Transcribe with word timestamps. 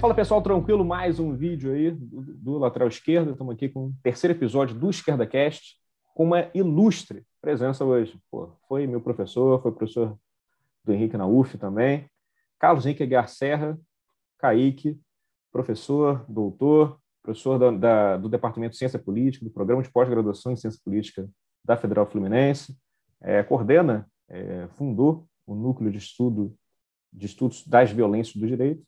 Fala 0.00 0.14
pessoal, 0.14 0.40
tranquilo? 0.40 0.84
Mais 0.84 1.18
um 1.18 1.34
vídeo 1.34 1.72
aí 1.72 1.90
do, 1.90 2.22
do 2.22 2.58
lateral 2.58 2.86
esquerdo. 2.86 3.32
Estamos 3.32 3.52
aqui 3.52 3.68
com 3.68 3.86
o 3.86 3.94
terceiro 4.00 4.32
episódio 4.32 4.78
do 4.78 4.88
Esquerda 4.88 5.26
Cast, 5.26 5.74
com 6.14 6.22
uma 6.22 6.48
ilustre 6.54 7.26
presença 7.40 7.84
hoje. 7.84 8.16
Pô, 8.30 8.48
foi 8.68 8.86
meu 8.86 9.00
professor, 9.00 9.60
foi 9.60 9.72
professor 9.72 10.16
do 10.84 10.92
Henrique 10.92 11.16
na 11.16 11.26
UF 11.26 11.58
também. 11.58 12.08
Carlos 12.60 12.86
Henrique 12.86 13.02
Aguiar 13.02 13.28
Serra, 13.28 13.76
Kaique, 14.38 15.00
professor, 15.50 16.24
doutor, 16.28 17.00
professor 17.20 17.58
da, 17.58 17.70
da, 17.72 18.16
do 18.18 18.28
Departamento 18.28 18.74
de 18.74 18.78
Ciência 18.78 19.00
Política, 19.00 19.44
do 19.44 19.50
Programa 19.50 19.82
de 19.82 19.90
Pós-Graduação 19.90 20.52
em 20.52 20.56
Ciência 20.56 20.80
Política 20.84 21.28
da 21.64 21.76
Federal 21.76 22.06
Fluminense. 22.06 22.78
É, 23.20 23.42
coordena, 23.42 24.08
é, 24.28 24.68
fundou 24.76 25.26
o 25.44 25.56
Núcleo 25.56 25.90
de 25.90 25.98
Estudo 25.98 26.54
de 27.12 27.26
Estudos 27.26 27.66
das 27.66 27.90
Violências 27.90 28.36
do 28.36 28.46
Direito 28.46 28.86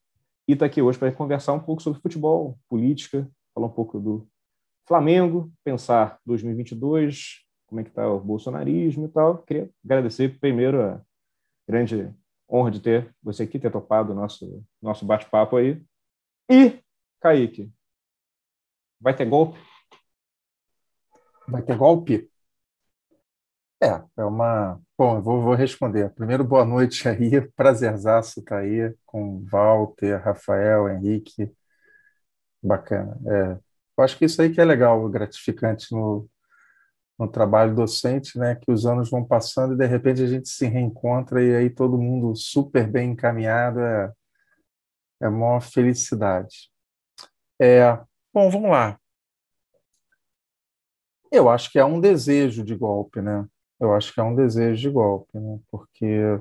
e 0.51 0.55
está 0.55 0.67
aqui 0.67 0.83
hoje 0.83 0.99
para 0.99 1.13
conversar 1.13 1.53
um 1.53 1.61
pouco 1.61 1.81
sobre 1.81 2.01
futebol, 2.01 2.59
política, 2.69 3.31
falar 3.55 3.69
um 3.69 3.73
pouco 3.73 4.01
do 4.01 4.29
Flamengo, 4.85 5.53
pensar 5.63 6.19
2022, 6.27 7.47
como 7.69 7.81
é 7.81 7.85
que 7.85 7.91
está 7.91 8.11
o 8.13 8.19
bolsonarismo 8.19 9.07
e 9.07 9.09
tal. 9.09 9.39
Queria 9.45 9.71
agradecer 9.85 10.41
primeiro 10.41 10.83
a 10.83 11.01
grande 11.69 12.13
honra 12.51 12.73
de 12.73 12.81
ter 12.81 13.15
você 13.23 13.45
aqui, 13.45 13.61
ter 13.61 13.71
topado 13.71 14.13
o 14.13 14.15
nosso, 14.17 14.65
nosso 14.83 15.07
bate-papo 15.07 15.57
aí. 15.57 15.81
E, 16.51 16.83
Kaique, 17.21 17.73
vai 19.01 19.15
ter 19.15 19.27
golpe? 19.27 19.57
Vai 21.47 21.63
ter 21.63 21.77
golpe? 21.77 22.30
É, 23.83 24.03
é 24.19 24.25
uma. 24.25 24.79
Bom, 24.97 25.17
eu 25.17 25.23
vou, 25.23 25.43
vou 25.43 25.55
responder. 25.55 26.11
Primeiro, 26.11 26.45
boa 26.45 26.65
noite 26.65 27.09
aí, 27.09 27.41
prazerzaço 27.57 28.41
estar 28.41 28.57
tá 28.57 28.61
aí 28.61 28.95
com 29.07 29.43
Walter, 29.51 30.17
Rafael, 30.23 30.89
Henrique. 30.89 31.51
Bacana. 32.63 33.19
É, 33.27 33.59
eu 33.99 34.05
acho 34.05 34.19
que 34.19 34.25
isso 34.27 34.41
aí 34.43 34.53
que 34.53 34.61
é 34.61 34.65
legal, 34.65 35.09
gratificante 35.09 35.93
no, 35.95 36.29
no 37.19 37.29
trabalho 37.29 37.75
docente, 37.75 38.39
né? 38.39 38.57
Que 38.57 38.71
os 38.73 38.87
anos 38.87 39.11
vão 39.11 39.25
passando 39.25 39.75
e 39.75 39.79
de 39.79 39.87
repente 39.87 40.23
a 40.23 40.27
gente 40.27 40.49
se 40.49 40.67
reencontra 40.67 41.43
e 41.43 41.55
aí 41.57 41.71
todo 41.71 41.99
mundo 41.99 42.35
super 42.37 42.87
bem 42.91 43.13
encaminhado. 43.13 43.81
É, 43.81 44.13
é 45.23 45.29
uma 45.29 45.61
felicidade. 45.61 46.71
É, 47.61 47.99
bom, 48.33 48.51
vamos 48.51 48.71
lá. 48.71 48.99
Eu 51.33 51.49
acho 51.49 51.71
que 51.71 51.79
é 51.79 51.85
um 51.85 52.01
desejo 52.01 52.65
de 52.65 52.75
golpe, 52.77 53.21
né? 53.21 53.47
Eu 53.81 53.95
acho 53.95 54.13
que 54.13 54.21
é 54.21 54.23
um 54.23 54.35
desejo 54.35 54.81
de 54.81 54.91
golpe, 54.91 55.39
né? 55.39 55.59
porque, 55.71 56.41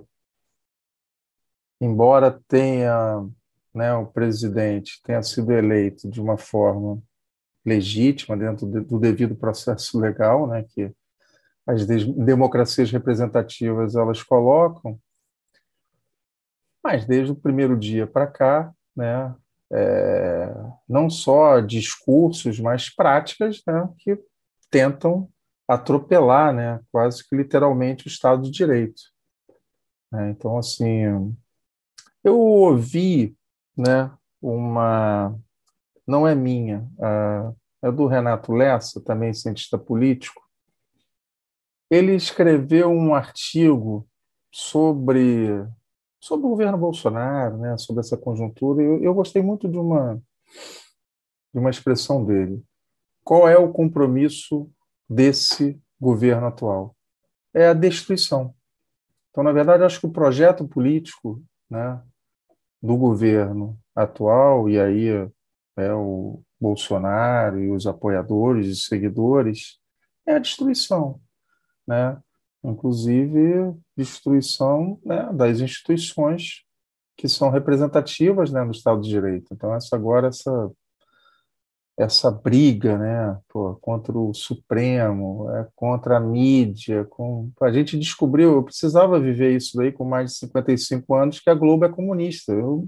embora 1.80 2.40
tenha, 2.48 3.26
né, 3.74 3.94
o 3.94 4.06
presidente 4.06 5.02
tenha 5.04 5.24
sido 5.24 5.52
eleito 5.54 6.10
de 6.10 6.22
uma 6.22 6.38
forma 6.38 7.02
legítima, 7.66 8.36
dentro 8.36 8.66
do 8.68 9.00
devido 9.00 9.36
processo 9.36 10.00
legal, 10.00 10.48
né, 10.48 10.64
que 10.64 10.92
as 11.66 11.86
democracias 11.86 12.92
representativas 12.92 13.96
elas 13.96 14.24
colocam, 14.24 15.00
mas 16.84 17.06
desde 17.06 17.32
o 17.32 17.36
primeiro 17.36 17.78
dia 17.78 18.08
para 18.08 18.28
cá, 18.28 18.74
né, 18.96 19.34
é, 19.72 20.52
não 20.88 21.10
só 21.10 21.60
discursos, 21.60 22.60
mas 22.60 22.90
práticas 22.90 23.62
né, 23.68 23.88
que 24.00 24.20
tentam 24.70 25.30
atropelar, 25.70 26.52
né, 26.52 26.80
quase 26.92 27.24
que 27.24 27.36
literalmente 27.36 28.08
o 28.08 28.10
Estado 28.10 28.42
de 28.42 28.50
Direito. 28.50 29.04
É, 30.12 30.32
então, 30.32 30.58
assim, 30.58 31.36
eu 32.24 32.40
ouvi, 32.40 33.38
né, 33.78 34.12
uma, 34.42 35.38
não 36.08 36.28
é 36.28 36.34
minha, 36.34 36.90
é 37.84 37.92
do 37.92 38.08
Renato 38.08 38.52
Lessa, 38.52 39.00
também 39.00 39.32
cientista 39.32 39.78
político. 39.78 40.42
Ele 41.88 42.16
escreveu 42.16 42.90
um 42.90 43.14
artigo 43.14 44.08
sobre 44.52 45.50
sobre 46.22 46.46
o 46.46 46.50
governo 46.50 46.78
Bolsonaro, 46.78 47.58
né, 47.58 47.78
sobre 47.78 48.02
essa 48.02 48.18
conjuntura. 48.18 48.84
Eu, 48.84 49.02
eu 49.02 49.14
gostei 49.14 49.42
muito 49.42 49.70
de 49.70 49.78
uma 49.78 50.22
de 51.54 51.60
uma 51.60 51.70
expressão 51.70 52.26
dele. 52.26 52.62
Qual 53.24 53.48
é 53.48 53.58
o 53.58 53.72
compromisso 53.72 54.70
desse 55.10 55.82
governo 56.00 56.48
atual? 56.48 56.96
É 57.54 57.68
a 57.68 57.74
destruição. 57.74 58.54
Então, 59.32 59.44
na 59.44 59.52
verdade, 59.52 59.84
acho 59.84 60.00
que 60.00 60.06
o 60.06 60.12
projeto 60.12 60.68
político 60.68 61.42
né, 61.70 62.02
do 62.82 62.96
governo 62.98 63.78
atual, 63.96 64.70
e 64.70 64.80
aí 64.80 65.08
é 65.78 65.94
o 65.94 66.42
Bolsonaro 66.60 67.60
e 67.60 67.72
os 67.72 67.88
apoiadores 67.88 68.68
e 68.68 68.76
seguidores, 68.76 69.80
é 70.26 70.36
a 70.36 70.40
destruição. 70.40 71.20
Né? 71.88 72.18
Inclusive, 72.64 73.74
destruição 73.96 75.00
né, 75.06 75.32
das 75.34 75.60
instituições 75.60 76.66
que 77.18 77.28
são 77.28 77.50
representativas 77.50 78.52
né, 78.52 78.64
do 78.64 78.72
Estado 78.72 79.02
de 79.02 79.10
Direito. 79.10 79.54
Então, 79.54 79.74
essa 79.74 79.96
agora, 79.96 80.28
essa 80.28 80.72
essa 82.00 82.32
briga 82.32 82.98
né, 82.98 83.38
pô, 83.50 83.76
contra 83.76 84.18
o 84.18 84.34
Supremo, 84.34 85.52
é, 85.52 85.68
contra 85.76 86.16
a 86.16 86.20
mídia. 86.20 87.04
Com... 87.06 87.52
A 87.62 87.72
gente 87.72 88.00
descobriu, 88.00 88.54
eu 88.54 88.64
precisava 88.64 89.20
viver 89.20 89.56
isso 89.56 89.76
daí 89.78 89.92
com 89.92 90.06
mais 90.06 90.32
de 90.32 90.38
55 90.38 91.14
anos, 91.14 91.40
que 91.42 91.50
a 91.50 91.54
Globo 91.54 91.84
é 91.84 91.90
comunista. 91.90 92.54
Eu, 92.54 92.88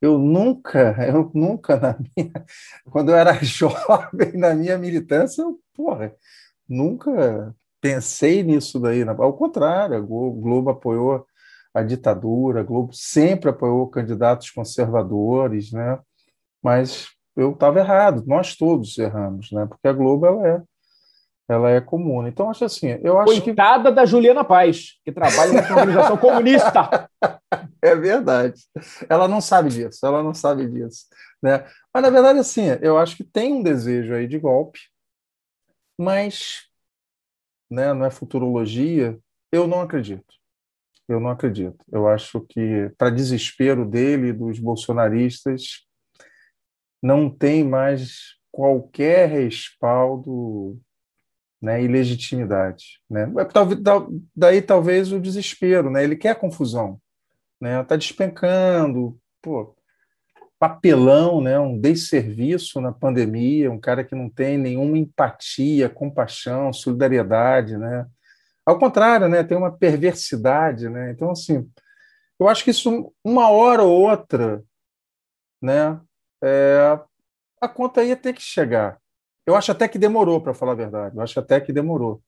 eu 0.00 0.18
nunca, 0.18 0.94
eu 1.04 1.30
nunca, 1.34 1.76
na 1.76 1.98
minha, 2.16 2.32
quando 2.90 3.10
eu 3.10 3.16
era 3.16 3.32
jovem, 3.42 4.32
na 4.34 4.54
minha 4.54 4.78
militância, 4.78 5.42
eu, 5.42 5.58
porra, 5.74 6.14
nunca 6.68 7.52
pensei 7.80 8.44
nisso 8.44 8.78
daí. 8.78 9.02
Ao 9.02 9.32
contrário, 9.36 9.96
a 9.96 10.00
Globo, 10.00 10.40
Globo 10.40 10.70
apoiou 10.70 11.26
a 11.74 11.82
ditadura, 11.82 12.60
a 12.60 12.64
Globo 12.64 12.92
sempre 12.92 13.50
apoiou 13.50 13.88
candidatos 13.88 14.50
conservadores, 14.50 15.72
né? 15.72 15.98
mas 16.62 17.17
eu 17.38 17.52
estava 17.52 17.78
errado, 17.78 18.24
nós 18.26 18.56
todos 18.56 18.98
erramos, 18.98 19.52
né? 19.52 19.64
Porque 19.66 19.86
a 19.86 19.92
Globo 19.92 20.26
ela 20.26 20.48
é 20.48 20.62
ela 21.48 21.70
é 21.70 21.80
comum. 21.80 22.26
Então 22.26 22.50
acho 22.50 22.64
assim, 22.64 22.98
eu 23.02 23.18
acho 23.18 23.40
Coitada 23.42 23.88
que... 23.88 23.94
da 23.94 24.04
Juliana 24.04 24.44
Paz, 24.44 24.98
que 25.02 25.10
trabalha 25.10 25.52
numa 25.52 25.80
organização 25.80 26.16
comunista. 26.18 27.08
É 27.80 27.94
verdade. 27.94 28.60
Ela 29.08 29.26
não 29.26 29.40
sabe 29.40 29.70
disso, 29.70 30.04
ela 30.04 30.22
não 30.22 30.34
sabe 30.34 30.66
disso, 30.66 31.06
né? 31.42 31.64
Mas 31.94 32.02
na 32.02 32.10
verdade 32.10 32.40
assim, 32.40 32.66
eu 32.82 32.98
acho 32.98 33.16
que 33.16 33.24
tem 33.24 33.54
um 33.54 33.62
desejo 33.62 34.12
aí 34.12 34.26
de 34.26 34.38
golpe, 34.38 34.80
mas 35.98 36.66
né, 37.70 37.94
não 37.94 38.04
é 38.04 38.10
futurologia, 38.10 39.18
eu 39.50 39.66
não 39.66 39.80
acredito. 39.80 40.36
Eu 41.08 41.18
não 41.18 41.30
acredito. 41.30 41.78
Eu 41.90 42.06
acho 42.06 42.42
que 42.42 42.90
para 42.98 43.08
desespero 43.08 43.86
dele 43.86 44.28
e 44.28 44.32
dos 44.32 44.58
bolsonaristas, 44.58 45.87
não 47.02 47.30
tem 47.30 47.64
mais 47.64 48.36
qualquer 48.50 49.28
respaldo 49.28 50.80
né, 51.60 51.82
e 51.82 51.88
legitimidade. 51.88 53.00
Né? 53.08 53.26
Daí 54.34 54.62
talvez 54.62 55.12
o 55.12 55.20
desespero, 55.20 55.90
né? 55.90 56.02
ele 56.04 56.16
quer 56.16 56.38
confusão. 56.38 57.00
Está 57.60 57.94
né? 57.94 57.98
Despencando, 57.98 59.18
pô, 59.42 59.76
papelão, 60.58 61.40
né? 61.40 61.58
um 61.58 61.78
desserviço 61.78 62.80
na 62.80 62.92
pandemia, 62.92 63.70
um 63.70 63.80
cara 63.80 64.04
que 64.04 64.14
não 64.14 64.28
tem 64.28 64.58
nenhuma 64.58 64.98
empatia, 64.98 65.88
compaixão, 65.88 66.72
solidariedade. 66.72 67.76
Né? 67.76 68.06
Ao 68.64 68.78
contrário, 68.78 69.28
né? 69.28 69.42
tem 69.42 69.56
uma 69.56 69.76
perversidade. 69.76 70.88
Né? 70.88 71.12
Então, 71.12 71.30
assim, 71.30 71.68
eu 72.38 72.48
acho 72.48 72.62
que 72.62 72.70
isso, 72.70 73.12
uma 73.24 73.50
hora 73.50 73.82
ou 73.82 74.00
outra, 74.00 74.62
né? 75.60 76.00
É, 76.42 76.98
a 77.60 77.68
conta 77.68 78.04
ia 78.04 78.16
ter 78.16 78.32
que 78.32 78.42
chegar. 78.42 79.00
Eu 79.46 79.56
acho 79.56 79.72
até 79.72 79.88
que 79.88 79.98
demorou, 79.98 80.40
para 80.40 80.54
falar 80.54 80.72
a 80.72 80.76
verdade. 80.76 81.16
Eu 81.16 81.22
acho 81.22 81.38
até 81.40 81.60
que 81.60 81.72
demorou. 81.72 82.22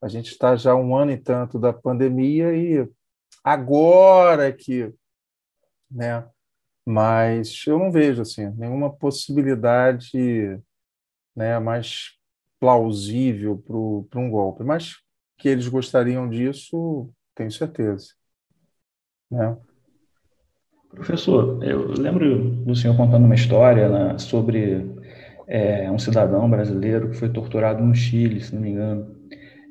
A 0.00 0.08
gente 0.08 0.30
está 0.30 0.54
já 0.54 0.74
um 0.74 0.94
ano 0.94 1.10
e 1.12 1.16
tanto 1.16 1.58
da 1.58 1.72
pandemia 1.72 2.54
e 2.54 2.88
agora 3.42 4.52
que, 4.52 4.92
né? 5.90 6.28
Mas 6.86 7.64
eu 7.66 7.78
não 7.78 7.90
vejo 7.90 8.22
assim 8.22 8.48
nenhuma 8.50 8.94
possibilidade, 8.94 10.60
né, 11.36 11.58
mais 11.58 12.18
plausível 12.60 13.58
para 14.08 14.20
um 14.20 14.30
golpe. 14.30 14.64
Mas 14.64 14.96
que 15.36 15.48
eles 15.48 15.68
gostariam 15.68 16.28
disso, 16.28 17.10
tenho 17.34 17.50
certeza, 17.50 18.14
né? 19.30 19.56
Professor, 20.90 21.62
eu 21.62 21.92
lembro 21.92 22.38
do 22.64 22.74
senhor 22.74 22.96
contando 22.96 23.24
uma 23.24 23.34
história 23.34 23.88
né, 23.88 24.18
sobre 24.18 24.86
é, 25.46 25.90
um 25.90 25.98
cidadão 25.98 26.48
brasileiro 26.48 27.10
que 27.10 27.16
foi 27.16 27.28
torturado 27.28 27.82
no 27.82 27.94
Chile, 27.94 28.40
se 28.40 28.54
não 28.54 28.62
me 28.62 28.70
engano, 28.70 29.14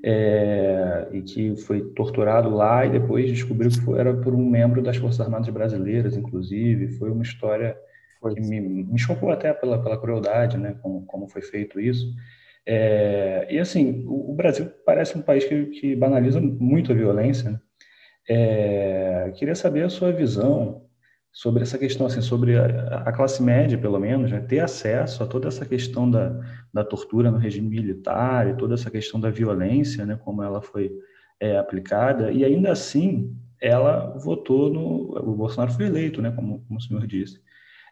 é, 0.03 1.07
e 1.11 1.21
que 1.21 1.55
foi 1.55 1.81
torturado 1.95 2.49
lá 2.49 2.85
e 2.85 2.91
depois 2.91 3.29
descobriu 3.31 3.69
que 3.69 3.81
foi, 3.81 3.99
era 3.99 4.13
por 4.13 4.33
um 4.33 4.47
membro 4.47 4.81
das 4.81 4.97
Forças 4.97 5.19
Armadas 5.21 5.49
Brasileiras, 5.49 6.15
inclusive. 6.15 6.97
Foi 6.97 7.11
uma 7.11 7.23
história 7.23 7.75
que 8.33 8.41
me, 8.41 8.59
me, 8.61 8.99
chocou 8.99 9.31
até 9.31 9.53
pela, 9.53 9.81
pela 9.81 9.99
crueldade, 9.99 10.57
né, 10.57 10.75
como, 10.81 11.05
como 11.05 11.27
foi 11.27 11.41
feito 11.41 11.79
isso. 11.79 12.05
É, 12.65 13.47
e 13.49 13.59
assim, 13.59 14.03
o, 14.05 14.31
o, 14.31 14.35
Brasil 14.35 14.69
parece 14.85 15.17
um 15.17 15.21
país 15.21 15.45
que, 15.45 15.65
que 15.67 15.95
banaliza 15.95 16.39
muito 16.39 16.91
a 16.91 16.95
violência. 16.95 17.51
Né? 17.51 17.59
É, 18.29 19.31
queria 19.35 19.55
saber 19.55 19.83
a 19.83 19.89
sua 19.89 20.11
visão 20.11 20.86
sobre 21.31 21.63
essa 21.63 21.77
questão, 21.77 22.07
assim, 22.07 22.21
sobre 22.21 22.57
a, 22.57 23.03
a 23.06 23.12
classe 23.12 23.44
média, 23.44 23.77
pelo 23.77 24.00
menos, 24.00 24.31
né, 24.31 24.39
ter 24.39 24.59
acesso 24.59 25.24
a 25.24 25.27
toda 25.27 25.47
essa 25.47 25.65
questão 25.65 26.09
da, 26.09 26.39
da 26.74 26.83
tortura 26.83 27.29
no 27.29 27.38
regime 27.38 27.69
militar 27.69 28.47
e 28.50 28.56
toda 28.56 28.74
essa 28.74 28.89
questão 28.89 29.19
da 29.19 29.29
violência, 29.29 30.06
né, 30.06 30.19
como 30.24 30.41
ela 30.41 30.62
foi 30.62 30.91
é, 31.39 31.57
aplicada, 31.57 32.31
e 32.31 32.44
ainda 32.44 32.71
assim 32.71 33.35
ela 33.62 34.18
votou 34.18 34.71
no. 34.71 35.31
O 35.31 35.35
Bolsonaro 35.35 35.71
foi 35.71 35.85
eleito, 35.85 36.21
né, 36.21 36.31
como, 36.31 36.63
como 36.68 36.79
o 36.79 36.81
senhor 36.81 37.06
disse. 37.07 37.39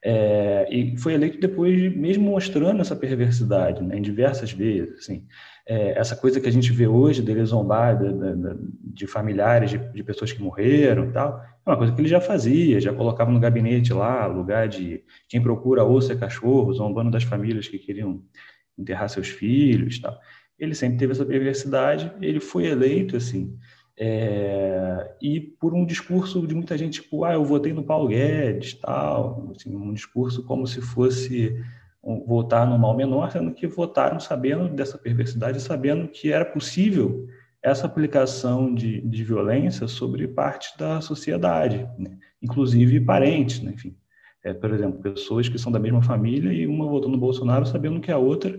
É, 0.04 0.68
e 0.70 0.96
foi 0.98 1.14
eleito 1.14 1.40
depois, 1.40 1.76
de, 1.80 1.90
mesmo 1.90 2.30
mostrando 2.30 2.82
essa 2.82 2.96
perversidade, 2.96 3.82
né, 3.82 3.98
em 3.98 4.02
diversas 4.02 4.52
vezes. 4.52 5.00
Assim, 5.00 5.26
é, 5.68 5.98
essa 5.98 6.16
coisa 6.16 6.40
que 6.40 6.48
a 6.48 6.52
gente 6.52 6.72
vê 6.72 6.88
hoje 6.88 7.22
dele 7.22 7.44
zombar 7.44 7.98
de, 7.98 8.12
de, 8.12 8.58
de 8.94 9.08
familiares 9.08 9.72
de, 9.72 9.78
de, 9.78 10.04
pessoas 10.04 10.32
que 10.32 10.42
morreram 10.42 11.12
tal, 11.12 11.42
é 11.66 11.70
uma 11.70 11.78
coisa 11.78 11.92
que 11.92 12.00
ele 12.00 12.08
já 12.08 12.22
fazia, 12.22 12.80
já 12.80 12.94
colocava 12.94 13.32
no 13.32 13.40
gabinete 13.40 13.92
lá, 13.92 14.28
lugar 14.28 14.68
de 14.68 15.04
quem 15.28 15.42
procura 15.42 15.84
osso 15.84 16.12
é 16.12 16.16
cachorro, 16.16 16.74
zombando 16.74 17.10
das 17.10 17.24
famílias 17.24 17.68
que 17.68 17.80
queriam 17.80 18.22
enterrar 18.78 19.10
seus 19.10 19.30
filhos 19.30 20.00
tal. 20.00 20.18
Ele 20.58 20.76
sempre 20.76 20.98
teve 20.98 21.12
essa 21.12 21.26
perversidade, 21.26 22.12
ele 22.22 22.40
foi 22.40 22.68
eleito, 22.68 23.18
assim, 23.18 23.58
é, 23.98 25.16
e 25.22 25.40
por 25.40 25.74
um 25.74 25.86
discurso 25.86 26.46
de 26.46 26.54
muita 26.54 26.78
gente, 26.78 27.02
tipo, 27.02 27.24
ah, 27.24 27.34
eu 27.34 27.46
votei 27.46 27.74
no 27.74 27.84
Paulo 27.84 28.10
Guedes, 28.10 28.74
tal, 28.76 29.52
assim, 29.56 29.76
um 29.76 29.94
discurso 29.94 30.44
como 30.44 30.68
se 30.68 30.82
fosse 30.82 31.58
votar 32.06 32.68
no 32.68 32.78
mal 32.78 32.96
menor, 32.96 33.32
sendo 33.32 33.52
que 33.52 33.66
votaram 33.66 34.20
sabendo 34.20 34.70
dessa 34.70 34.98
perversidade, 34.98 35.60
sabendo 35.60 36.08
que 36.08 36.32
era 36.32 36.46
possível 36.46 37.28
essa 37.64 37.88
aplicação 37.88 38.74
de, 38.74 39.02
de 39.02 39.24
violência 39.24 39.88
sobre 39.88 40.28
parte 40.28 40.78
da 40.78 41.02
sociedade, 41.02 41.90
né? 41.98 42.16
inclusive 42.40 43.00
parentes, 43.02 43.60
né? 43.60 43.72
enfim. 43.74 43.98
É, 44.44 44.54
por 44.54 44.72
exemplo, 44.72 45.02
pessoas 45.02 45.50
que 45.50 45.58
são 45.58 45.72
da 45.72 45.80
mesma 45.80 46.04
família 46.04 46.54
e 46.54 46.68
uma 46.68 46.86
votou 46.86 47.10
no 47.10 47.18
Bolsonaro 47.18 47.66
sabendo 47.66 48.00
que 48.00 48.12
a 48.12 48.18
outra 48.20 48.56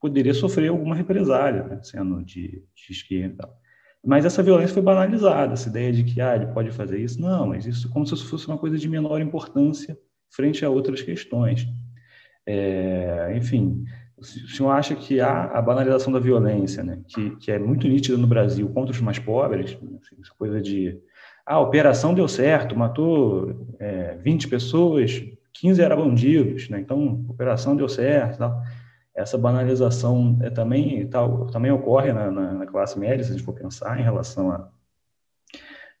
poderia 0.00 0.32
sofrer 0.32 0.68
alguma 0.68 0.94
represália, 0.94 1.64
né? 1.64 1.80
sendo 1.82 2.22
de, 2.22 2.62
de 2.72 2.92
esquerda 2.92 3.34
e 3.34 3.36
tal. 3.36 3.60
Mas 4.04 4.24
essa 4.24 4.44
violência 4.44 4.74
foi 4.74 4.82
banalizada, 4.84 5.54
essa 5.54 5.68
ideia 5.68 5.92
de 5.92 6.04
que 6.04 6.20
ah, 6.20 6.36
ele 6.36 6.46
pode 6.46 6.70
fazer 6.70 7.00
isso. 7.00 7.20
Não, 7.20 7.48
mas 7.48 7.66
isso 7.66 7.90
como 7.90 8.06
se 8.06 8.16
fosse 8.24 8.46
uma 8.46 8.56
coisa 8.56 8.78
de 8.78 8.88
menor 8.88 9.20
importância 9.20 9.98
frente 10.30 10.64
a 10.64 10.70
outras 10.70 11.02
questões. 11.02 11.66
É, 12.46 13.32
enfim, 13.36 13.84
o 14.16 14.24
senhor 14.24 14.70
acha 14.70 14.94
que 14.94 15.20
há 15.20 15.44
a 15.44 15.60
banalização 15.60 16.12
da 16.12 16.18
violência, 16.18 16.82
né, 16.82 17.00
que, 17.08 17.36
que 17.36 17.50
é 17.50 17.58
muito 17.58 17.86
nítida 17.86 18.16
no 18.16 18.26
Brasil 18.26 18.68
contra 18.70 18.92
os 18.92 19.00
mais 19.00 19.18
pobres, 19.18 19.72
assim, 19.72 20.16
essa 20.20 20.32
coisa 20.38 20.60
de 20.60 20.98
ah, 21.44 21.54
a 21.54 21.60
operação 21.60 22.14
deu 22.14 22.28
certo, 22.28 22.76
matou 22.76 23.66
é, 23.78 24.16
20 24.22 24.48
pessoas, 24.48 25.22
15 25.54 25.82
eram 25.82 25.96
bandidos, 25.96 26.68
né, 26.68 26.80
então 26.80 27.24
a 27.28 27.32
operação 27.32 27.76
deu 27.76 27.88
certo. 27.88 28.38
Tal 28.38 28.62
essa 29.16 29.38
banalização 29.38 30.38
é 30.42 30.50
também, 30.50 31.06
tal, 31.08 31.46
também 31.46 31.72
ocorre 31.72 32.12
na, 32.12 32.30
na, 32.30 32.52
na, 32.52 32.66
classe 32.66 32.98
média, 32.98 33.24
se 33.24 33.30
a 33.30 33.32
gente 33.34 33.44
for 33.44 33.54
pensar 33.54 33.98
em 33.98 34.02
relação 34.02 34.50
a, 34.50 34.68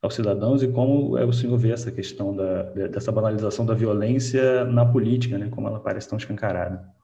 aos 0.02 0.14
cidadãos 0.14 0.62
e 0.62 0.68
como 0.68 1.16
é 1.18 1.24
o 1.24 1.32
senhor 1.32 1.56
vê 1.58 1.72
essa 1.72 1.90
questão 1.90 2.34
da, 2.34 2.62
dessa 2.88 3.10
banalização 3.10 3.64
da 3.66 3.74
violência 3.74 4.64
na 4.64 4.84
política, 4.84 5.38
né, 5.38 5.48
como 5.48 5.68
ela 5.68 5.80
parece 5.80 6.08
tão 6.08 6.18
escancarada. 6.18 6.94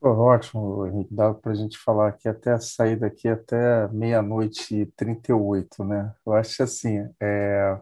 Ótimo, 0.00 0.86
Henrique. 0.86 1.14
Dá 1.14 1.34
para 1.34 1.52
a 1.52 1.54
gente 1.54 1.76
falar 1.78 2.08
aqui 2.08 2.28
até 2.28 2.56
sair 2.58 2.96
daqui 2.96 3.28
até 3.28 3.88
meia-noite 3.88 4.82
e 4.82 4.86
38, 4.86 5.84
né? 5.84 6.14
Eu 6.24 6.32
acho 6.34 6.62
assim, 6.62 7.08
é... 7.20 7.80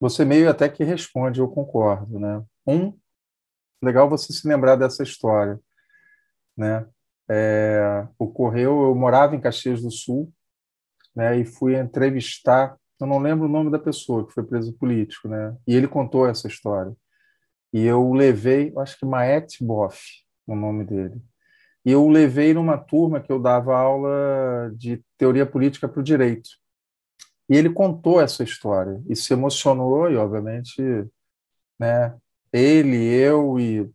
você 0.00 0.24
meio 0.24 0.48
até 0.48 0.68
que 0.68 0.84
responde, 0.84 1.40
eu 1.40 1.48
concordo, 1.48 2.18
né? 2.18 2.42
Um, 2.66 2.96
legal 3.82 4.08
você 4.08 4.32
se 4.32 4.46
lembrar 4.48 4.76
dessa 4.76 5.02
história, 5.02 5.60
né? 6.56 6.86
É, 7.28 8.06
ocorreu, 8.18 8.84
eu 8.84 8.94
morava 8.94 9.34
em 9.34 9.40
Caxias 9.40 9.82
do 9.82 9.90
Sul, 9.90 10.32
né? 11.14 11.38
E 11.38 11.44
fui 11.44 11.76
entrevistar, 11.78 12.76
eu 13.00 13.06
não 13.06 13.18
lembro 13.18 13.46
o 13.46 13.50
nome 13.50 13.70
da 13.70 13.78
pessoa 13.78 14.26
que 14.26 14.32
foi 14.32 14.42
preso 14.44 14.72
político, 14.74 15.28
né? 15.28 15.56
E 15.66 15.74
ele 15.74 15.88
contou 15.88 16.26
essa 16.26 16.48
história. 16.48 16.94
E 17.72 17.84
eu 17.84 18.12
levei, 18.12 18.72
acho 18.78 18.98
que 18.98 19.04
Maet 19.04 19.56
Boff, 19.60 20.00
o 20.46 20.54
nome 20.54 20.84
dele. 20.84 21.20
E 21.84 21.92
eu 21.92 22.08
levei 22.08 22.54
numa 22.54 22.78
turma 22.78 23.20
que 23.20 23.30
eu 23.30 23.38
dava 23.38 23.76
aula 23.76 24.72
de 24.74 25.04
teoria 25.18 25.44
política 25.44 25.88
para 25.88 26.00
o 26.00 26.04
direito. 26.04 26.48
E 27.48 27.56
ele 27.56 27.70
contou 27.70 28.20
essa 28.20 28.42
história 28.42 29.02
e 29.08 29.14
se 29.14 29.32
emocionou 29.32 30.10
e, 30.10 30.16
obviamente, 30.16 30.82
né, 31.78 32.16
ele, 32.52 32.96
eu 32.96 33.58
e 33.58 33.90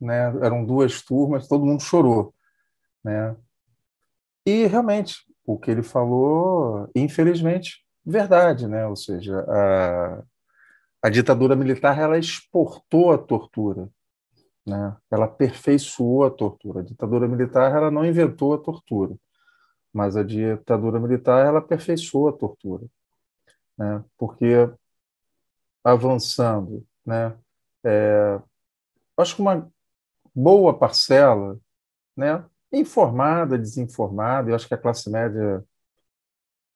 né, 0.00 0.34
eram 0.42 0.64
duas 0.64 1.00
turmas, 1.02 1.46
todo 1.46 1.64
mundo 1.64 1.82
chorou, 1.82 2.34
né? 3.04 3.36
E 4.44 4.66
realmente 4.66 5.24
o 5.44 5.58
que 5.58 5.70
ele 5.70 5.82
falou, 5.82 6.88
infelizmente, 6.94 7.84
verdade, 8.04 8.66
né? 8.68 8.86
Ou 8.86 8.96
seja, 8.96 9.44
a, 9.48 10.22
a 11.02 11.10
ditadura 11.10 11.56
militar 11.56 11.98
ela 11.98 12.18
exportou 12.18 13.12
a 13.12 13.18
tortura, 13.18 13.88
né? 14.66 14.96
Ela 15.10 15.26
aperfeiçoou 15.26 16.24
a 16.24 16.30
tortura. 16.30 16.80
A 16.80 16.84
ditadura 16.84 17.28
militar 17.28 17.72
ela 17.74 17.90
não 17.90 18.04
inventou 18.04 18.54
a 18.54 18.58
tortura, 18.58 19.16
mas 19.92 20.16
a 20.16 20.22
ditadura 20.22 21.00
militar 21.00 21.44
ela 21.44 21.58
aperfeiçoou 21.58 22.28
a 22.28 22.32
tortura, 22.32 22.86
né? 23.76 24.04
Porque 24.16 24.70
avançando, 25.84 26.86
né? 27.04 27.36
É, 27.84 28.40
acho 29.16 29.36
que 29.36 29.42
uma 29.42 29.68
boa 30.34 30.76
parcela, 30.78 31.58
né, 32.16 32.44
informada, 32.72 33.58
desinformada, 33.58 34.50
eu 34.50 34.54
acho 34.54 34.66
que 34.66 34.74
a 34.74 34.78
classe 34.78 35.10
média 35.10 35.64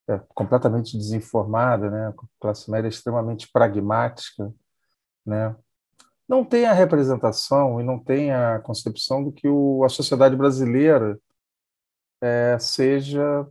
é 0.08 0.18
completamente 0.28 0.96
desinformada, 0.96 1.90
né, 1.90 2.08
a 2.08 2.14
classe 2.40 2.70
média 2.70 2.88
é 2.88 2.90
extremamente 2.90 3.50
pragmática, 3.50 4.52
né, 5.24 5.56
não 6.28 6.44
tem 6.44 6.66
a 6.66 6.72
representação 6.72 7.80
e 7.80 7.84
não 7.84 7.98
tem 7.98 8.32
a 8.32 8.58
concepção 8.60 9.22
do 9.22 9.32
que 9.32 9.48
o, 9.48 9.84
a 9.84 9.88
sociedade 9.88 10.36
brasileira 10.36 11.18
é, 12.20 12.58
seja 12.58 13.46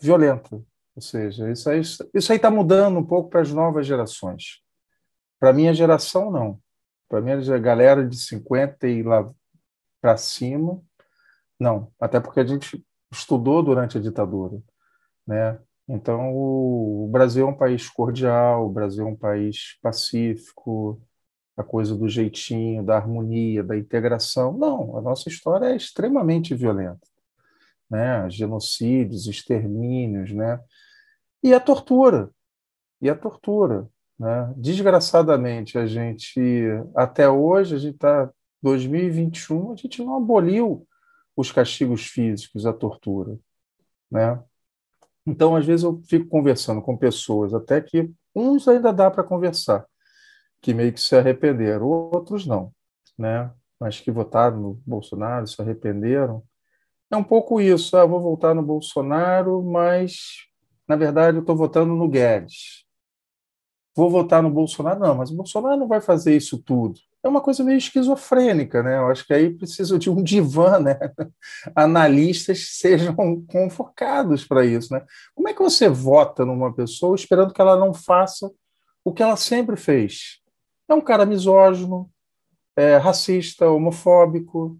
violenta. 0.00 0.62
Ou 0.96 1.02
seja, 1.02 1.50
isso 1.50 1.70
aí 1.70 1.80
está 2.36 2.50
mudando 2.50 2.98
um 2.98 3.04
pouco 3.04 3.30
para 3.30 3.40
as 3.40 3.52
novas 3.52 3.86
gerações. 3.86 4.62
Para 5.40 5.50
a 5.50 5.52
minha 5.52 5.74
geração, 5.74 6.30
não. 6.30 6.60
Para 7.08 7.18
a 7.18 7.58
galera 7.58 8.06
de 8.06 8.16
50 8.16 8.86
e 8.86 9.02
lá 9.02 9.28
para 10.00 10.16
cima, 10.16 10.80
não. 11.58 11.92
Até 12.00 12.20
porque 12.20 12.40
a 12.40 12.46
gente 12.46 12.84
estudou 13.12 13.62
durante 13.62 13.98
a 13.98 14.00
ditadura, 14.00 14.60
né? 15.26 15.58
Então, 15.88 16.34
o, 16.34 17.08
Brasil 17.10 17.46
é 17.46 17.50
um 17.50 17.56
país 17.56 17.88
cordial, 17.88 18.66
o 18.66 18.72
Brasil 18.72 19.06
é 19.06 19.10
um 19.10 19.16
país 19.16 19.78
pacífico, 19.82 21.00
a 21.56 21.62
coisa 21.62 21.94
do 21.94 22.08
jeitinho, 22.08 22.82
da 22.82 22.96
harmonia, 22.96 23.62
da 23.62 23.76
integração. 23.76 24.56
Não, 24.56 24.96
a 24.96 25.02
nossa 25.02 25.28
história 25.28 25.66
é 25.66 25.76
extremamente 25.76 26.54
violenta, 26.54 27.06
né? 27.90 28.28
Genocídios, 28.30 29.26
extermínios, 29.26 30.32
né? 30.32 30.58
E 31.42 31.52
a 31.52 31.60
tortura, 31.60 32.30
e 33.00 33.10
a 33.10 33.14
tortura, 33.14 33.86
né? 34.18 34.52
Desgraçadamente, 34.56 35.76
a 35.78 35.86
gente, 35.86 36.40
até 36.96 37.28
hoje, 37.28 37.74
a 37.74 37.78
gente 37.78 37.96
está 37.96 38.30
2021, 38.62 39.72
a 39.72 39.76
gente 39.76 40.02
não 40.02 40.16
aboliu 40.16 40.86
os 41.36 41.50
castigos 41.50 42.06
físicos, 42.06 42.66
a 42.66 42.72
tortura. 42.72 43.38
Né? 44.10 44.40
Então, 45.26 45.56
às 45.56 45.64
vezes, 45.64 45.84
eu 45.84 46.00
fico 46.08 46.26
conversando 46.26 46.82
com 46.82 46.96
pessoas, 46.96 47.54
até 47.54 47.80
que 47.80 48.10
uns 48.34 48.68
ainda 48.68 48.92
dá 48.92 49.10
para 49.10 49.24
conversar, 49.24 49.86
que 50.60 50.74
meio 50.74 50.92
que 50.92 51.00
se 51.00 51.16
arrependeram, 51.16 51.86
outros 51.86 52.46
não, 52.46 52.72
né? 53.18 53.50
mas 53.78 54.00
que 54.00 54.10
votaram 54.10 54.60
no 54.60 54.82
Bolsonaro, 54.86 55.46
se 55.46 55.60
arrependeram. 55.60 56.42
É 57.10 57.16
um 57.16 57.24
pouco 57.24 57.60
isso, 57.60 57.96
ah, 57.96 58.04
vou 58.04 58.20
votar 58.20 58.54
no 58.54 58.62
Bolsonaro, 58.62 59.62
mas, 59.62 60.46
na 60.88 60.96
verdade, 60.96 61.36
eu 61.36 61.42
estou 61.42 61.56
votando 61.56 61.94
no 61.94 62.08
Guedes 62.08 62.84
vou 63.94 64.10
votar 64.10 64.42
no 64.42 64.50
Bolsonaro. 64.50 65.00
Não, 65.00 65.14
mas 65.14 65.30
o 65.30 65.36
Bolsonaro 65.36 65.76
não 65.76 65.88
vai 65.88 66.00
fazer 66.00 66.36
isso 66.36 66.58
tudo. 66.62 66.98
É 67.24 67.28
uma 67.28 67.40
coisa 67.40 67.64
meio 67.64 67.78
esquizofrênica, 67.78 68.82
né? 68.82 68.98
Eu 68.98 69.08
acho 69.08 69.26
que 69.26 69.32
aí 69.32 69.48
precisa 69.48 69.98
de 69.98 70.10
um 70.10 70.22
divã, 70.22 70.78
né? 70.78 70.98
Analistas 71.74 72.76
sejam 72.78 73.16
convocados 73.46 74.44
para 74.44 74.66
isso, 74.66 74.92
né? 74.92 75.02
Como 75.34 75.48
é 75.48 75.54
que 75.54 75.62
você 75.62 75.88
vota 75.88 76.44
numa 76.44 76.70
pessoa 76.74 77.16
esperando 77.16 77.54
que 77.54 77.62
ela 77.62 77.78
não 77.78 77.94
faça 77.94 78.52
o 79.02 79.10
que 79.10 79.22
ela 79.22 79.36
sempre 79.36 79.74
fez? 79.74 80.42
É 80.86 80.92
um 80.92 81.00
cara 81.00 81.24
misógino, 81.24 82.10
é, 82.76 82.98
racista, 82.98 83.70
homofóbico, 83.70 84.78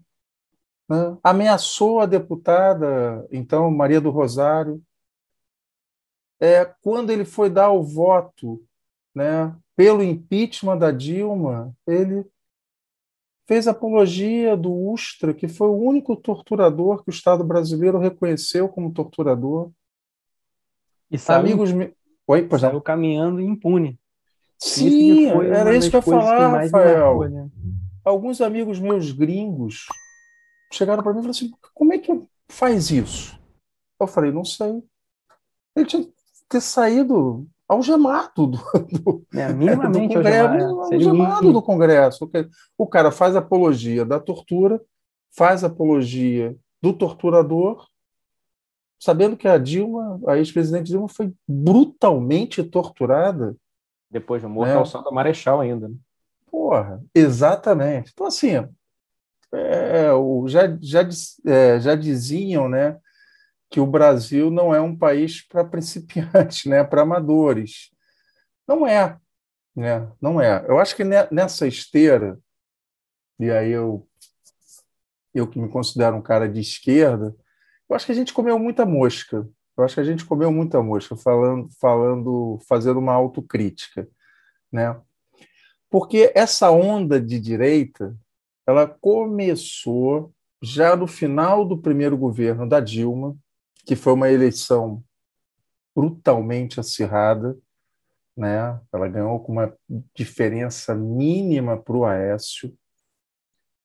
né? 0.87 1.17
ameaçou 1.23 1.99
a 1.99 2.05
deputada, 2.05 3.27
então, 3.31 3.71
Maria 3.71 3.99
do 3.99 4.11
Rosário. 4.11 4.79
É, 6.39 6.63
quando 6.83 7.09
ele 7.09 7.25
foi 7.25 7.49
dar 7.49 7.71
o 7.71 7.81
voto 7.81 8.63
né, 9.15 9.55
pelo 9.75 10.03
impeachment 10.03 10.77
da 10.77 10.91
Dilma, 10.91 11.73
ele 11.87 12.23
fez 13.47 13.67
apologia 13.67 14.57
do 14.57 14.73
Ustra, 14.73 15.33
que 15.33 15.47
foi 15.47 15.67
o 15.67 15.77
único 15.77 16.15
torturador 16.15 17.03
que 17.03 17.09
o 17.09 17.13
Estado 17.13 17.43
brasileiro 17.43 17.99
reconheceu 17.99 18.67
como 18.67 18.91
torturador. 18.91 19.71
E 21.09 21.17
saiu, 21.17 21.39
Amigos 21.39 21.69
Oi, 22.27 22.47
pois 22.47 22.61
saiu 22.61 22.81
caminhando 22.81 23.39
impune. 23.39 23.99
Sim, 24.57 25.27
isso 25.27 25.41
era 25.43 25.75
isso 25.75 25.89
que 25.89 25.95
eu 25.95 25.99
ia 25.99 26.03
falar, 26.03 26.63
Rafael. 26.63 27.17
Marcou, 27.17 27.29
né? 27.29 27.49
Alguns 28.03 28.41
amigos 28.41 28.79
meus 28.79 29.11
gringos 29.11 29.85
chegaram 30.71 31.03
para 31.03 31.13
mim 31.13 31.19
e 31.19 31.21
falaram 31.21 31.31
assim: 31.31 31.51
como 31.73 31.93
é 31.93 31.99
que 31.99 32.19
faz 32.49 32.89
isso? 32.89 33.39
Eu 33.99 34.07
falei: 34.07 34.31
não 34.31 34.43
sei. 34.43 34.83
Ele 35.75 35.85
tinha 35.85 36.03
que 36.03 36.13
ter 36.49 36.61
saído 36.61 37.47
algemado 37.67 38.47
do, 38.47 38.57
do, 38.91 39.25
é, 39.33 39.51
do 39.51 40.07
Congresso. 40.07 40.93
Algemado 40.93 41.53
do 41.53 41.61
Congresso. 41.61 42.31
O 42.77 42.87
cara 42.87 43.11
faz 43.11 43.35
apologia 43.35 44.05
da 44.05 44.19
tortura, 44.19 44.81
faz 45.31 45.63
apologia 45.63 46.55
do 46.81 46.93
torturador, 46.93 47.87
sabendo 48.99 49.35
que 49.35 49.47
a 49.47 49.57
Dilma, 49.57 50.19
a 50.27 50.37
ex-presidente 50.37 50.87
Dilma, 50.87 51.07
foi 51.07 51.33
brutalmente 51.47 52.63
torturada. 52.63 53.55
Depois 54.09 54.41
de 54.41 54.47
morto, 54.47 54.69
né? 54.69 54.75
alçada 54.75 55.11
Marechal 55.11 55.61
ainda. 55.61 55.89
Né? 55.89 55.95
Porra, 56.49 57.03
exatamente. 57.13 58.11
Então, 58.13 58.27
assim, 58.27 58.51
é, 59.51 60.09
já, 60.47 60.77
já, 60.81 61.09
é, 61.45 61.79
já 61.79 61.95
diziam, 61.95 62.69
né? 62.69 62.97
Que 63.69 63.79
o 63.79 63.87
Brasil 63.87 64.49
não 64.51 64.73
é 64.73 64.79
um 64.79 64.95
país 64.95 65.45
para 65.47 65.65
principiantes, 65.65 66.65
né, 66.65 66.83
para 66.83 67.01
amadores. 67.01 67.91
Não 68.67 68.87
é, 68.87 69.17
né? 69.75 70.11
Não 70.21 70.39
é. 70.39 70.65
Eu 70.67 70.79
acho 70.79 70.95
que 70.95 71.03
nessa 71.03 71.67
esteira, 71.67 72.39
e 73.39 73.51
aí 73.51 73.71
eu 73.71 74.07
eu 75.33 75.45
que 75.45 75.59
me 75.59 75.67
considero 75.67 76.15
um 76.15 76.21
cara 76.21 76.47
de 76.47 76.61
esquerda, 76.61 77.35
eu 77.89 77.95
acho 77.95 78.05
que 78.05 78.11
a 78.13 78.15
gente 78.15 78.33
comeu 78.33 78.57
muita 78.57 78.85
mosca. 78.85 79.47
Eu 79.77 79.83
acho 79.83 79.95
que 79.95 79.99
a 79.99 80.05
gente 80.05 80.23
comeu 80.23 80.49
muita 80.49 80.81
mosca 80.81 81.17
falando, 81.17 81.67
falando, 81.79 82.57
fazendo 82.67 82.99
uma 82.99 83.11
autocrítica, 83.13 84.07
né? 84.71 84.97
Porque 85.89 86.31
essa 86.33 86.71
onda 86.71 87.19
de 87.19 87.37
direita, 87.37 88.15
ela 88.65 88.87
começou 88.87 90.33
já 90.61 90.95
no 90.95 91.05
final 91.05 91.65
do 91.65 91.77
primeiro 91.77 92.17
governo 92.17 92.67
da 92.67 92.79
Dilma, 92.79 93.37
que 93.85 93.95
foi 93.95 94.13
uma 94.13 94.29
eleição 94.29 95.03
brutalmente 95.95 96.79
acirrada, 96.79 97.57
né? 98.35 98.79
Ela 98.91 99.07
ganhou 99.07 99.39
com 99.39 99.53
uma 99.53 99.73
diferença 100.13 100.93
mínima 100.93 101.77
para 101.77 101.95
o 101.95 102.05
Aécio. 102.05 102.75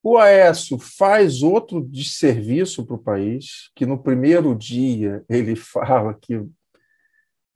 O 0.03 0.17
Aécio 0.17 0.79
faz 0.79 1.43
outro 1.43 1.83
desserviço 1.83 2.85
para 2.85 2.97
o 2.97 3.03
país, 3.03 3.71
que 3.77 3.87
no 3.87 4.03
primeiro 4.03 4.55
dia 4.55 5.25
ele 5.29 5.55
fala 5.55 6.15
que 6.15 6.43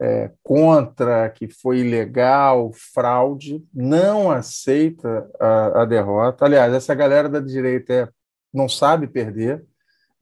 é, 0.00 0.30
contra, 0.42 1.30
que 1.30 1.48
foi 1.48 1.78
ilegal, 1.78 2.70
fraude, 2.72 3.64
não 3.72 4.30
aceita 4.30 5.30
a, 5.40 5.82
a 5.82 5.84
derrota. 5.84 6.44
Aliás, 6.44 6.72
essa 6.74 6.94
galera 6.94 7.28
da 7.28 7.40
direita 7.40 7.92
é, 7.92 8.08
não 8.52 8.68
sabe 8.68 9.06
perder, 9.06 9.64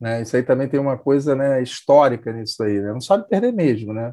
né? 0.02 0.20
Isso 0.20 0.34
aí 0.34 0.42
também 0.42 0.68
tem 0.68 0.80
uma 0.80 0.98
coisa 0.98 1.36
né, 1.36 1.62
histórica 1.62 2.32
nisso 2.32 2.60
aí. 2.64 2.80
Né? 2.80 2.92
Não 2.92 3.00
sabe 3.00 3.28
perder 3.28 3.52
mesmo, 3.52 3.92
né? 3.92 4.12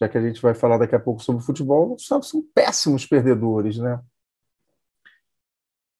Já 0.00 0.08
que 0.08 0.16
a 0.16 0.22
gente 0.22 0.40
vai 0.40 0.54
falar 0.54 0.78
daqui 0.78 0.94
a 0.94 0.98
pouco 0.98 1.22
sobre 1.22 1.44
futebol, 1.44 1.94
são 1.98 2.22
péssimos 2.54 3.04
perdedores, 3.04 3.76
né? 3.76 4.00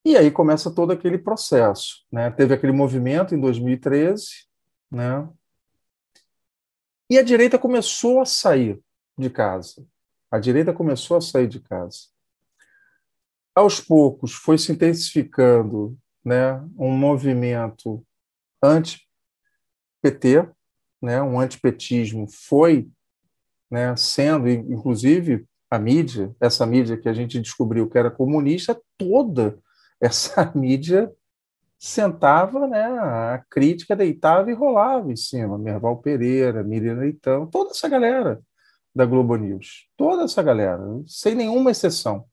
E 0.06 0.16
aí 0.16 0.30
começa 0.30 0.75
todo 0.75 0.90
aquele 0.90 1.18
processo, 1.18 2.06
né? 2.11 2.30
Teve 2.30 2.54
aquele 2.54 2.73
movimento 2.73 3.34
em 3.34 3.40
2013, 3.40 4.46
né? 4.90 5.28
E 7.11 7.18
a 7.18 7.23
direita 7.23 7.58
começou 7.58 8.23
a 8.23 8.25
sair 8.25 8.80
de 9.18 9.28
casa. 9.28 9.87
A 10.30 10.38
direita 10.38 10.73
começou 10.73 11.18
a 11.18 11.20
sair 11.20 11.46
de 11.46 11.61
casa. 11.61 12.08
Aos 13.54 13.80
poucos 13.80 14.32
foi 14.32 14.56
se 14.56 14.73
intensificando, 14.73 15.94
né, 16.25 16.56
um 16.78 16.90
movimento 16.90 18.02
anti-PT, 18.64 20.49
né, 21.02 21.23
um 21.23 21.38
antipetismo 21.38 22.26
foi 22.28 22.88
né, 23.71 23.94
sendo, 23.97 24.49
inclusive, 24.49 25.47
a 25.71 25.78
mídia, 25.78 26.35
essa 26.40 26.64
mídia 26.64 26.97
que 26.97 27.09
a 27.09 27.12
gente 27.12 27.40
descobriu 27.40 27.88
que 27.88 27.99
era 27.99 28.11
comunista, 28.11 28.80
toda 28.97 29.59
essa 30.00 30.50
mídia 30.54 31.12
sentava, 31.78 32.66
né, 32.66 32.85
a 32.85 33.44
crítica 33.50 33.94
deitava 33.94 34.50
e 34.50 34.54
rolava 34.54 35.12
em 35.12 35.16
cima. 35.16 35.59
Merval 35.59 35.99
Pereira, 35.99 36.62
Miriam 36.62 36.99
Leitão, 36.99 37.47
toda 37.47 37.73
essa 37.73 37.88
galera 37.88 38.40
da 38.94 39.04
Globo 39.04 39.37
News, 39.37 39.88
toda 39.97 40.23
essa 40.23 40.42
galera, 40.42 40.80
sem 41.06 41.35
nenhuma 41.35 41.73
exceção. 41.73 42.25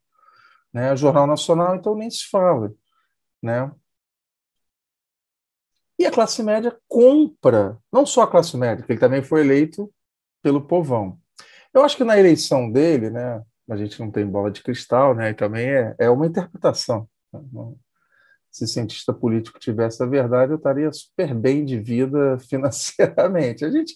Né? 0.71 0.95
Jornal 0.95 1.27
Nacional, 1.27 1.75
então, 1.75 1.95
nem 1.95 2.09
se 2.09 2.29
fala. 2.29 2.71
Né? 3.41 3.69
E 6.01 6.05
a 6.07 6.09
classe 6.09 6.41
média 6.41 6.75
compra, 6.87 7.77
não 7.93 8.07
só 8.07 8.23
a 8.23 8.27
classe 8.27 8.57
média, 8.57 8.83
que 8.83 8.91
ele 8.91 8.99
também 8.99 9.21
foi 9.21 9.41
eleito 9.41 9.87
pelo 10.41 10.65
povão. 10.65 11.19
Eu 11.71 11.83
acho 11.83 11.95
que 11.95 12.03
na 12.03 12.17
eleição 12.17 12.71
dele, 12.71 13.11
né, 13.11 13.39
a 13.69 13.75
gente 13.75 13.99
não 13.99 14.09
tem 14.09 14.25
bola 14.25 14.49
de 14.49 14.63
cristal, 14.63 15.13
né, 15.13 15.29
e 15.29 15.35
também 15.35 15.69
é, 15.69 15.95
é 15.99 16.09
uma 16.09 16.25
interpretação. 16.25 17.07
Se 18.49 18.65
cientista 18.67 19.13
político 19.13 19.59
tivesse 19.59 20.01
a 20.01 20.07
verdade, 20.07 20.53
eu 20.53 20.57
estaria 20.57 20.91
super 20.91 21.35
bem 21.35 21.63
de 21.63 21.79
vida 21.79 22.35
financeiramente. 22.49 23.63
A 23.63 23.69
gente 23.69 23.93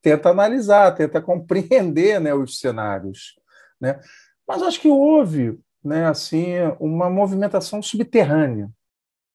tenta 0.00 0.30
analisar, 0.30 0.94
tenta 0.94 1.20
compreender 1.20 2.18
né, 2.18 2.32
os 2.32 2.58
cenários. 2.58 3.38
Né? 3.78 4.00
Mas 4.46 4.62
acho 4.62 4.80
que 4.80 4.88
houve 4.88 5.60
né, 5.84 6.06
assim, 6.06 6.54
uma 6.80 7.10
movimentação 7.10 7.82
subterrânea. 7.82 8.70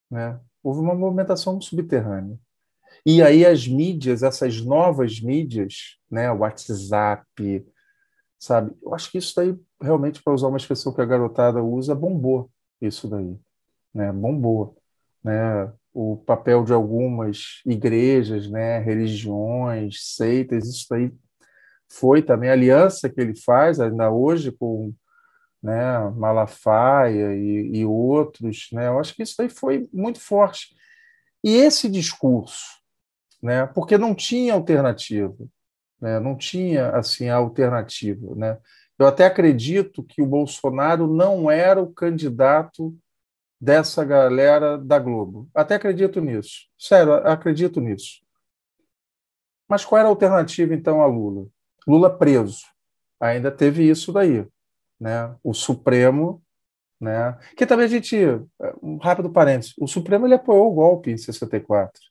Né? 0.10 0.40
Houve 0.64 0.80
uma 0.80 0.96
movimentação 0.96 1.60
subterrânea. 1.60 2.40
E 3.06 3.22
aí 3.22 3.46
as 3.46 3.68
mídias, 3.68 4.24
essas 4.24 4.62
novas 4.62 5.20
mídias, 5.20 5.98
né, 6.10 6.32
WhatsApp, 6.32 7.66
sabe? 8.40 8.74
Eu 8.82 8.94
acho 8.94 9.12
que 9.12 9.18
isso 9.18 9.34
daí, 9.36 9.56
realmente, 9.82 10.24
para 10.24 10.34
usar 10.34 10.48
uma 10.48 10.58
expressão 10.58 10.94
que 10.94 11.02
a 11.02 11.06
garotada 11.06 11.62
usa, 11.62 11.94
bombou 11.94 12.50
isso 12.82 13.08
daí, 13.10 13.38
né? 13.94 14.12
Bombou, 14.12 14.78
né? 15.24 15.72
O 15.94 16.18
papel 16.18 16.64
de 16.64 16.74
algumas 16.74 17.62
igrejas, 17.66 18.50
né, 18.50 18.80
religiões, 18.80 20.16
seitas, 20.16 20.68
isso 20.68 20.88
daí 20.90 21.12
foi 21.92 22.24
também 22.24 22.50
a 22.50 22.54
aliança 22.54 23.10
que 23.10 23.22
ele 23.22 23.36
faz 23.40 23.80
ainda 23.80 24.10
hoje 24.12 24.52
com 24.52 24.92
né, 25.64 26.10
Malafaia 26.18 27.34
e, 27.34 27.78
e 27.78 27.86
outros, 27.86 28.68
né, 28.74 28.88
eu 28.88 29.00
acho 29.00 29.16
que 29.16 29.24
isso 29.24 29.42
aí 29.42 29.48
foi 29.48 29.88
muito 29.94 30.20
forte. 30.20 30.76
E 31.42 31.56
esse 31.56 31.90
discurso, 31.90 32.66
né, 33.42 33.66
porque 33.68 33.98
não 33.98 34.14
tinha 34.14 34.54
alternativa, 34.54 35.38
né, 36.02 36.20
não 36.20 36.36
tinha 36.36 36.90
assim 36.90 37.30
alternativa, 37.30 38.36
né. 38.36 38.58
Eu 39.00 39.08
até 39.08 39.26
acredito 39.26 40.04
que 40.04 40.22
o 40.22 40.26
Bolsonaro 40.26 41.08
não 41.08 41.50
era 41.50 41.82
o 41.82 41.92
candidato 41.92 42.96
dessa 43.60 44.06
galera 44.06 44.78
da 44.78 45.00
Globo. 45.00 45.50
Até 45.54 45.76
acredito 45.76 46.22
nisso. 46.22 46.68
Sério, 46.78 47.14
acredito 47.14 47.82
nisso. 47.82 48.22
Mas 49.68 49.84
qual 49.84 49.98
era 49.98 50.08
a 50.08 50.12
alternativa 50.12 50.76
então 50.76 51.02
a 51.02 51.08
Lula? 51.08 51.48
Lula 51.88 52.16
preso. 52.16 52.66
Ainda 53.20 53.50
teve 53.50 53.90
isso 53.90 54.14
daí 54.14 54.46
né? 55.04 55.36
O 55.44 55.54
Supremo, 55.54 56.42
né? 57.00 57.38
Que 57.58 57.66
também 57.66 57.86
a 57.86 57.90
gente, 57.90 58.16
um 58.82 58.96
rápido 58.96 59.30
parênteses, 59.30 59.74
o 59.78 59.86
Supremo 59.86 60.26
ele 60.26 60.36
apoiou 60.36 60.72
o 60.72 60.74
golpe 60.74 61.12
em 61.12 61.18
64. 61.18 62.02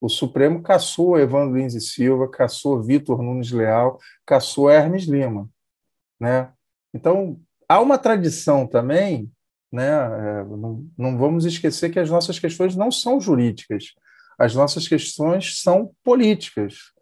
O 0.00 0.08
Supremo 0.08 0.60
caçou 0.60 1.16
Evandro 1.16 1.56
Lins 1.56 1.74
e 1.74 1.80
Silva, 1.80 2.28
caçou 2.28 2.82
Vitor 2.82 3.22
Nunes 3.22 3.52
Leal, 3.52 4.00
caçou 4.26 4.68
Hermes 4.68 5.04
Lima, 5.04 5.48
né? 6.20 6.52
Então, 6.92 7.40
há 7.68 7.80
uma 7.80 7.96
tradição 7.96 8.66
também, 8.66 9.30
né? 9.72 9.90
É, 9.90 10.44
não, 10.44 10.84
não 10.98 11.16
vamos 11.16 11.44
esquecer 11.44 11.90
que 11.90 12.00
as 12.00 12.10
nossas 12.10 12.38
questões 12.40 12.74
não 12.74 12.90
são 12.90 13.20
jurídicas, 13.20 13.94
as 14.36 14.56
nossas 14.56 14.88
questões 14.88 15.62
são 15.62 15.94
políticas. 16.02 16.92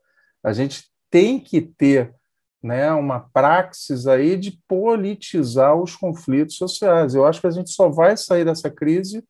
A 0.44 0.52
gente 0.52 0.84
tem 1.10 1.40
que 1.40 1.62
ter 1.62 2.14
né, 2.62 2.92
uma 2.92 3.20
praxis 3.20 4.06
aí 4.06 4.36
de 4.36 4.60
politizar 4.68 5.74
os 5.76 5.96
conflitos 5.96 6.56
sociais. 6.56 7.14
Eu 7.14 7.26
acho 7.26 7.40
que 7.40 7.46
a 7.46 7.50
gente 7.50 7.70
só 7.70 7.88
vai 7.88 8.16
sair 8.16 8.44
dessa 8.44 8.70
crise 8.70 9.24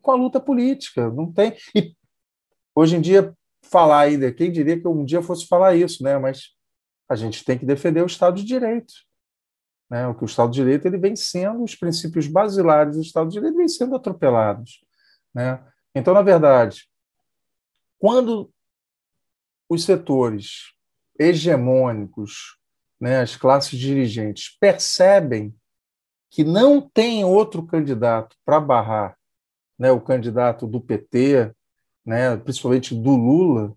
com 0.00 0.10
a 0.10 0.16
luta 0.16 0.40
política. 0.40 1.10
Não 1.10 1.30
tem. 1.30 1.54
E 1.74 1.94
hoje 2.74 2.96
em 2.96 3.00
dia 3.00 3.34
falar 3.62 4.00
ainda, 4.00 4.32
quem 4.32 4.50
diria 4.50 4.80
que 4.80 4.86
um 4.86 5.04
dia 5.04 5.22
fosse 5.22 5.46
falar 5.46 5.74
isso, 5.74 6.02
né? 6.02 6.18
Mas 6.18 6.50
a 7.08 7.16
gente 7.16 7.44
tem 7.44 7.58
que 7.58 7.66
defender 7.66 8.02
o 8.02 8.06
Estado 8.06 8.36
de 8.36 8.44
Direito. 8.44 8.94
Né? 9.90 10.06
O 10.06 10.14
que 10.14 10.24
o 10.24 10.26
Estado 10.26 10.50
de 10.50 10.60
Direito 10.60 10.86
ele 10.86 10.98
vem 10.98 11.14
sendo, 11.14 11.62
os 11.62 11.74
princípios 11.74 12.26
basilares 12.26 12.96
do 12.96 13.02
Estado 13.02 13.28
de 13.28 13.34
Direito 13.34 13.56
vêm 13.56 13.68
sendo 13.68 13.94
atropelados. 13.94 14.84
Né? 15.34 15.62
Então, 15.94 16.12
na 16.12 16.22
verdade, 16.22 16.88
quando 17.98 18.52
os 19.68 19.84
setores 19.84 20.75
hegemônicos, 21.18 22.58
né, 23.00 23.20
as 23.20 23.36
classes 23.36 23.78
dirigentes, 23.78 24.56
percebem 24.58 25.54
que 26.30 26.44
não 26.44 26.80
tem 26.80 27.24
outro 27.24 27.64
candidato 27.64 28.36
para 28.44 28.60
barrar 28.60 29.16
né, 29.78 29.90
o 29.90 30.00
candidato 30.00 30.66
do 30.66 30.80
PT, 30.80 31.52
né, 32.04 32.36
principalmente 32.36 32.94
do 32.94 33.16
Lula, 33.16 33.74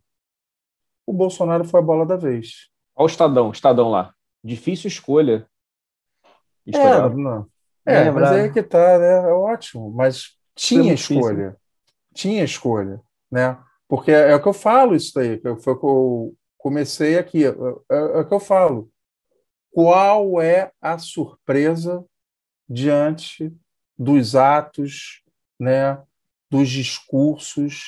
o 1.05 1.13
Bolsonaro 1.13 1.65
foi 1.65 1.79
a 1.79 1.83
bola 1.83 2.05
da 2.05 2.15
vez. 2.15 2.69
Olha 2.95 3.05
o 3.05 3.07
Estadão, 3.07 3.51
Estadão 3.51 3.89
lá. 3.89 4.13
Difícil 4.43 4.87
escolha. 4.87 5.47
É, 6.71 7.09
não. 7.09 7.47
é, 7.85 7.95
é 7.95 8.11
mas 8.11 8.31
aí 8.31 8.41
é 8.41 8.49
que 8.49 8.61
tá, 8.61 8.99
né? 8.99 9.29
É 9.29 9.33
ótimo, 9.33 9.91
mas 9.91 10.37
tinha 10.55 10.93
escolha. 10.93 11.57
Tinha 12.13 12.43
escolha, 12.43 13.01
né? 13.31 13.57
Porque 13.87 14.11
é 14.11 14.35
o 14.35 14.41
que 14.41 14.47
eu 14.47 14.53
falo 14.53 14.95
isso 14.95 15.11
daí, 15.15 15.41
foi 15.59 15.73
o 15.73 15.79
que 15.79 15.85
eu 15.85 16.35
comecei 16.59 17.17
aqui, 17.17 17.45
é, 17.45 17.49
é, 17.49 17.95
é 17.95 18.19
o 18.19 18.27
que 18.27 18.33
eu 18.33 18.39
falo. 18.39 18.91
Qual 19.71 20.39
é 20.41 20.71
a 20.79 20.97
surpresa 20.99 22.05
diante 22.67 23.51
dos 23.97 24.35
atos, 24.35 25.23
né, 25.59 25.99
dos 26.51 26.69
discursos 26.69 27.85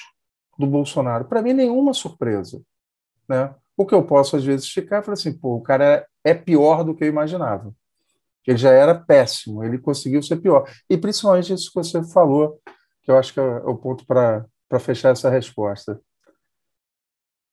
do 0.57 0.65
Bolsonaro? 0.65 1.25
Para 1.25 1.41
mim, 1.41 1.53
nenhuma 1.53 1.93
surpresa. 1.93 2.61
Né? 3.27 3.53
O 3.77 3.85
que 3.85 3.93
eu 3.93 4.03
posso, 4.03 4.35
às 4.35 4.43
vezes, 4.43 4.69
ficar 4.69 4.99
e 4.99 5.03
falar 5.03 5.13
assim, 5.13 5.37
pô, 5.37 5.55
o 5.55 5.61
cara 5.61 6.07
é 6.23 6.33
pior 6.33 6.83
do 6.83 6.95
que 6.95 7.03
eu 7.03 7.09
imaginava. 7.09 7.73
Ele 8.47 8.57
já 8.57 8.71
era 8.71 8.95
péssimo, 8.95 9.63
ele 9.63 9.77
conseguiu 9.77 10.21
ser 10.23 10.37
pior. 10.37 10.67
E 10.89 10.97
principalmente 10.97 11.53
isso 11.53 11.69
que 11.69 11.75
você 11.75 12.03
falou, 12.03 12.59
que 13.03 13.11
eu 13.11 13.17
acho 13.17 13.33
que 13.33 13.39
é 13.39 13.43
o 13.43 13.75
ponto 13.75 14.05
para 14.05 14.45
fechar 14.79 15.09
essa 15.09 15.29
resposta. 15.29 15.99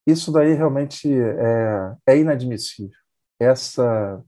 Isso 0.09 0.33
daí 0.33 0.55
realmente 0.55 1.07
é, 1.13 1.95
é 2.07 2.17
inadmissível. 2.17 2.97
Essa, 3.39 4.25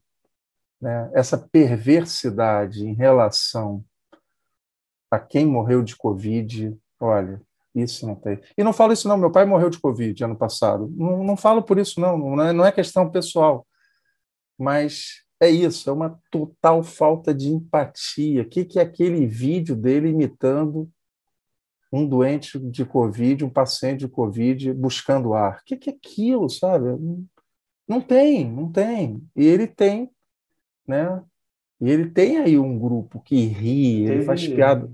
né, 0.79 1.11
essa 1.15 1.39
perversidade 1.39 2.87
em 2.87 2.93
relação 2.93 3.83
a 5.11 5.19
quem 5.19 5.47
morreu 5.47 5.83
de 5.83 5.97
Covid, 5.97 6.77
olha, 7.01 7.41
isso 7.75 8.07
não 8.07 8.15
tem. 8.15 8.39
E 8.59 8.63
não 8.63 8.75
falo 8.75 8.93
isso 8.93 9.09
não, 9.09 9.17
meu 9.17 9.33
pai 9.33 9.47
morreu 9.47 9.71
de 9.71 9.81
Covid 9.81 10.23
ano 10.23 10.37
passado. 10.37 10.87
Não, 10.95 11.25
não 11.25 11.35
falo 11.35 11.63
por 11.63 11.79
isso 11.79 11.99
não, 11.99 12.19
não 12.19 12.43
é, 12.43 12.53
não 12.53 12.67
é 12.67 12.71
questão 12.71 13.11
pessoal. 13.11 13.67
Mas 14.59 15.25
é 15.41 15.49
isso, 15.49 15.89
é 15.89 15.93
uma 15.95 16.21
total 16.31 16.83
falta 16.83 17.33
de 17.33 17.49
empatia. 17.49 18.43
O 18.43 18.49
que, 18.51 18.67
que 18.67 18.79
é 18.79 18.83
aquele 18.83 19.27
vídeo 19.27 19.75
dele 19.75 20.11
imitando 20.11 20.91
um 21.92 22.06
doente 22.06 22.59
de 22.59 22.85
Covid, 22.85 23.44
um 23.44 23.50
paciente 23.50 24.00
de 24.00 24.09
Covid 24.09 24.73
buscando 24.75 25.35
ar. 25.35 25.59
O 25.59 25.64
que, 25.64 25.76
que 25.76 25.90
é 25.90 25.92
aquilo, 25.92 26.49
sabe? 26.49 26.87
Não 27.88 28.00
tem, 28.00 28.50
não 28.50 28.70
tem. 28.70 29.23
E 29.35 29.47
ele 29.47 29.66
tem, 29.66 30.11
né? 30.87 31.22
E 31.81 31.90
ele 31.90 32.11
tem 32.11 32.38
aí 32.38 32.59
um 32.59 32.79
grupo 32.79 33.20
que 33.20 33.37
ri, 33.46 34.05
teve, 34.05 34.12
ele 34.12 34.22
faz 34.22 34.46
piada. 34.46 34.88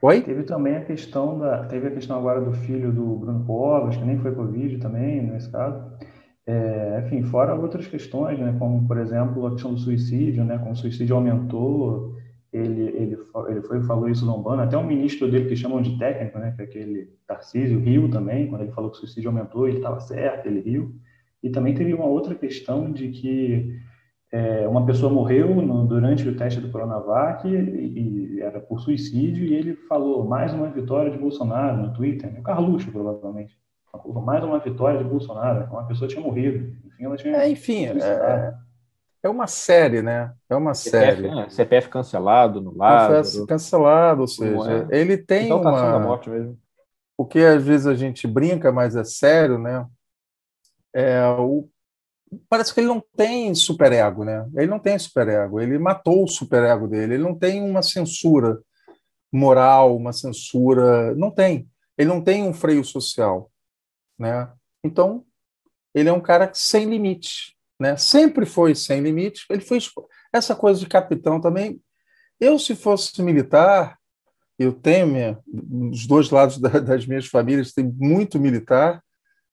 Oi? 0.00 0.20
Teve 0.22 0.44
também 0.44 0.76
a 0.76 0.84
questão 0.84 1.38
da, 1.38 1.64
teve 1.64 1.88
a 1.88 1.90
questão 1.90 2.18
agora 2.18 2.40
do 2.40 2.52
filho 2.52 2.92
do 2.92 3.16
Bruno 3.16 3.44
Covas, 3.44 3.96
que 3.96 4.04
nem 4.04 4.18
foi 4.18 4.34
Covid 4.34 4.78
também, 4.78 5.22
nesse 5.22 5.50
caso. 5.50 5.80
É, 6.44 7.04
enfim, 7.04 7.22
fora 7.22 7.54
outras 7.54 7.86
questões, 7.86 8.38
né, 8.38 8.56
como, 8.58 8.86
por 8.86 8.98
exemplo, 8.98 9.46
a 9.46 9.52
questão 9.52 9.74
do 9.74 9.78
suicídio, 9.78 10.44
né, 10.44 10.58
como 10.58 10.72
o 10.72 10.76
suicídio 10.76 11.14
aumentou, 11.14 12.11
ele, 12.52 12.82
ele, 12.82 13.18
ele 13.48 13.62
foi 13.62 13.82
falou 13.84 14.08
isso 14.08 14.26
no 14.26 14.50
até 14.50 14.76
um 14.76 14.86
ministro 14.86 15.30
dele 15.30 15.48
que 15.48 15.56
chamam 15.56 15.80
de 15.80 15.98
técnico, 15.98 16.38
né, 16.38 16.52
que 16.54 16.62
é 16.62 16.64
aquele 16.64 17.08
Tarcísio, 17.26 17.80
riu 17.80 18.10
também, 18.10 18.48
quando 18.48 18.62
ele 18.62 18.72
falou 18.72 18.90
que 18.90 18.98
o 18.98 19.00
suicídio 19.00 19.30
aumentou, 19.30 19.66
ele 19.66 19.78
estava 19.78 20.00
certo, 20.00 20.46
ele 20.46 20.60
riu. 20.60 20.94
E 21.42 21.48
também 21.48 21.74
teve 21.74 21.94
uma 21.94 22.04
outra 22.04 22.34
questão 22.34 22.92
de 22.92 23.08
que 23.08 23.80
é, 24.30 24.68
uma 24.68 24.84
pessoa 24.84 25.12
morreu 25.12 25.54
no, 25.56 25.86
durante 25.86 26.28
o 26.28 26.36
teste 26.36 26.60
do 26.60 26.70
Coronavac 26.70 27.48
e, 27.48 28.36
e, 28.36 28.40
era 28.40 28.60
por 28.60 28.80
suicídio 28.80 29.44
e 29.44 29.54
ele 29.54 29.74
falou 29.74 30.24
mais 30.24 30.52
uma 30.52 30.68
vitória 30.68 31.10
de 31.10 31.18
Bolsonaro 31.18 31.76
no 31.78 31.92
Twitter, 31.92 32.32
o 32.38 32.42
Carluxo 32.42 32.90
provavelmente. 32.90 33.56
Mais 34.24 34.42
uma 34.42 34.58
vitória 34.58 35.02
de 35.02 35.08
Bolsonaro, 35.08 35.70
uma 35.70 35.86
pessoa 35.86 36.08
tinha 36.08 36.22
morrido. 36.22 36.74
Enfim, 36.86 37.04
ela 37.04 37.16
tinha. 37.16 37.36
É, 37.36 37.50
enfim, 37.50 37.84
é, 37.86 38.54
é 39.22 39.28
uma 39.28 39.46
série, 39.46 40.02
né? 40.02 40.32
É 40.50 40.56
uma 40.56 40.74
CPF, 40.74 41.22
série. 41.22 41.40
É, 41.40 41.48
CPF 41.48 41.88
cancelado 41.88 42.60
no 42.60 42.76
lado. 42.76 43.46
Cancelado, 43.46 44.22
ou 44.22 44.26
seja, 44.26 44.88
é. 44.90 45.00
ele 45.00 45.16
tem 45.16 45.46
então, 45.46 45.62
tá 45.62 45.70
uma. 45.70 45.98
morte 46.00 46.28
mesmo. 46.28 46.58
O 47.16 47.24
que 47.24 47.38
às 47.38 47.62
vezes 47.62 47.86
a 47.86 47.94
gente 47.94 48.26
brinca, 48.26 48.72
mas 48.72 48.96
é 48.96 49.04
sério, 49.04 49.58
né? 49.58 49.86
É 50.92 51.24
o 51.38 51.68
parece 52.48 52.72
que 52.72 52.80
ele 52.80 52.88
não 52.88 53.02
tem 53.14 53.54
superego, 53.54 54.24
né? 54.24 54.48
Ele 54.56 54.66
não 54.66 54.78
tem 54.78 54.98
superego. 54.98 55.60
Ele 55.60 55.78
matou 55.78 56.24
o 56.24 56.28
superego 56.28 56.88
dele. 56.88 57.14
Ele 57.14 57.22
não 57.22 57.38
tem 57.38 57.62
uma 57.62 57.82
censura 57.82 58.58
moral, 59.30 59.96
uma 59.96 60.12
censura, 60.12 61.14
não 61.14 61.30
tem. 61.30 61.68
Ele 61.96 62.08
não 62.08 62.22
tem 62.22 62.42
um 62.42 62.54
freio 62.54 62.82
social, 62.82 63.50
né? 64.18 64.50
Então, 64.82 65.24
ele 65.94 66.08
é 66.08 66.12
um 66.12 66.20
cara 66.20 66.50
sem 66.54 66.86
limite 66.86 67.54
né? 67.82 67.96
Sempre 67.96 68.46
foi 68.46 68.76
sem 68.76 69.00
limite. 69.00 69.44
Ele 69.50 69.60
foi 69.60 69.78
essa 70.32 70.54
coisa 70.54 70.78
de 70.78 70.86
capitão 70.86 71.40
também. 71.40 71.82
Eu, 72.38 72.56
se 72.56 72.76
fosse 72.76 73.20
militar, 73.20 73.98
eu 74.56 74.72
tenho 74.72 75.08
minha, 75.08 75.38
os 75.90 76.06
dois 76.06 76.30
lados 76.30 76.58
da, 76.58 76.68
das 76.78 77.04
minhas 77.04 77.26
famílias 77.26 77.72
tem 77.72 77.84
muito 77.84 78.38
militar, 78.38 79.02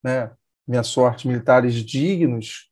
né? 0.04 0.32
Minha 0.68 0.84
sorte, 0.84 1.28
militares 1.28 1.74
dignos. 1.84 2.72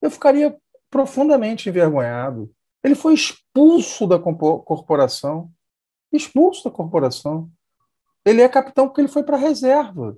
Eu 0.00 0.08
ficaria 0.08 0.56
profundamente 0.88 1.68
envergonhado. 1.68 2.48
Ele 2.84 2.94
foi 2.94 3.14
expulso 3.14 4.06
da 4.06 4.20
corporação, 4.20 5.50
expulso 6.12 6.62
da 6.64 6.70
corporação. 6.70 7.50
Ele 8.24 8.40
é 8.40 8.48
capitão 8.48 8.86
porque 8.86 9.00
ele 9.00 9.08
foi 9.08 9.24
para 9.24 9.36
a 9.36 9.40
reserva. 9.40 10.16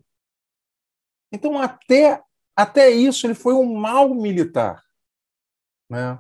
Então, 1.33 1.59
até 1.59 2.23
até 2.57 2.90
isso, 2.90 3.27
ele 3.27 3.35
foi 3.35 3.55
um 3.55 3.75
mau 3.75 4.14
militar. 4.14 4.83
Né? 5.88 6.19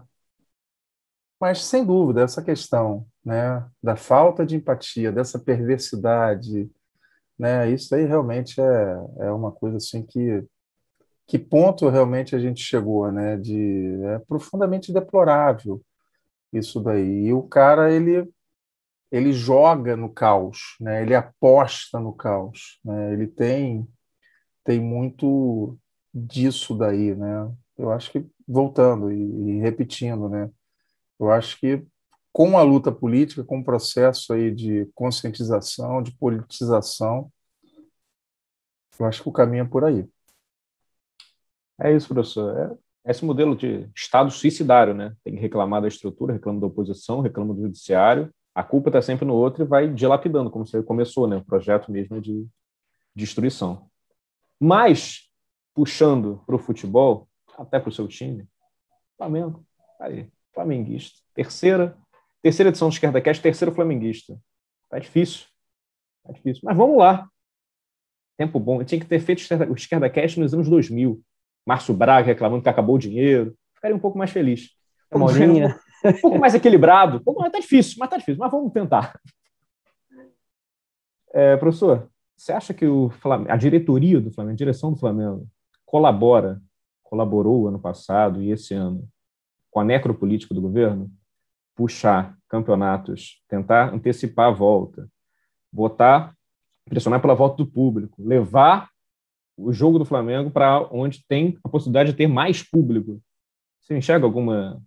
Mas, 1.40 1.64
sem 1.64 1.84
dúvida, 1.84 2.22
essa 2.22 2.42
questão 2.42 3.06
né, 3.24 3.64
da 3.82 3.96
falta 3.96 4.44
de 4.46 4.56
empatia, 4.56 5.12
dessa 5.12 5.38
perversidade, 5.38 6.70
né, 7.38 7.70
isso 7.70 7.94
aí 7.94 8.04
realmente 8.04 8.60
é, 8.60 8.96
é 9.20 9.30
uma 9.30 9.52
coisa 9.52 9.76
assim 9.78 10.04
que. 10.04 10.44
Que 11.26 11.38
ponto 11.38 11.88
realmente 11.88 12.36
a 12.36 12.38
gente 12.38 12.62
chegou, 12.62 13.10
né? 13.10 13.38
De, 13.38 13.98
é 14.04 14.18
profundamente 14.28 14.92
deplorável 14.92 15.80
isso 16.52 16.80
daí. 16.82 17.28
E 17.28 17.32
o 17.32 17.42
cara, 17.42 17.90
ele 17.90 18.30
ele 19.10 19.32
joga 19.32 19.96
no 19.96 20.12
caos, 20.12 20.76
né? 20.80 21.02
Ele 21.02 21.14
aposta 21.14 22.00
no 22.00 22.12
caos, 22.12 22.80
né? 22.84 23.12
Ele 23.12 23.26
tem 23.26 23.86
tem 24.64 24.80
muito 24.80 25.78
disso 26.14 26.74
daí, 26.74 27.14
né? 27.14 27.50
Eu 27.76 27.90
acho 27.90 28.12
que 28.12 28.24
voltando 28.46 29.10
e, 29.12 29.16
e 29.56 29.60
repetindo, 29.60 30.28
né? 30.28 30.50
Eu 31.18 31.30
acho 31.30 31.58
que 31.58 31.84
com 32.32 32.58
a 32.58 32.62
luta 32.62 32.90
política, 32.92 33.44
com 33.44 33.60
o 33.60 33.64
processo 33.64 34.32
aí 34.32 34.50
de 34.52 34.86
conscientização, 34.94 36.02
de 36.02 36.12
politização, 36.12 37.30
eu 38.98 39.06
acho 39.06 39.22
que 39.22 39.28
o 39.28 39.32
caminho 39.32 39.62
é 39.62 39.68
por 39.68 39.84
aí. 39.84 40.08
É 41.80 41.94
isso, 41.94 42.08
professor. 42.08 42.78
É 43.04 43.10
esse 43.10 43.24
modelo 43.24 43.54
de 43.54 43.88
Estado 43.94 44.30
suicidário, 44.30 44.94
né? 44.94 45.14
Tem 45.22 45.34
que 45.34 45.40
reclamar 45.40 45.82
da 45.82 45.88
estrutura, 45.88 46.32
reclama 46.32 46.60
da 46.60 46.66
oposição, 46.66 47.20
reclama 47.20 47.52
do 47.52 47.62
judiciário. 47.62 48.32
A 48.54 48.62
culpa 48.62 48.88
está 48.88 49.02
sempre 49.02 49.26
no 49.26 49.34
outro 49.34 49.62
e 49.62 49.66
vai 49.66 49.92
dilapidando, 49.92 50.50
como 50.50 50.66
você 50.66 50.82
começou, 50.82 51.26
né? 51.26 51.36
O 51.36 51.44
projeto 51.44 51.92
mesmo 51.92 52.20
de 52.20 52.46
destruição. 53.14 53.90
Mas 54.58 55.23
puxando 55.74 56.42
para 56.46 56.54
o 56.54 56.58
futebol, 56.58 57.28
até 57.58 57.78
para 57.78 57.88
o 57.88 57.92
seu 57.92 58.06
time, 58.06 58.48
Flamengo, 59.16 59.64
tá 59.98 60.06
aí, 60.06 60.30
flamenguista. 60.52 61.18
Terceira, 61.34 61.96
terceira 62.42 62.70
edição 62.70 62.88
do 62.88 62.92
Esquerda 62.92 63.20
Cast, 63.20 63.42
terceiro 63.42 63.74
flamenguista. 63.74 64.38
Tá 64.88 64.98
difícil, 64.98 65.46
tá 66.24 66.32
difícil. 66.32 66.62
Mas 66.64 66.76
vamos 66.76 66.96
lá. 66.96 67.28
Tempo 68.36 68.58
bom. 68.58 68.80
Eu 68.80 68.84
tinha 68.84 69.00
que 69.00 69.06
ter 69.06 69.20
feito 69.20 69.40
o 69.70 69.74
Esquerda 69.74 70.10
Cast 70.10 70.38
nos 70.38 70.54
anos 70.54 70.68
2000. 70.68 71.20
Márcio 71.66 71.94
Braga 71.94 72.26
reclamando 72.26 72.62
que 72.62 72.68
acabou 72.68 72.96
o 72.96 72.98
dinheiro. 72.98 73.56
ficaria 73.74 73.96
um 73.96 74.00
pouco 74.00 74.18
mais 74.18 74.30
feliz. 74.30 74.70
Um, 75.12 76.20
pouco 76.20 76.38
mais 76.38 76.54
equilibrado. 76.54 77.22
Um 77.26 77.50
tá 77.50 77.58
difícil, 77.58 77.96
mas 77.98 78.10
tá 78.10 78.16
difícil, 78.16 78.40
mas 78.40 78.50
vamos 78.50 78.72
tentar. 78.72 79.18
É, 81.32 81.56
professor, 81.56 82.08
você 82.36 82.52
acha 82.52 82.74
que 82.74 82.86
o 82.86 83.10
Flamengo, 83.10 83.50
a 83.50 83.56
diretoria 83.56 84.20
do 84.20 84.30
Flamengo, 84.30 84.54
a 84.54 84.56
direção 84.56 84.92
do 84.92 84.98
Flamengo, 84.98 85.48
colabora, 85.84 86.60
colaborou 87.02 87.68
ano 87.68 87.78
passado 87.78 88.42
e 88.42 88.50
esse 88.50 88.74
ano 88.74 89.08
com 89.70 89.80
a 89.80 89.84
necropolítica 89.84 90.54
do 90.54 90.60
governo? 90.60 91.10
Puxar 91.74 92.36
campeonatos, 92.48 93.42
tentar 93.48 93.92
antecipar 93.92 94.48
a 94.48 94.54
volta, 94.54 95.08
botar, 95.72 96.34
pressionar 96.84 97.20
pela 97.20 97.34
volta 97.34 97.56
do 97.56 97.66
público, 97.66 98.22
levar 98.22 98.88
o 99.56 99.72
jogo 99.72 99.98
do 99.98 100.04
Flamengo 100.04 100.50
para 100.50 100.86
onde 100.92 101.24
tem 101.26 101.58
a 101.64 101.68
possibilidade 101.68 102.10
de 102.10 102.16
ter 102.16 102.26
mais 102.26 102.62
público. 102.62 103.20
Você 103.80 103.96
enxerga 103.96 104.24
alguma 104.24 104.82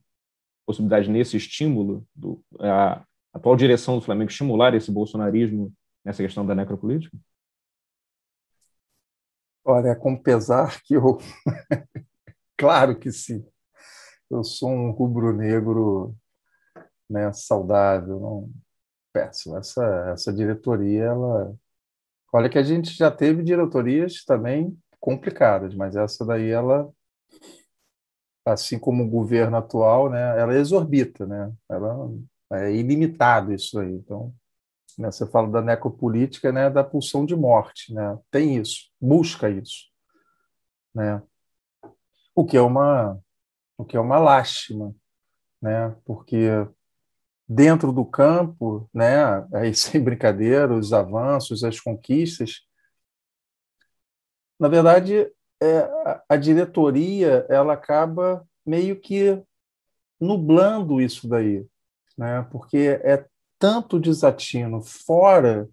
possibilidade 0.65 1.10
nesse 1.10 1.38
estímulo 1.38 2.05
do 2.15 2.41
a 2.60 3.03
atual 3.33 3.55
direção 3.55 3.95
do 3.95 4.01
Flamengo 4.01 4.31
estimular 4.31 4.73
esse 4.73 4.91
bolsonarismo 4.91 5.71
nessa 6.03 6.23
questão 6.23 6.45
da 6.45 6.55
necropolítica? 6.55 7.15
Olha, 9.69 9.93
com 9.97 10.15
pesar 10.15 10.82
que 10.82 10.93
eu. 10.93 11.17
claro 12.58 12.97
que 12.97 13.12
sim. 13.12 13.45
Eu 14.32 14.41
sou 14.41 14.69
um 14.69 14.91
rubro-negro 14.91 16.15
né, 17.10 17.34
saudável, 17.34 18.17
não 18.17 18.51
péssimo. 19.12 19.58
Essa, 19.58 20.12
essa 20.13 20.32
diretoria, 20.32 21.03
ela. 21.03 21.53
Olha 22.32 22.49
que 22.49 22.58
a 22.58 22.63
gente 22.63 22.91
já 22.91 23.12
teve 23.12 23.43
diretorias 23.43 24.23
também 24.23 24.77
complicadas, 25.01 25.75
mas 25.75 25.97
essa 25.97 26.25
daí, 26.25 26.49
ela, 26.49 26.89
assim 28.45 28.80
como 28.80 29.03
o 29.03 29.10
governo 29.10 29.58
atual, 29.58 30.10
né, 30.10 30.39
ela 30.39 30.58
exorbita, 30.58 31.25
né? 31.25 31.51
Ela 31.69 32.10
é 32.53 32.73
ilimitado 32.73 33.53
isso 33.53 33.77
aí. 33.80 33.91
Então, 33.91 34.34
né? 34.97 35.12
Você 35.12 35.27
fala 35.27 35.49
da 35.49 35.62
necropolítica, 35.62 36.51
né? 36.51 36.69
da 36.69 36.83
pulsão 36.83 37.25
de 37.25 37.36
morte. 37.36 37.93
Né? 37.93 38.17
Tem 38.31 38.57
isso, 38.57 38.89
busca 38.99 39.49
isso. 39.49 39.86
Né? 40.93 41.21
O 42.36 42.45
que 42.45 42.57
é 42.57 42.62
uma, 42.62 43.19
o 43.77 43.86
que 43.86 43.95
é 43.95 43.99
uma 43.99 44.17
lástima, 44.17 44.95
né? 45.62 45.95
porque 46.05 46.49
dentro 47.47 47.93
do 47.93 48.03
campo, 48.03 48.89
né, 48.93 49.47
aí 49.53 49.73
sem 49.75 50.03
brincadeira, 50.03 50.73
os 50.73 50.91
avanços, 50.91 51.63
as 51.63 51.79
conquistas, 51.79 52.67
na 54.60 54.67
verdade, 54.67 55.31
é, 55.62 55.89
a, 56.27 56.36
diretoria 56.36 57.45
ela 57.49 57.73
acaba 57.73 58.47
meio 58.65 58.99
que 58.99 59.41
nublando 60.19 60.99
isso 60.99 61.27
daí, 61.27 61.65
né? 62.17 62.45
Porque 62.51 62.99
é 63.03 63.25
tanto 63.59 63.99
desatino 63.99 64.81
fora 64.81 65.67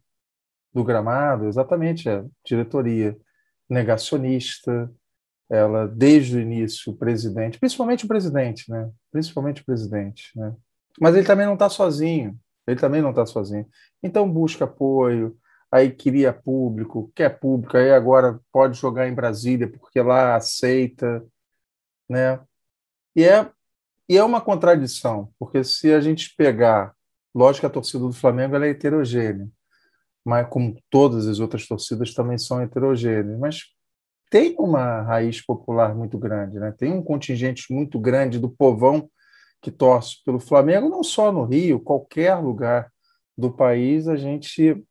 do 0.73 0.83
gramado, 0.83 1.47
exatamente 1.47 2.09
a 2.09 2.25
diretoria 2.45 3.17
negacionista, 3.69 4.91
ela 5.49 5.87
desde 5.87 6.37
o 6.37 6.41
início 6.41 6.93
o 6.93 6.97
presidente, 6.97 7.59
principalmente 7.59 8.05
o 8.05 8.09
presidente, 8.09 8.71
né? 8.71 8.91
Principalmente 9.13 9.63
o 9.63 9.65
presidente, 9.65 10.31
né? 10.37 10.55
Mas 11.01 11.15
ele 11.15 11.27
também 11.27 11.47
não 11.47 11.55
está 11.55 11.69
sozinho. 11.69 12.39
Ele 12.67 12.81
também 12.81 13.03
não 13.03 13.11
está 13.11 13.27
sozinho. 13.27 13.69
Então 14.03 14.31
busca 14.31 14.65
apoio, 14.65 15.37
aí 15.71 15.91
cria 15.91 16.33
público, 16.33 17.13
quer 17.15 17.39
público, 17.39 17.77
aí 17.77 17.93
agora 17.93 18.41
pode 18.51 18.79
jogar 18.79 19.09
em 19.09 19.15
Brasília 19.15 19.71
porque 19.71 20.01
lá 20.01 20.37
aceita, 20.37 21.25
né? 22.09 22.41
E 23.15 23.25
é 23.25 23.51
e 24.09 24.19
é 24.19 24.25
uma 24.25 24.41
contradição, 24.41 25.33
porque 25.39 25.65
se 25.65 25.93
a 25.93 26.01
gente 26.01 26.35
pegar 26.37 26.95
Lógico 27.35 27.63
que 27.63 27.67
a 27.67 27.71
torcida 27.71 28.05
do 28.05 28.13
Flamengo 28.13 28.57
é 28.57 28.69
heterogênea, 28.69 29.49
mas 30.25 30.49
como 30.49 30.81
todas 30.89 31.27
as 31.27 31.41
outras 31.41 31.67
torcidas 31.67 32.15
também 32.15 32.39
são 32.39 32.63
heterogêneas, 32.63 33.39
mas 33.39 33.63
tem 34.31 34.55
uma 34.59 35.03
raiz 35.03 35.45
popular 35.45 35.95
muito 35.95 36.19
grande, 36.19 36.59
né? 36.59 36.73
Tem 36.73 36.93
um 36.93 37.03
contingente 37.03 37.73
muito 37.73 37.99
grande 37.99 38.39
do 38.39 38.49
povão 38.49 39.11
que 39.61 39.71
torce 39.71 40.23
pelo 40.25 40.39
Flamengo, 40.39 40.89
não 40.89 41.03
só 41.03 41.33
no 41.33 41.45
Rio, 41.45 41.81
qualquer 41.81 42.35
lugar 42.37 42.93
do 43.37 43.53
país 43.53 44.07
a 44.07 44.17
gente 44.17 44.85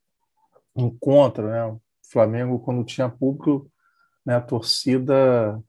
encontra, 0.76 1.50
né? 1.50 1.66
O 1.66 1.82
Flamengo 2.12 2.60
quando 2.60 2.84
tinha 2.84 3.10
público, 3.10 3.70
né, 4.26 4.36
a 4.36 4.42
torcida, 4.42 5.62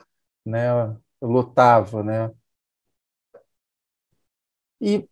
né, 0.45 0.97
lotava, 1.21 2.03
né? 2.03 2.31
E 4.81 5.09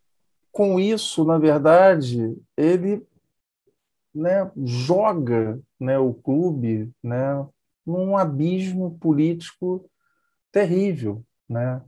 com 0.53 0.79
isso, 0.79 1.25
na 1.25 1.39
verdade, 1.39 2.37
ele 2.55 3.03
né, 4.13 4.49
joga 4.63 5.59
né, 5.79 5.97
o 5.97 6.13
clube 6.13 6.91
né, 7.03 7.45
num 7.85 8.15
abismo 8.15 8.97
político 8.99 9.89
terrível, 10.51 11.25
né? 11.49 11.81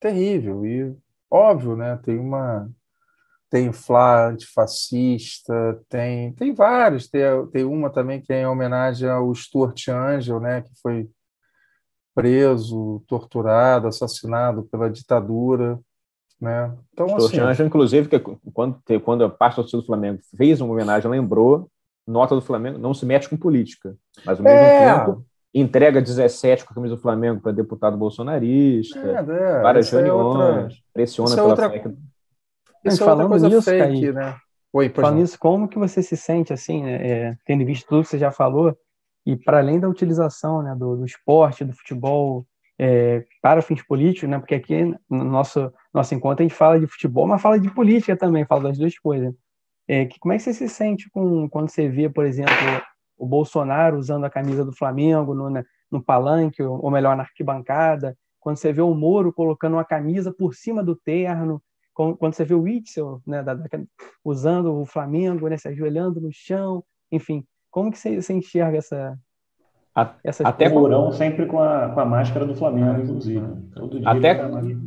Terrível 0.00 0.64
e 0.66 0.96
óbvio, 1.30 1.76
né? 1.76 1.96
Tem 1.98 2.18
uma 2.18 2.68
tem 3.50 3.72
Flá 3.72 4.28
antifascista, 4.28 5.80
tem 5.88 6.32
tem 6.32 6.54
vários, 6.54 7.08
tem, 7.08 7.22
tem 7.52 7.64
uma 7.64 7.90
também 7.90 8.20
que 8.20 8.32
é 8.32 8.40
em 8.42 8.46
homenagem 8.46 9.08
ao 9.08 9.32
Stuart 9.34 9.88
Angel, 9.88 10.40
né? 10.40 10.62
Que 10.62 10.72
foi 10.80 11.08
preso, 12.14 13.04
torturado, 13.06 13.86
assassinado 13.86 14.64
pela 14.64 14.90
ditadura. 14.90 15.78
Né? 16.40 16.72
Então, 16.92 17.16
assim, 17.16 17.40
Anjo, 17.40 17.64
inclusive, 17.64 18.08
que 18.08 18.18
quando, 18.52 18.78
quando 19.02 19.24
a 19.24 19.30
parte 19.30 19.62
do 19.62 19.82
Flamengo 19.84 20.20
fez 20.36 20.60
uma 20.60 20.72
homenagem, 20.72 21.10
lembrou, 21.10 21.70
nota 22.06 22.34
do 22.34 22.42
Flamengo, 22.42 22.78
não 22.78 22.94
se 22.94 23.06
mete 23.06 23.28
com 23.28 23.36
política, 23.36 23.96
mas 24.24 24.38
ao 24.38 24.44
mesmo 24.44 24.58
é. 24.58 24.94
tempo 24.94 25.24
entrega 25.54 26.02
17 26.02 26.64
com 26.64 26.72
a 26.72 26.74
camisa 26.74 26.96
do 26.96 27.00
Flamengo 27.00 27.40
para 27.40 27.52
deputado 27.52 27.96
bolsonarista, 27.96 28.98
é, 28.98 29.14
é, 29.14 29.62
várias 29.62 29.90
é 29.90 29.96
reuniões, 29.96 30.38
é 30.38 30.52
outra... 30.52 30.68
pressiona 30.92 31.34
pela 31.34 31.48
outra... 31.48 31.70
fake. 31.70 31.96
Isso 32.84 33.02
é 33.02 33.06
falando 33.06 33.48
nisso, 33.48 33.62
fake, 33.62 34.12
né? 34.12 34.36
Oi, 34.72 34.90
falando 34.90 35.16
nisso, 35.16 35.38
como 35.38 35.66
que 35.66 35.78
você 35.78 36.02
se 36.02 36.16
sente 36.16 36.52
assim, 36.52 36.82
né? 36.82 37.08
é, 37.08 37.36
tendo 37.46 37.64
visto 37.64 37.88
tudo 37.88 38.02
que 38.02 38.10
você 38.10 38.18
já 38.18 38.30
falou, 38.30 38.76
e 39.24 39.34
para 39.34 39.58
além 39.58 39.80
da 39.80 39.88
utilização 39.88 40.62
né, 40.62 40.74
do, 40.78 40.96
do 40.96 41.06
esporte, 41.06 41.64
do 41.64 41.72
futebol, 41.72 42.46
é, 42.78 43.24
para 43.40 43.62
fins 43.62 43.82
políticos, 43.82 44.28
né? 44.28 44.38
Porque 44.38 44.54
aqui 44.54 44.94
no 45.08 45.24
nosso 45.24 45.72
nosso 45.96 46.14
encontro 46.14 46.44
a 46.44 46.48
gente 46.48 46.56
fala 46.56 46.78
de 46.78 46.86
futebol, 46.86 47.26
mas 47.26 47.40
fala 47.40 47.58
de 47.58 47.70
política 47.70 48.16
também, 48.16 48.44
fala 48.44 48.64
das 48.64 48.78
duas 48.78 48.98
coisas. 48.98 49.34
É, 49.88 50.04
que, 50.04 50.18
como 50.18 50.32
é 50.32 50.36
que 50.36 50.42
você 50.42 50.52
se 50.52 50.68
sente 50.68 51.08
com, 51.10 51.48
quando 51.48 51.70
você 51.70 51.88
vê, 51.88 52.08
por 52.08 52.26
exemplo, 52.26 52.52
o 53.16 53.26
Bolsonaro 53.26 53.96
usando 53.98 54.24
a 54.24 54.30
camisa 54.30 54.64
do 54.64 54.72
Flamengo 54.72 55.34
no, 55.34 55.48
né, 55.48 55.64
no 55.90 56.02
palanque, 56.02 56.62
ou 56.62 56.90
melhor, 56.90 57.16
na 57.16 57.22
arquibancada, 57.22 58.16
quando 58.40 58.58
você 58.58 58.72
vê 58.72 58.82
o 58.82 58.94
Moro 58.94 59.32
colocando 59.32 59.74
uma 59.74 59.84
camisa 59.84 60.32
por 60.32 60.54
cima 60.54 60.82
do 60.82 60.94
terno, 60.94 61.62
quando 61.94 62.34
você 62.34 62.44
vê 62.44 62.54
o 62.54 62.68
Itzel 62.68 63.22
né, 63.26 63.42
da, 63.42 63.54
da, 63.54 63.66
usando 64.22 64.78
o 64.78 64.84
Flamengo, 64.84 65.48
né, 65.48 65.56
se 65.56 65.68
ajoelhando 65.68 66.20
no 66.20 66.30
chão, 66.30 66.84
enfim, 67.10 67.44
como 67.70 67.90
que 67.90 67.98
você, 67.98 68.20
você 68.20 68.34
enxerga 68.34 68.78
essa, 68.78 69.18
até 70.44 70.68
com... 70.68 70.80
Mourão 70.80 71.10
sempre 71.10 71.46
com 71.46 71.58
a, 71.58 71.88
com 71.88 72.00
a 72.00 72.04
máscara 72.04 72.44
do 72.44 72.54
Flamengo, 72.54 73.00
inclusive. 73.00 73.46
Todo 73.74 73.98
dia 73.98 74.10
até, 74.10 74.28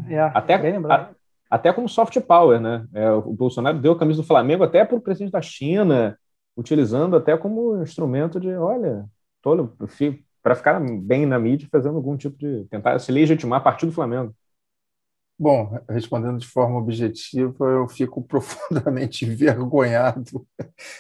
é, 0.08 0.20
até, 0.20 0.78
a, 0.78 1.10
até 1.50 1.74
como 1.74 1.90
soft 1.90 2.20
power, 2.22 2.62
né? 2.62 2.86
É, 2.94 3.10
o 3.12 3.34
Bolsonaro 3.34 3.80
deu 3.80 3.94
a 3.94 3.98
camisa 3.98 4.22
do 4.22 4.28
Flamengo 4.28 4.64
até 4.64 4.86
para 4.86 4.96
o 4.96 5.02
presidente 5.02 5.32
da 5.32 5.42
China, 5.42 6.16
utilizando 6.56 7.16
até 7.16 7.36
como 7.36 7.82
instrumento 7.82 8.40
de, 8.40 8.50
olha, 8.50 9.04
para 10.44 10.56
ficar 10.56 10.80
bem 10.80 11.26
na 11.26 11.40
mídia, 11.40 11.68
fazendo 11.72 11.96
algum 11.96 12.16
tipo 12.16 12.38
de. 12.38 12.66
tentar 12.66 13.00
se 13.00 13.12
legitimar 13.12 13.60
a 13.60 13.64
partir 13.64 13.88
do 13.88 13.92
Flamengo. 13.92 14.32
Bom, 15.40 15.80
respondendo 15.90 16.38
de 16.38 16.46
forma 16.46 16.78
objetiva, 16.78 17.66
eu 17.66 17.88
fico 17.88 18.22
profundamente 18.28 19.26
envergonhado 19.26 20.46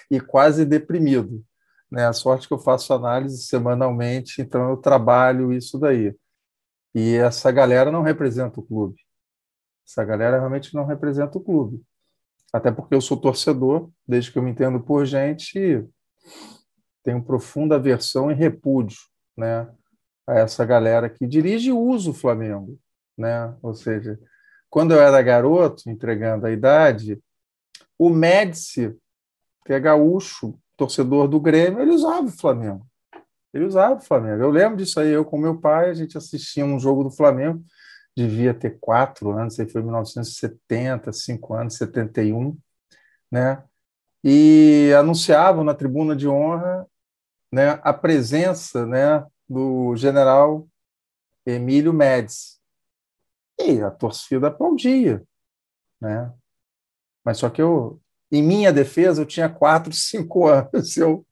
e 0.09 0.19
quase 0.19 0.65
deprimido 0.65 1.43
né? 1.91 2.05
A 2.05 2.13
sorte 2.13 2.47
que 2.47 2.53
eu 2.53 2.59
faço 2.59 2.93
análise 2.93 3.43
semanalmente, 3.43 4.41
então 4.41 4.69
eu 4.69 4.77
trabalho 4.77 5.51
isso 5.53 5.77
daí. 5.79 6.15
E 6.93 7.15
essa 7.15 7.51
galera 7.51 7.91
não 7.91 8.01
representa 8.01 8.59
o 8.59 8.63
clube. 8.63 8.97
Essa 9.87 10.03
galera 10.03 10.37
realmente 10.37 10.73
não 10.73 10.85
representa 10.85 11.37
o 11.37 11.41
clube. 11.41 11.83
Até 12.53 12.71
porque 12.71 12.95
eu 12.95 13.01
sou 13.01 13.17
torcedor, 13.19 13.89
desde 14.07 14.31
que 14.31 14.39
eu 14.39 14.43
me 14.43 14.51
entendo 14.51 14.79
por 14.79 15.05
gente, 15.05 15.87
tenho 17.03 17.23
profunda 17.23 17.75
aversão 17.75 18.31
e 18.31 18.35
repúdio 18.35 18.97
né, 19.37 19.71
a 20.27 20.35
essa 20.35 20.65
galera 20.65 21.09
que 21.09 21.27
dirige 21.27 21.69
e 21.69 21.73
usa 21.73 22.09
o 22.09 22.13
Flamengo. 22.13 22.79
Né? 23.17 23.55
Ou 23.61 23.73
seja, 23.73 24.19
quando 24.69 24.93
eu 24.93 25.01
era 25.01 25.21
garoto, 25.21 25.89
entregando 25.89 26.45
a 26.45 26.51
idade, 26.51 27.19
o 27.97 28.09
Médici, 28.09 28.95
que 29.65 29.73
é 29.73 29.79
gaúcho, 29.79 30.57
torcedor 30.79 31.27
do 31.27 31.39
Grêmio, 31.39 31.81
ele 31.81 31.91
usava 31.91 32.25
o 32.25 32.31
Flamengo. 32.31 32.85
Ele 33.53 33.65
usava 33.65 33.95
o 33.95 34.03
Flamengo. 34.03 34.41
Eu 34.41 34.49
lembro 34.49 34.77
disso 34.77 34.99
aí, 34.99 35.09
eu 35.09 35.23
com 35.23 35.37
meu 35.37 35.59
pai, 35.59 35.89
a 35.89 35.93
gente 35.93 36.17
assistia 36.17 36.65
um 36.65 36.79
jogo 36.79 37.03
do 37.03 37.11
Flamengo 37.11 37.63
devia 38.15 38.53
ter 38.53 38.77
quatro 38.79 39.31
anos, 39.31 39.59
aí 39.59 39.69
foi 39.69 39.81
em 39.81 39.85
1970, 39.85 41.13
cinco 41.13 41.53
anos, 41.53 41.75
71, 41.75 42.57
né? 43.31 43.63
E 44.23 44.91
anunciavam 44.97 45.63
na 45.63 45.73
tribuna 45.73 46.15
de 46.15 46.27
honra 46.27 46.85
né, 47.51 47.79
a 47.81 47.93
presença 47.93 48.85
né, 48.85 49.25
do 49.47 49.95
general 49.95 50.67
Emílio 51.45 51.93
Médici. 51.93 52.59
E 53.57 53.81
a 53.81 53.89
torcida 53.89 54.47
aplaudia, 54.47 55.23
né? 56.01 56.33
Mas 57.23 57.37
só 57.37 57.49
que 57.49 57.61
eu, 57.61 58.01
em 58.31 58.43
minha 58.43 58.71
defesa, 58.71 59.21
eu 59.21 59.25
tinha 59.25 59.49
quatro, 59.49 59.91
cinco 59.93 60.47
anos, 60.47 60.95
eu, 60.97 61.25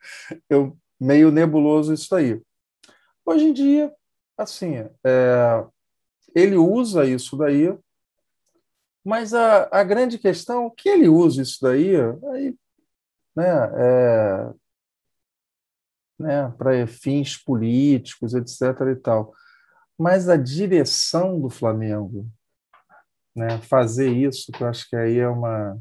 eu 0.49 0.77
meio 0.99 1.31
nebuloso 1.31 1.93
isso 1.93 2.13
aí. 2.15 2.41
Hoje 3.25 3.45
em 3.45 3.53
dia, 3.53 3.93
assim, 4.37 4.75
é, 5.03 5.65
ele 6.33 6.55
usa 6.55 7.05
isso 7.05 7.35
daí, 7.37 7.77
mas 9.03 9.33
a, 9.33 9.69
a 9.71 9.83
grande 9.83 10.17
questão, 10.17 10.69
que 10.69 10.89
ele 10.89 11.07
usa 11.07 11.41
isso 11.41 11.57
daí, 11.61 11.95
aí, 12.33 12.55
né, 13.35 13.71
é, 13.75 14.53
né, 16.19 16.53
para 16.57 16.87
fins 16.87 17.37
políticos, 17.37 18.33
etc. 18.33 18.61
e 18.91 18.95
tal. 18.95 19.33
Mas 19.97 20.29
a 20.29 20.35
direção 20.35 21.39
do 21.39 21.49
Flamengo, 21.49 22.29
né, 23.35 23.61
fazer 23.61 24.09
isso, 24.11 24.51
que 24.51 24.63
eu 24.63 24.67
acho 24.67 24.89
que 24.89 24.95
aí 24.95 25.19
é 25.19 25.27
uma, 25.27 25.79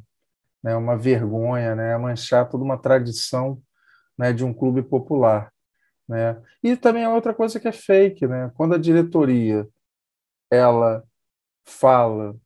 né, 0.67 0.75
uma 0.75 0.97
vergonha, 0.97 1.77
né, 1.77 1.97
manchar 1.97 2.49
toda 2.49 2.65
uma 2.65 2.77
tradição 2.77 3.63
né, 4.19 4.33
de 4.33 4.45
um 4.45 4.53
clube 4.53 4.83
popular. 4.83 5.53
Né? 6.09 6.43
E 6.61 6.77
também 6.77 7.05
é 7.05 7.09
outra 7.09 7.33
coisa 7.33 7.61
que 7.61 7.69
é 7.69 7.73
fake, 7.73 8.27
né? 8.27 8.51
Quando 8.57 8.75
a 8.75 8.79
diretoria 8.79 9.69
ela 10.51 11.05
fala 11.65 12.37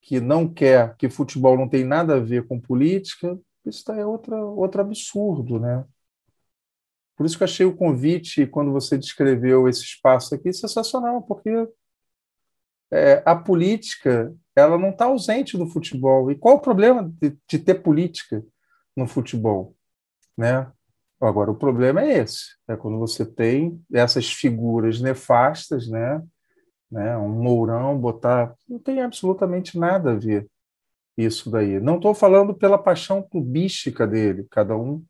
que 0.00 0.18
não 0.18 0.52
quer, 0.52 0.96
que 0.96 1.08
futebol 1.08 1.56
não 1.56 1.68
tem 1.68 1.84
nada 1.84 2.16
a 2.16 2.20
ver 2.20 2.44
com 2.48 2.60
política, 2.60 3.38
isso 3.64 3.90
é 3.92 4.04
outra, 4.04 4.36
outro 4.36 4.80
absurdo, 4.80 5.60
né? 5.60 5.84
Por 7.16 7.24
isso 7.24 7.36
que 7.36 7.44
eu 7.44 7.46
achei 7.46 7.66
o 7.66 7.76
convite, 7.76 8.46
quando 8.46 8.72
você 8.72 8.98
descreveu 8.98 9.68
esse 9.68 9.82
espaço 9.82 10.34
aqui, 10.34 10.52
sensacional, 10.52 11.22
porque 11.22 11.68
é, 12.90 13.22
a 13.24 13.36
política 13.36 14.34
ela 14.54 14.76
não 14.76 14.90
está 14.90 15.06
ausente 15.06 15.56
do 15.56 15.66
futebol. 15.66 16.30
E 16.30 16.34
qual 16.34 16.56
o 16.56 16.60
problema 16.60 17.10
de, 17.20 17.36
de 17.48 17.58
ter 17.58 17.76
política 17.76 18.44
no 18.96 19.06
futebol? 19.06 19.74
Né? 20.36 20.70
Agora, 21.20 21.50
o 21.50 21.56
problema 21.56 22.02
é 22.02 22.18
esse, 22.18 22.56
é 22.68 22.76
quando 22.76 22.98
você 22.98 23.24
tem 23.24 23.80
essas 23.92 24.32
figuras 24.32 25.00
nefastas, 25.00 25.88
né? 25.88 26.22
né? 26.90 27.16
um 27.16 27.28
Mourão, 27.28 27.98
botar... 27.98 28.54
Não 28.68 28.78
tem 28.78 29.02
absolutamente 29.02 29.78
nada 29.78 30.12
a 30.12 30.16
ver 30.16 30.46
isso 31.16 31.50
daí. 31.50 31.78
Não 31.80 31.96
estou 31.96 32.14
falando 32.14 32.54
pela 32.54 32.78
paixão 32.78 33.22
clubística 33.22 34.06
dele, 34.06 34.46
cada 34.50 34.76
um 34.76 35.04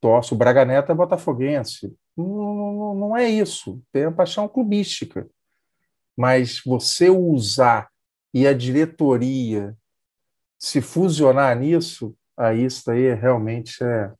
torce. 0.00 0.34
O 0.34 0.36
Braga 0.36 0.64
Neto 0.64 0.90
é 0.90 0.94
botafoguense. 0.94 1.94
Não, 2.16 2.26
não, 2.26 2.94
não 2.94 3.16
é 3.16 3.28
isso. 3.28 3.80
Tem 3.92 4.04
a 4.04 4.12
paixão 4.12 4.48
clubística. 4.48 5.28
Mas 6.16 6.60
você 6.64 7.08
usar 7.08 7.88
e 8.34 8.46
a 8.46 8.52
diretoria 8.52 9.76
se 10.58 10.80
fusionar 10.80 11.58
nisso, 11.58 12.14
aí 12.36 12.64
isso 12.64 12.90
aí 12.90 13.12
realmente 13.14 13.82
é, 13.82 14.12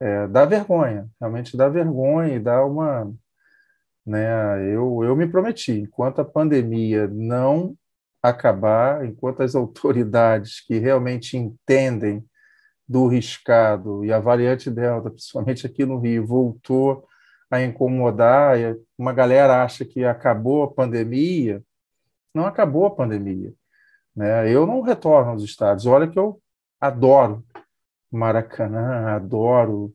é, 0.00 0.28
dá 0.28 0.44
vergonha, 0.44 1.08
realmente 1.20 1.56
dá 1.56 1.68
vergonha 1.68 2.34
e 2.34 2.40
dá 2.40 2.64
uma. 2.64 3.12
Né, 4.06 4.74
eu, 4.74 5.02
eu 5.02 5.16
me 5.16 5.26
prometi, 5.26 5.72
enquanto 5.80 6.20
a 6.20 6.24
pandemia 6.24 7.08
não 7.08 7.74
acabar, 8.22 9.04
enquanto 9.04 9.42
as 9.42 9.54
autoridades 9.54 10.60
que 10.60 10.78
realmente 10.78 11.36
entendem 11.36 12.24
do 12.86 13.06
riscado 13.06 14.04
e 14.04 14.12
a 14.12 14.18
variante 14.20 14.70
Delta, 14.70 15.10
principalmente 15.10 15.66
aqui 15.66 15.84
no 15.84 15.98
Rio, 15.98 16.26
voltou 16.26 17.06
a 17.54 17.62
incomodar, 17.62 18.56
uma 18.98 19.12
galera 19.12 19.62
acha 19.62 19.84
que 19.84 20.04
acabou 20.04 20.64
a 20.64 20.70
pandemia, 20.70 21.62
não 22.34 22.46
acabou 22.46 22.86
a 22.86 22.94
pandemia. 22.94 23.52
Né? 24.14 24.50
Eu 24.52 24.66
não 24.66 24.80
retorno 24.80 25.30
aos 25.30 25.42
estados. 25.42 25.86
Olha 25.86 26.08
que 26.08 26.18
eu 26.18 26.40
adoro 26.80 27.44
Maracanã, 28.10 29.08
adoro 29.08 29.92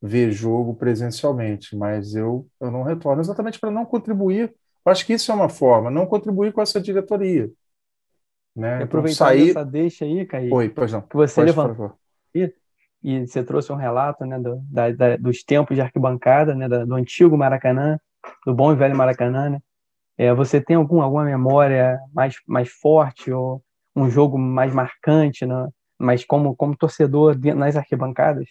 ver 0.00 0.32
jogo 0.32 0.74
presencialmente, 0.74 1.76
mas 1.76 2.14
eu, 2.14 2.46
eu 2.58 2.70
não 2.70 2.82
retorno 2.82 3.20
exatamente 3.20 3.58
para 3.58 3.70
não 3.70 3.84
contribuir. 3.84 4.54
Eu 4.84 4.92
acho 4.92 5.04
que 5.04 5.12
isso 5.12 5.30
é 5.30 5.34
uma 5.34 5.48
forma, 5.48 5.90
não 5.90 6.06
contribuir 6.06 6.52
com 6.52 6.62
essa 6.62 6.80
diretoria. 6.80 7.50
Né? 8.56 8.76
Então, 8.76 8.84
aproveitando 8.84 9.28
sair... 9.28 9.50
essa 9.50 9.64
deixa 9.64 10.04
aí, 10.04 10.24
Caí, 10.24 10.50
Oi, 10.50 10.68
pois 10.70 10.92
não. 10.92 11.02
que 11.02 11.16
você 11.16 11.42
levantou 11.42 11.92
e 13.02 13.26
você 13.26 13.42
trouxe 13.42 13.72
um 13.72 13.76
relato 13.76 14.24
né, 14.26 14.38
do, 14.38 14.60
da, 14.70 14.90
da, 14.90 15.16
dos 15.16 15.42
tempos 15.42 15.74
de 15.74 15.80
arquibancada, 15.80 16.54
né, 16.54 16.68
do 16.68 16.94
antigo 16.94 17.36
Maracanã, 17.36 17.98
do 18.44 18.54
bom 18.54 18.72
e 18.72 18.76
velho 18.76 18.96
Maracanã. 18.96 19.50
Né? 19.50 19.60
É, 20.18 20.34
você 20.34 20.60
tem 20.60 20.76
algum, 20.76 21.00
alguma 21.00 21.24
memória 21.24 21.98
mais, 22.12 22.36
mais 22.46 22.68
forte 22.70 23.32
ou 23.32 23.62
um 23.96 24.10
jogo 24.10 24.38
mais 24.38 24.72
marcante, 24.72 25.46
né? 25.46 25.68
mas 25.98 26.24
como, 26.24 26.54
como 26.54 26.76
torcedor 26.76 27.38
nas 27.54 27.76
arquibancadas? 27.76 28.48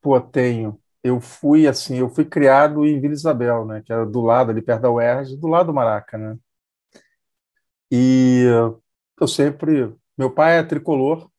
Pô, 0.00 0.20
tenho. 0.20 0.78
Eu 1.02 1.20
fui 1.20 1.66
assim, 1.66 1.96
eu 1.98 2.08
fui 2.08 2.24
criado 2.24 2.84
em 2.84 3.00
Vila 3.00 3.14
Isabel, 3.14 3.64
né, 3.64 3.82
que 3.84 3.92
era 3.92 4.06
do 4.06 4.20
lado 4.20 4.50
ali 4.50 4.62
perto 4.62 4.82
da 4.82 4.90
UERJ, 4.90 5.36
do 5.36 5.48
lado 5.48 5.66
do 5.66 5.74
Maracanã. 5.74 6.34
Né? 6.34 6.38
E 7.90 8.44
eu 9.20 9.28
sempre, 9.28 9.94
meu 10.18 10.30
pai 10.30 10.58
é 10.58 10.62
tricolor, 10.62 11.30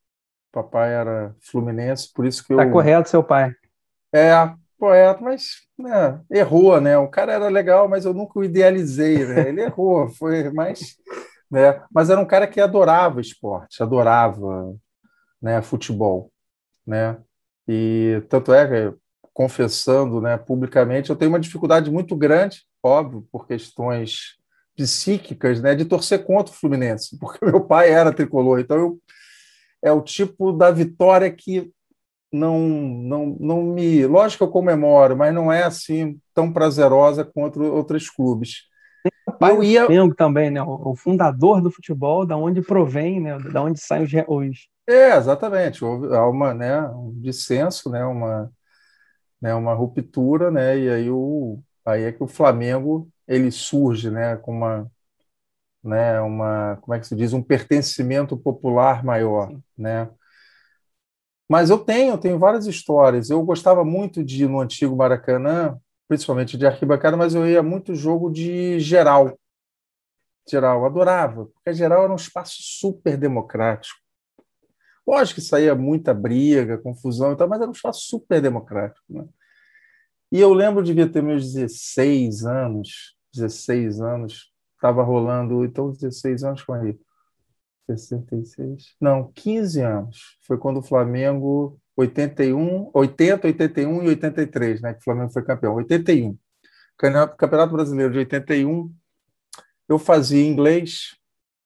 papai 0.57 0.93
era 0.93 1.35
fluminense, 1.39 2.11
por 2.13 2.25
isso 2.25 2.41
que 2.43 2.55
tá 2.55 2.61
eu. 2.63 2.67
Tá 2.67 2.71
correto, 2.71 3.09
seu 3.09 3.23
pai. 3.23 3.53
É, 4.13 4.31
correto, 4.79 5.23
mas 5.23 5.67
né, 5.77 6.19
errou, 6.31 6.79
né? 6.81 6.97
O 6.97 7.07
cara 7.07 7.33
era 7.33 7.47
legal, 7.47 7.87
mas 7.87 8.05
eu 8.05 8.13
nunca 8.13 8.39
o 8.39 8.43
idealizei, 8.43 9.25
né? 9.25 9.49
Ele 9.49 9.61
errou, 9.61 10.09
foi 10.17 10.49
mais. 10.51 10.97
Né? 11.49 11.81
Mas 11.91 12.09
era 12.09 12.19
um 12.19 12.25
cara 12.25 12.47
que 12.47 12.59
adorava 12.59 13.21
esporte, 13.21 13.81
adorava 13.81 14.75
né, 15.41 15.61
futebol, 15.61 16.31
né? 16.85 17.17
E 17.67 18.21
tanto 18.29 18.53
é 18.53 18.67
que, 18.67 18.97
confessando 19.33 20.19
né, 20.19 20.37
publicamente, 20.37 21.09
eu 21.09 21.15
tenho 21.15 21.29
uma 21.29 21.39
dificuldade 21.39 21.91
muito 21.91 22.15
grande, 22.15 22.63
óbvio, 22.81 23.27
por 23.31 23.45
questões 23.47 24.37
psíquicas, 24.75 25.61
né, 25.61 25.75
de 25.75 25.85
torcer 25.85 26.23
contra 26.25 26.53
o 26.53 26.55
Fluminense, 26.55 27.17
porque 27.19 27.45
meu 27.45 27.61
pai 27.61 27.91
era 27.91 28.13
tricolor, 28.13 28.59
então 28.59 28.77
eu 28.77 28.99
é 29.81 29.91
o 29.91 30.01
tipo 30.01 30.51
da 30.51 30.71
vitória 30.71 31.31
que 31.31 31.71
não, 32.31 32.59
não, 32.59 33.37
não 33.39 33.63
me. 33.63 34.05
Lógico 34.05 34.43
que 34.43 34.49
eu 34.49 34.51
comemoro, 34.51 35.15
mas 35.15 35.33
não 35.33 35.51
é 35.51 35.63
assim 35.63 36.19
tão 36.33 36.51
prazerosa 36.51 37.23
quanto 37.23 37.61
outros 37.63 38.09
clubes. 38.09 38.67
Eu 39.39 39.63
ia... 39.63 39.85
Flamengo 39.85 40.15
também, 40.15 40.49
né? 40.49 40.61
O 40.61 40.95
fundador 40.95 41.61
do 41.61 41.71
futebol, 41.71 42.25
da 42.25 42.35
onde 42.35 42.61
provém, 42.61 43.21
né? 43.21 43.37
Da 43.37 43.61
onde 43.61 43.79
saem 43.79 44.03
os, 44.03 44.11
os... 44.27 44.67
É, 44.87 45.15
exatamente. 45.15 45.83
Houve 45.83 46.13
há 46.15 46.25
uma, 46.25 46.53
né, 46.53 46.81
um 46.81 47.13
dissenso, 47.19 47.89
né, 47.89 48.05
uma, 48.05 48.51
né, 49.41 49.53
uma 49.53 49.73
ruptura, 49.73 50.49
né, 50.49 50.79
e 50.79 50.89
aí, 50.89 51.09
o, 51.09 51.59
aí 51.85 52.03
é 52.03 52.11
que 52.11 52.23
o 52.23 52.27
Flamengo 52.27 53.09
ele 53.27 53.51
surge, 53.51 54.09
né, 54.09 54.37
com 54.37 54.53
uma, 54.53 54.89
né, 55.83 56.19
uma, 56.21 56.77
como 56.81 56.93
é 56.95 56.99
que 56.99 57.07
se 57.07 57.15
diz, 57.15 57.33
um 57.33 57.41
pertencimento 57.41 58.37
popular 58.37 59.03
maior, 59.03 59.55
né? 59.77 60.09
Mas 61.49 61.69
eu 61.69 61.79
tenho, 61.79 62.13
eu 62.13 62.17
tenho 62.17 62.37
várias 62.37 62.65
histórias. 62.65 63.29
Eu 63.29 63.41
gostava 63.43 63.85
muito 63.85 64.23
de 64.23 64.43
ir 64.43 64.49
no 64.49 64.59
antigo 64.59 64.95
Maracanã, 64.95 65.79
principalmente 66.07 66.57
de 66.57 66.65
arquibancada, 66.65 67.15
mas 67.15 67.33
eu 67.35 67.47
ia 67.47 67.63
muito 67.63 67.95
jogo 67.95 68.29
de 68.29 68.79
geral. 68.79 69.37
Geral, 70.49 70.85
adorava, 70.85 71.45
porque 71.47 71.73
geral 71.73 72.03
era 72.03 72.11
um 72.13 72.15
espaço 72.15 72.55
super 72.59 73.17
democrático. 73.17 73.99
Lógico 75.05 75.39
que 75.39 75.47
saía 75.47 75.73
muita 75.75 76.13
briga, 76.13 76.77
confusão 76.77 77.31
e 77.31 77.37
tal, 77.37 77.47
mas 77.47 77.61
era 77.61 77.69
um 77.69 77.73
espaço 77.73 78.01
super 78.01 78.41
democrático. 78.41 79.05
Né? 79.09 79.25
E 80.31 80.39
eu 80.39 80.53
lembro 80.53 80.83
de 80.83 80.93
ter 81.07 81.21
meus 81.21 81.53
16 81.53 82.45
anos, 82.45 83.15
16 83.33 84.01
anos, 84.01 84.51
estava 84.77 85.03
rolando, 85.03 85.65
então 85.65 85.91
16 85.91 86.43
anos 86.43 86.63
com 86.63 86.73
aí. 86.73 86.97
66? 87.87 88.95
Não, 88.99 89.31
15 89.33 89.81
anos. 89.81 90.37
Foi 90.45 90.57
quando 90.57 90.77
o 90.77 90.83
Flamengo 90.83 91.79
81, 91.95 92.91
80, 92.93 93.47
81 93.47 94.03
e 94.03 94.07
83, 94.09 94.81
né, 94.81 94.93
que 94.93 94.99
o 94.99 95.03
Flamengo 95.03 95.31
foi 95.31 95.43
campeão. 95.43 95.75
81. 95.75 96.37
Campeonato 96.97 97.73
Brasileiro 97.73 98.11
de 98.11 98.19
81. 98.19 98.93
Eu 99.87 99.99
fazia 99.99 100.45
inglês 100.45 101.17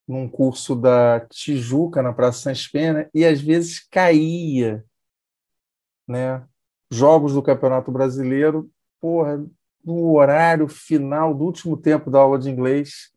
num 0.08 0.28
curso 0.28 0.76
da 0.76 1.22
Tijuca 1.22 2.02
na 2.02 2.14
Praça 2.14 2.42
Sans 2.42 2.68
Pena 2.68 3.10
e 3.14 3.26
às 3.26 3.42
vezes 3.42 3.80
caía, 3.90 4.84
né? 6.08 6.46
Jogos 6.92 7.34
do 7.34 7.42
Campeonato 7.42 7.92
Brasileiro, 7.92 8.70
porra, 9.00 9.46
no 9.84 10.16
horário 10.16 10.68
final 10.68 11.34
do 11.34 11.46
último 11.46 11.76
tempo 11.76 12.10
da 12.10 12.20
aula 12.20 12.38
de 12.38 12.50
inglês, 12.50 13.12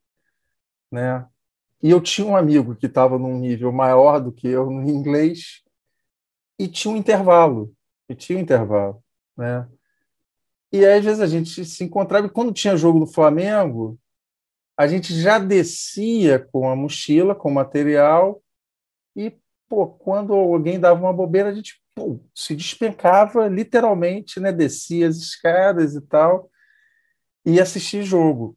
né? 0.90 1.26
E 1.82 1.90
eu 1.90 2.00
tinha 2.00 2.26
um 2.26 2.36
amigo 2.36 2.74
que 2.74 2.86
estava 2.86 3.18
num 3.18 3.38
nível 3.38 3.70
maior 3.70 4.18
do 4.18 4.32
que 4.32 4.48
eu 4.48 4.70
no 4.70 4.88
inglês 4.88 5.62
e 6.58 6.66
tinha 6.66 6.92
um 6.94 6.96
intervalo, 6.96 7.74
e 8.08 8.14
tinha 8.14 8.38
um 8.38 8.42
intervalo, 8.42 9.02
né? 9.36 9.68
E 10.72 10.84
aí, 10.84 10.98
às 10.98 11.04
vezes 11.04 11.20
a 11.20 11.26
gente 11.26 11.64
se 11.64 11.84
encontrava 11.84 12.26
e 12.26 12.30
quando 12.30 12.52
tinha 12.52 12.76
jogo 12.76 13.00
do 13.00 13.06
Flamengo, 13.06 13.98
a 14.76 14.86
gente 14.86 15.14
já 15.14 15.38
descia 15.38 16.38
com 16.38 16.68
a 16.68 16.74
mochila, 16.74 17.34
com 17.34 17.48
o 17.48 17.54
material 17.54 18.42
e 19.14 19.36
pô, 19.68 19.86
quando 19.86 20.32
alguém 20.32 20.80
dava 20.80 21.00
uma 21.00 21.12
bobeira, 21.12 21.50
a 21.50 21.54
gente 21.54 21.80
pô, 21.94 22.18
se 22.34 22.56
despencava 22.56 23.46
literalmente, 23.46 24.40
né? 24.40 24.50
Descia 24.50 25.06
as 25.06 25.16
escadas 25.16 25.94
e 25.94 26.00
tal 26.00 26.50
e 27.44 27.60
assistir 27.60 28.02
jogo, 28.02 28.56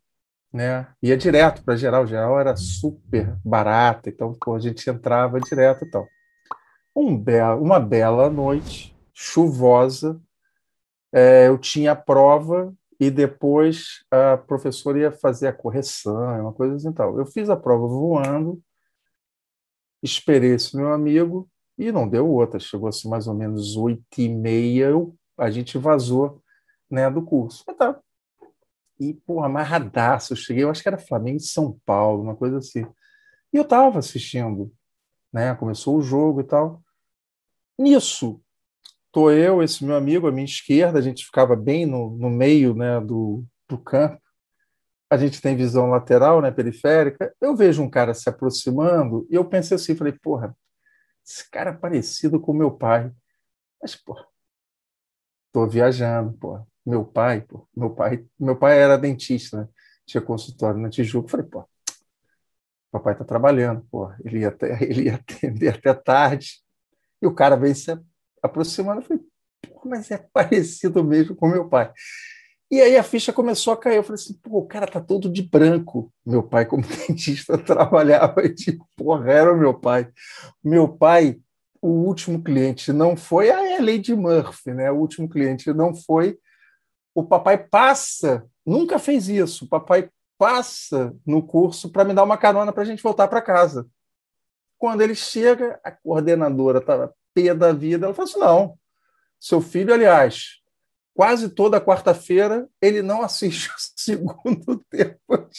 né? 0.52 0.88
Ia 1.02 1.18
direto 1.18 1.64
para 1.64 1.76
geral, 1.76 2.08
geral 2.08 2.40
era 2.40 2.56
super 2.56 3.38
barata, 3.44 4.10
então 4.10 4.34
pô, 4.34 4.56
a 4.56 4.60
gente 4.60 4.90
entrava 4.90 5.40
direto 5.40 5.86
e 5.86 5.90
tal. 5.90 6.08
Um 6.96 7.18
belo, 7.18 7.62
uma 7.62 7.80
bela 7.80 8.30
noite, 8.30 8.96
chuvosa, 9.14 10.20
é, 11.14 11.48
eu 11.48 11.58
tinha 11.58 11.92
a 11.92 11.96
prova 11.96 12.74
e 13.00 13.12
depois 13.12 14.04
a 14.10 14.38
professora 14.38 15.00
ia 15.00 15.12
fazer 15.12 15.48
a 15.48 15.54
correção, 15.54 16.42
uma 16.42 16.54
coisa 16.54 16.76
assim 16.76 16.92
tal. 16.92 17.18
Eu 17.18 17.26
fiz 17.26 17.50
a 17.50 17.56
prova 17.56 17.88
voando, 17.88 18.62
esperei 20.02 20.54
esse 20.54 20.76
meu 20.76 20.92
amigo 20.92 21.50
e 21.78 21.92
não 21.92 22.10
deu 22.10 22.28
outra. 22.28 22.60
Chegou 22.60 22.90
assim 22.90 23.10
mais 23.10 23.28
ou 23.28 23.36
menos 23.36 23.76
oito 23.76 24.04
e 24.18 24.30
meia, 24.30 24.86
eu, 24.86 25.16
a 25.38 25.52
gente 25.52 25.78
vazou 25.78 26.42
né, 26.90 27.10
do 27.10 27.22
curso. 27.22 27.64
Mas 27.68 27.78
tá. 27.78 28.00
E, 29.00 29.14
pô, 29.14 29.44
amarradaço. 29.44 30.34
Eu 30.34 30.38
cheguei, 30.38 30.64
eu 30.64 30.70
acho 30.70 30.82
que 30.82 30.88
era 30.88 30.98
Flamengo 30.98 31.38
e 31.38 31.42
São 31.42 31.80
Paulo, 31.86 32.24
uma 32.24 32.36
coisa 32.36 32.58
assim. 32.58 32.86
E 33.54 33.58
eu 33.58 33.64
estava 33.64 34.00
assistindo, 34.00 34.74
né? 35.32 35.56
Começou 35.56 35.98
o 35.98 36.02
jogo 36.02 36.42
e 36.42 36.44
tal. 36.44 36.84
Nisso, 37.78 38.42
tô 39.12 39.32
eu, 39.32 39.62
esse 39.62 39.86
meu 39.86 39.96
amigo, 39.96 40.28
à 40.28 40.32
minha 40.32 40.46
esquerda, 40.46 41.00
a 41.00 41.02
gente 41.02 41.26
ficava 41.26 41.56
bem 41.56 41.86
no, 41.86 42.10
no 42.18 42.30
meio 42.30 42.74
né, 42.76 43.00
do, 43.00 43.46
do 43.68 43.78
campo. 43.78 44.22
A 45.10 45.18
gente 45.18 45.42
tem 45.42 45.56
visão 45.56 45.90
lateral, 45.90 46.42
né, 46.42 46.52
periférica. 46.52 47.34
Eu 47.40 47.56
vejo 47.56 47.82
um 47.82 47.90
cara 47.90 48.14
se 48.14 48.28
aproximando 48.30 49.26
e 49.30 49.36
eu 49.36 49.46
pensei 49.46 49.76
assim, 49.76 49.96
falei, 49.96 50.14
porra, 50.14 50.56
esse 51.26 51.50
cara 51.50 51.72
é 51.72 51.74
parecido 51.74 52.40
com 52.40 52.54
meu 52.54 52.72
pai. 52.72 53.12
Mas, 53.82 53.96
porra, 53.96 54.26
tô 55.52 55.68
viajando, 55.68 56.34
porra. 56.34 56.68
Meu 56.88 57.04
pai, 57.04 57.42
porra, 57.42 57.66
meu 57.76 57.90
pai, 57.90 58.26
meu 58.40 58.56
pai 58.56 58.80
era 58.80 58.98
dentista, 58.98 59.58
né? 59.58 59.68
Tinha 60.06 60.22
consultório 60.22 60.80
na 60.80 60.90
Tijuca. 60.90 61.28
Falei, 61.28 61.46
pô, 61.46 61.68
papai 62.90 63.14
tá 63.14 63.26
trabalhando, 63.26 63.86
pô, 63.92 64.10
ele 64.24 64.40
ia, 64.40 64.48
até, 64.48 64.78
ele 64.82 65.04
ia 65.04 65.16
atender 65.16 65.68
até 65.68 65.94
tarde. 65.94 66.62
E 67.22 67.28
o 67.28 67.34
cara 67.34 67.58
veio 67.58 67.76
se 67.76 67.92
aproximando. 68.42 69.02
Eu 69.02 69.06
falei, 69.06 69.24
pô, 69.64 69.82
mas 69.84 70.10
é 70.12 70.18
parecido 70.18 71.04
mesmo 71.04 71.36
com 71.36 71.50
meu 71.50 71.68
pai. 71.68 71.92
E 72.72 72.80
aí 72.80 72.96
a 72.96 73.04
ficha 73.04 73.34
começou 73.34 73.74
a 73.74 73.78
cair. 73.78 73.98
Eu 73.98 74.04
falei 74.04 74.22
assim, 74.22 74.40
pô, 74.42 74.60
o 74.60 74.66
cara 74.66 74.88
tá 74.88 75.02
todo 75.02 75.30
de 75.30 75.42
branco. 75.42 76.10
Meu 76.26 76.42
pai, 76.42 76.66
como 76.66 76.84
dentista, 77.06 77.58
trabalhava 77.58 78.48
de 78.48 78.80
porra, 78.96 79.30
era 79.30 79.54
o 79.54 79.58
meu 79.58 79.78
pai. 79.78 80.10
Meu 80.64 80.88
pai, 80.88 81.38
o 81.82 81.90
último 81.90 82.42
cliente 82.42 82.94
não 82.94 83.18
foi, 83.18 83.52
a 83.52 83.78
de 83.98 84.16
Murphy, 84.16 84.74
né? 84.74 84.90
O 84.90 84.96
último 84.96 85.28
cliente 85.28 85.74
não 85.74 85.94
foi. 85.94 86.40
O 87.18 87.24
papai 87.24 87.58
passa, 87.58 88.46
nunca 88.64 89.00
fez 89.00 89.28
isso. 89.28 89.66
O 89.66 89.68
papai 89.68 90.08
passa 90.38 91.16
no 91.26 91.42
curso 91.42 91.90
para 91.90 92.04
me 92.04 92.14
dar 92.14 92.24
uma 92.24 92.38
carona 92.38 92.72
para 92.72 92.84
a 92.84 92.86
gente 92.86 93.02
voltar 93.02 93.28
para 93.28 93.42
casa. 93.42 93.88
Quando 94.78 95.02
ele 95.02 95.16
chega, 95.16 95.80
a 95.84 95.90
coordenadora 95.90 96.78
estava 96.78 97.12
pé 97.34 97.56
da 97.56 97.74
vida. 97.74 98.06
Ela 98.06 98.14
falou 98.14 98.30
assim: 98.30 98.40
não, 98.40 98.78
seu 99.40 99.62
filho, 99.62 99.92
aliás, 99.92 100.60
quase 101.12 101.50
toda 101.50 101.82
quarta-feira 101.82 102.70
ele 102.80 103.02
não 103.02 103.24
assiste 103.24 103.68
o 103.72 103.74
segundo 104.00 104.86
tempo. 104.88 105.50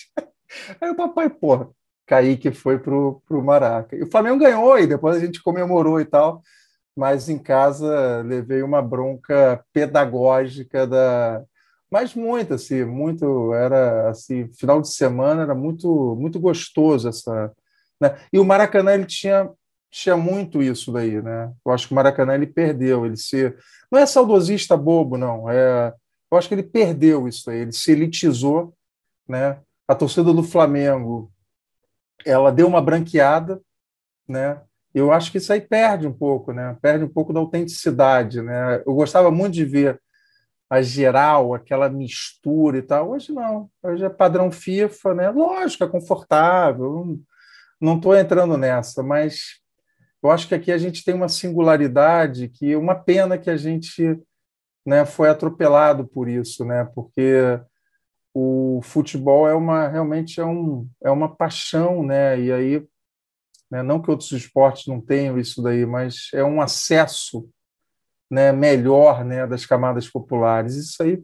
Aí 0.81 0.91
o 0.91 0.95
papai, 0.95 1.29
porra, 1.29 1.69
Kaique 2.07 2.53
foi 2.53 2.79
pro, 2.79 3.21
pro 3.27 3.43
Maraca. 3.43 3.97
E 3.97 4.03
o 4.05 4.09
Flamengo 4.09 4.39
ganhou 4.39 4.79
e 4.79 4.87
depois 4.87 5.17
a 5.17 5.19
gente 5.27 5.43
comemorou 5.43 6.01
e 6.01 6.05
tal, 6.05 6.41
mas 6.97 7.29
em 7.29 7.37
casa 7.37 8.23
levei 8.25 8.63
uma 8.63 8.81
bronca 8.81 9.65
pedagógica 9.73 10.87
da 10.87 11.45
mas 11.91 12.15
muito 12.15 12.55
assim, 12.55 12.85
muito 12.85 13.53
era 13.55 14.11
assim, 14.11 14.49
final 14.53 14.81
de 14.81 14.93
semana 14.93 15.43
era 15.43 15.55
muito 15.55 16.17
muito 16.17 16.39
gostoso 16.39 17.09
essa, 17.09 17.53
né? 18.01 18.19
E 18.33 18.39
o 18.39 18.45
Maracanã 18.45 18.95
ele 18.95 19.07
tinha 19.07 19.51
tinha 19.91 20.17
muito 20.17 20.63
isso 20.63 20.93
daí, 20.93 21.21
né? 21.23 21.53
Eu 21.65 21.73
acho 21.73 21.87
que 21.87 21.93
o 21.93 21.97
Maracanã 21.97 22.35
ele 22.35 22.47
perdeu, 22.47 23.07
ele 23.07 23.17
se 23.17 23.55
não 23.91 23.99
é 23.99 24.07
saudosista 24.07 24.77
bobo, 24.77 25.17
não. 25.17 25.51
É, 25.51 25.93
eu 26.31 26.39
acho 26.39 26.49
que 26.49 26.55
ele 26.55 26.63
perdeu 26.63 27.27
isso 27.27 27.51
aí, 27.51 27.61
ele 27.61 27.73
se 27.73 27.93
elitizou, 27.93 28.75
né? 29.27 29.61
A 29.87 29.95
torcida 29.95 30.33
do 30.35 30.43
Flamengo, 30.43 31.33
ela 32.25 32.53
deu 32.53 32.67
uma 32.67 32.83
branqueada, 32.83 33.61
né? 34.29 34.61
Eu 34.95 35.13
acho 35.13 35.31
que 35.33 35.39
isso 35.39 35.53
aí 35.53 35.61
perde 35.61 36.07
um 36.07 36.13
pouco, 36.13 36.53
né? 36.53 36.77
Perde 36.83 37.05
um 37.05 37.09
pouco 37.09 37.33
da 37.33 37.41
autenticidade, 37.41 38.43
né? 38.43 38.83
Eu 38.87 38.95
gostava 38.95 39.31
muito 39.31 39.55
de 39.55 39.65
ver 39.65 40.01
a 40.71 40.83
geral, 40.83 41.55
aquela 41.55 41.89
mistura 41.89 42.79
e 42.79 42.83
tal. 42.83 43.11
Hoje 43.11 43.33
não. 43.33 43.71
Hoje 43.83 44.05
é 44.05 44.11
padrão 44.11 44.51
FIFA, 44.51 45.15
né? 45.15 45.31
Lógico, 45.31 45.85
é 45.85 45.89
confortável. 45.89 47.19
Não 47.81 47.97
estou 47.97 48.15
entrando 48.15 48.57
nessa, 48.57 49.03
mas 49.03 49.61
eu 50.23 50.31
acho 50.31 50.49
que 50.49 50.55
aqui 50.55 50.73
a 50.73 50.79
gente 50.79 51.05
tem 51.05 51.15
uma 51.15 51.29
singularidade 51.29 52.49
que 52.49 52.75
uma 52.77 52.95
pena 52.95 53.39
que 53.39 53.49
a 53.49 53.57
gente 53.57 54.21
né, 54.85 55.05
foi 55.07 55.29
atropelado 55.29 56.07
por 56.07 56.29
isso, 56.29 56.65
né? 56.65 56.85
Porque 56.95 57.61
o 58.35 58.81
futebol 58.83 59.49
é 59.49 59.55
uma 59.55 59.89
realmente 59.89 60.41
é, 60.41 60.45
um, 60.45 60.89
é 61.03 61.11
uma 61.11 61.35
paixão, 61.35 62.03
né? 62.05 62.41
E 62.41 62.53
aí, 62.53 62.87
né, 63.71 63.83
não 63.83 64.01
que 64.01 64.11
outros 64.11 64.33
esportes 64.33 64.87
não 64.87 65.01
tenham 65.01 65.39
isso 65.39 65.63
daí, 65.63 65.87
mas 65.87 66.29
é 66.35 66.45
um 66.45 66.61
acesso, 66.61 67.49
né, 68.31 68.53
melhor, 68.53 69.25
né, 69.25 69.47
das 69.47 69.65
camadas 69.65 70.09
populares. 70.09 70.77
Isso 70.77 71.03
aí, 71.03 71.23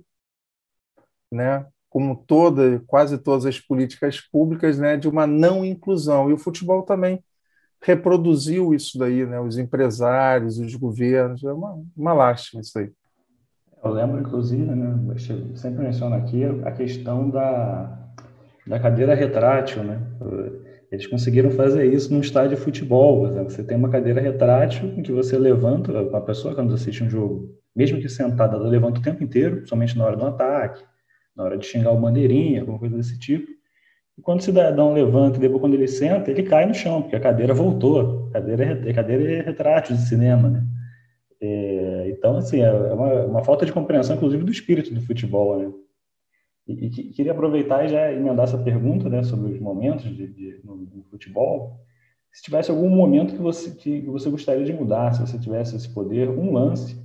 né? 1.30 1.66
Como 1.88 2.16
toda, 2.16 2.82
quase 2.86 3.18
todas 3.18 3.46
as 3.46 3.60
políticas 3.60 4.20
públicas, 4.20 4.78
né, 4.78 4.96
de 4.96 5.08
uma 5.08 5.26
não 5.26 5.64
inclusão. 5.64 6.30
E 6.30 6.32
o 6.32 6.38
futebol 6.38 6.82
também 6.82 7.22
reproduziu 7.80 8.74
isso 8.74 8.98
daí, 8.98 9.26
né? 9.26 9.38
Os 9.38 9.58
empresários, 9.58 10.58
os 10.58 10.74
governos, 10.74 11.44
é 11.44 11.52
uma, 11.52 11.82
uma 11.96 12.12
lástima 12.12 12.62
isso 12.62 12.78
aí. 12.78 12.90
Eu 13.84 13.92
lembro, 13.92 14.18
inclusive, 14.18 14.64
né? 14.64 15.14
Sempre 15.54 15.84
menciono 15.84 16.16
aqui 16.16 16.42
a 16.64 16.72
questão 16.72 17.28
da, 17.28 17.98
da 18.66 18.80
cadeira 18.80 19.14
retrátil, 19.14 19.84
né? 19.84 20.00
Eles 20.94 21.08
conseguiram 21.08 21.50
fazer 21.50 21.92
isso 21.92 22.12
num 22.14 22.20
estádio 22.20 22.56
de 22.56 22.62
futebol. 22.62 23.28
Você 23.44 23.64
tem 23.64 23.76
uma 23.76 23.90
cadeira 23.90 24.20
retrátil 24.20 24.94
em 24.96 25.02
que 25.02 25.10
você 25.10 25.36
levanta 25.36 26.16
a 26.16 26.20
pessoa 26.20 26.54
quando 26.54 26.72
assiste 26.72 27.02
um 27.02 27.10
jogo, 27.10 27.52
mesmo 27.74 28.00
que 28.00 28.08
sentada, 28.08 28.56
ela 28.56 28.68
levanta 28.68 29.00
o 29.00 29.02
tempo 29.02 29.22
inteiro, 29.22 29.66
somente 29.66 29.98
na 29.98 30.04
hora 30.04 30.16
do 30.16 30.24
ataque, 30.24 30.84
na 31.36 31.42
hora 31.42 31.58
de 31.58 31.66
xingar 31.66 31.90
o 31.90 32.00
bandeirinha, 32.00 32.60
alguma 32.60 32.78
coisa 32.78 32.96
desse 32.96 33.18
tipo. 33.18 33.50
E 34.16 34.22
quando 34.22 34.38
o 34.38 34.42
cidadão 34.44 34.92
levanta 34.92 35.40
depois 35.40 35.60
quando 35.60 35.74
ele 35.74 35.88
senta, 35.88 36.30
ele 36.30 36.44
cai 36.44 36.64
no 36.64 36.74
chão, 36.74 37.02
porque 37.02 37.16
a 37.16 37.20
cadeira 37.20 37.52
voltou. 37.52 38.28
A 38.28 38.34
cadeira 38.34 38.80
é, 38.88 38.92
cadeira 38.92 39.32
é 39.32 39.40
retrátil 39.40 39.96
de 39.96 40.02
cinema, 40.02 40.48
né? 40.48 40.64
É, 41.40 42.10
então, 42.10 42.36
assim, 42.36 42.60
é 42.60 42.72
uma, 42.72 43.24
uma, 43.24 43.44
falta 43.44 43.66
de 43.66 43.72
compreensão, 43.72 44.14
inclusive, 44.14 44.44
do 44.44 44.52
espírito 44.52 44.94
do 44.94 45.00
futebol, 45.00 45.58
né? 45.58 45.72
E, 46.66 46.86
e 46.86 46.90
queria 47.10 47.32
aproveitar 47.32 47.84
e 47.84 47.88
já 47.88 48.12
emendar 48.12 48.44
essa 48.44 48.58
pergunta, 48.58 49.08
né, 49.08 49.22
sobre 49.22 49.52
os 49.52 49.60
momentos 49.60 50.04
de, 50.04 50.26
de 50.28 50.60
no, 50.64 50.76
no, 50.76 51.04
futebol. 51.10 51.78
Se 52.32 52.42
tivesse 52.42 52.70
algum 52.70 52.88
momento 52.88 53.34
que 53.34 53.42
você, 53.42 53.70
que 53.70 54.00
você 54.02 54.30
gostaria 54.30 54.64
de 54.64 54.72
mudar, 54.72 55.12
se 55.12 55.20
você 55.20 55.38
tivesse 55.38 55.76
esse 55.76 55.88
poder, 55.88 56.28
um 56.28 56.52
lance 56.52 56.96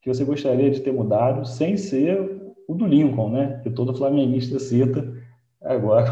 que 0.00 0.12
você 0.12 0.24
gostaria 0.24 0.70
de 0.70 0.80
ter 0.80 0.92
mudado, 0.92 1.46
sem 1.46 1.76
ser 1.76 2.42
o 2.66 2.74
do 2.74 2.86
Lincoln, 2.86 3.30
né? 3.30 3.60
Que 3.62 3.70
todo 3.70 3.94
flamenguista 3.94 4.58
cita 4.58 5.12
agora 5.60 6.06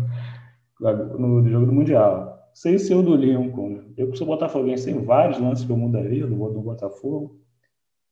no 1.18 1.46
jogo 1.46 1.66
do 1.66 1.72
Mundial. 1.72 2.38
Sem 2.54 2.78
ser 2.78 2.94
o 2.94 3.02
do 3.02 3.14
Lincoln. 3.14 3.80
Eu, 3.96 4.10
que 4.10 4.16
sou 4.16 4.26
botafoguense, 4.26 4.86
tem 4.86 5.04
vários 5.04 5.38
lances 5.38 5.64
que 5.64 5.72
eu 5.72 5.76
mudaria 5.76 6.26
do, 6.26 6.36
do 6.50 6.60
Botafogo. 6.60 7.38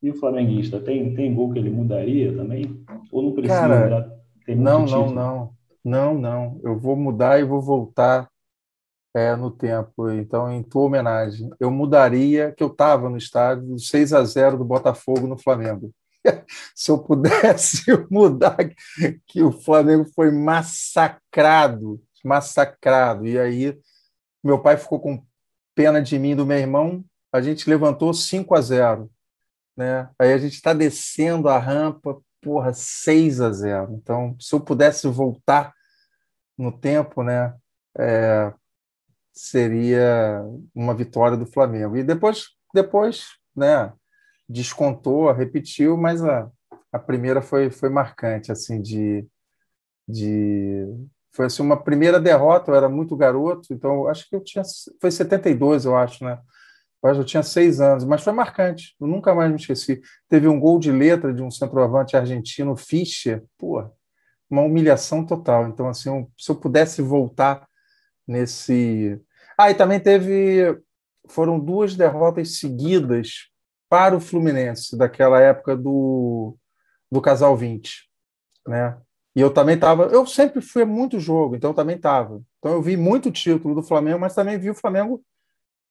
E 0.03 0.11
o 0.11 0.15
flamenguista, 0.15 0.81
tem, 0.81 1.15
tem 1.15 1.35
gol 1.35 1.53
que 1.53 1.59
ele 1.59 1.71
mudaria 1.71 2.35
também? 2.35 2.85
Ou 3.13 3.23
não 3.23 3.33
precisa 3.33 3.61
Cara, 3.61 3.85
mudar? 3.85 4.11
Tem 4.47 4.57
não, 4.57 4.87
não, 4.87 5.11
não. 5.11 5.55
Não, 5.85 6.15
não. 6.19 6.61
Eu 6.63 6.79
vou 6.79 6.97
mudar 6.97 7.39
e 7.39 7.45
vou 7.45 7.61
voltar 7.61 8.29
é, 9.15 9.35
no 9.37 9.51
tempo. 9.51 10.11
Então, 10.11 10.51
em 10.51 10.63
tua 10.63 10.83
homenagem, 10.83 11.51
eu 11.59 11.71
mudaria 11.71 12.53
que 12.53 12.63
eu 12.63 12.69
estava 12.69 13.09
no 13.09 13.17
estádio 13.17 13.79
6 13.79 14.13
a 14.13 14.25
0 14.25 14.59
do 14.59 14.65
Botafogo 14.65 15.27
no 15.27 15.39
Flamengo. 15.39 15.93
se 16.75 16.91
eu 16.91 16.99
pudesse 16.99 17.85
mudar, 18.11 18.57
que 19.27 19.43
o 19.43 19.53
Flamengo 19.53 20.07
foi 20.15 20.31
massacrado, 20.31 22.01
massacrado. 22.25 23.27
E 23.27 23.39
aí 23.39 23.79
meu 24.43 24.59
pai 24.59 24.77
ficou 24.77 25.01
com 25.01 25.23
pena 25.75 26.01
de 26.01 26.19
mim 26.19 26.31
e 26.31 26.35
do 26.35 26.47
meu 26.47 26.59
irmão, 26.59 27.05
a 27.33 27.41
gente 27.41 27.69
levantou 27.69 28.13
5 28.13 28.55
a 28.55 28.61
0. 28.61 29.11
Né? 29.81 30.11
Aí 30.19 30.35
a 30.35 30.37
gente 30.37 30.53
está 30.53 30.75
descendo 30.75 31.49
a 31.49 31.59
rampa, 31.59 32.21
porra, 32.43 32.71
6 32.75 33.41
a 33.41 33.51
0. 33.51 33.95
Então, 33.95 34.37
se 34.39 34.55
eu 34.55 34.61
pudesse 34.61 35.09
voltar 35.09 35.73
no 36.59 36.71
tempo, 36.71 37.23
né, 37.23 37.55
é, 37.99 38.53
seria 39.33 40.45
uma 40.75 40.95
vitória 40.95 41.35
do 41.35 41.47
Flamengo. 41.47 41.97
E 41.97 42.05
depois, 42.05 42.49
depois, 42.75 43.29
né, 43.57 43.91
descontou, 44.47 45.33
repetiu, 45.33 45.97
mas 45.97 46.23
a, 46.23 46.51
a 46.93 46.99
primeira 46.99 47.41
foi, 47.41 47.71
foi 47.71 47.89
marcante, 47.89 48.53
assim, 48.53 48.83
de, 48.83 49.27
de 50.07 50.87
foi 51.33 51.47
assim 51.47 51.63
uma 51.63 51.83
primeira 51.83 52.21
derrota, 52.21 52.71
eu 52.71 52.75
era 52.75 52.89
muito 52.89 53.17
garoto, 53.17 53.73
então 53.73 54.07
acho 54.09 54.29
que 54.29 54.37
eu 54.37 54.45
tinha 54.45 54.63
foi 55.01 55.11
72, 55.11 55.87
eu 55.87 55.97
acho, 55.97 56.23
né? 56.23 56.39
Eu, 57.03 57.25
tinha 57.25 57.43
seis 57.43 57.81
anos, 57.81 58.05
mas 58.05 58.23
foi 58.23 58.33
marcante, 58.33 58.95
eu 59.01 59.07
nunca 59.07 59.35
mais 59.35 59.51
me 59.51 59.57
esqueci. 59.57 60.03
Teve 60.29 60.49
um 60.49 60.61
gol 60.61 60.79
de 60.79 60.93
letra 60.93 61.33
de 61.33 61.43
um 61.43 61.51
centroavante 61.51 62.17
argentino, 62.17 62.77
Fischer, 62.77 63.43
pô, 63.57 63.83
uma 64.51 64.63
humilhação 64.63 65.25
total. 65.25 65.69
Então, 65.69 65.89
assim, 65.89 66.27
se 66.37 66.51
eu 66.51 66.57
pudesse 66.57 67.01
voltar 67.01 67.67
nesse. 68.27 69.21
Ah, 69.57 69.71
e 69.71 69.75
também 69.75 70.01
teve. 70.01 70.79
Foram 71.29 71.61
duas 71.61 71.95
derrotas 71.95 72.59
seguidas 72.59 73.51
para 73.89 74.17
o 74.17 74.21
Fluminense, 74.21 74.97
daquela 74.97 75.41
época 75.41 75.77
do, 75.77 76.57
do 77.11 77.21
Casal 77.21 77.57
20. 77.57 78.09
Né? 78.67 78.97
E 79.35 79.41
eu 79.41 79.53
também 79.53 79.77
estava. 79.77 80.05
Eu 80.05 80.27
sempre 80.27 80.61
fui 80.61 80.85
muito 80.85 81.21
jogo, 81.21 81.57
então 81.57 81.71
eu 81.71 81.75
também 81.75 81.97
estava. 81.97 82.43
Então 82.59 82.73
eu 82.73 82.83
vi 82.83 82.97
muito 82.97 83.31
título 83.31 83.75
do 83.75 83.83
Flamengo, 83.83 84.19
mas 84.19 84.35
também 84.35 84.59
vi 84.59 84.71
o 84.71 84.75
Flamengo 84.75 85.23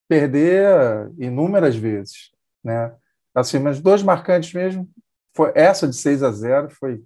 perder 0.09 1.11
inúmeras 1.19 1.75
vezes. 1.75 2.31
Né? 2.63 2.91
Assim, 3.33 3.59
mas 3.59 3.79
dois 3.79 4.01
marcantes 4.01 4.51
mesmo. 4.51 4.89
Foi 5.35 5.51
essa 5.55 5.87
de 5.87 5.95
6 5.95 6.23
a 6.23 6.31
0 6.31 6.69
foi 6.71 7.01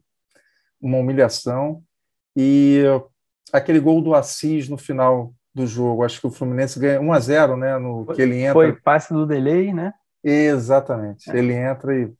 uma 0.82 0.97
humilhação. 0.97 1.84
E 2.36 2.84
aquele 3.51 3.80
gol 3.80 4.01
do 4.01 4.16
Assis 4.16 4.70
no 4.70 4.78
final 4.78 5.34
do 5.54 5.68
jogo, 5.68 6.04
acho 6.04 6.20
que 6.20 6.26
o 6.26 6.32
Fluminense 6.32 6.80
ganha 6.80 6.99
1 6.99 7.14
a 7.14 7.20
0 7.20 7.58
né? 7.58 7.78
No, 7.78 8.06
foi, 8.06 8.16
que 8.16 8.22
ele 8.22 8.39
entra. 8.39 8.54
Foi 8.54 8.74
passe 8.74 9.14
do 9.14 9.28
delay, 9.28 9.72
né? 9.74 9.93
Exatamente. 10.24 11.30
É. 11.30 11.38
Ele 11.38 11.54
entra 11.54 11.95
e 11.95 12.12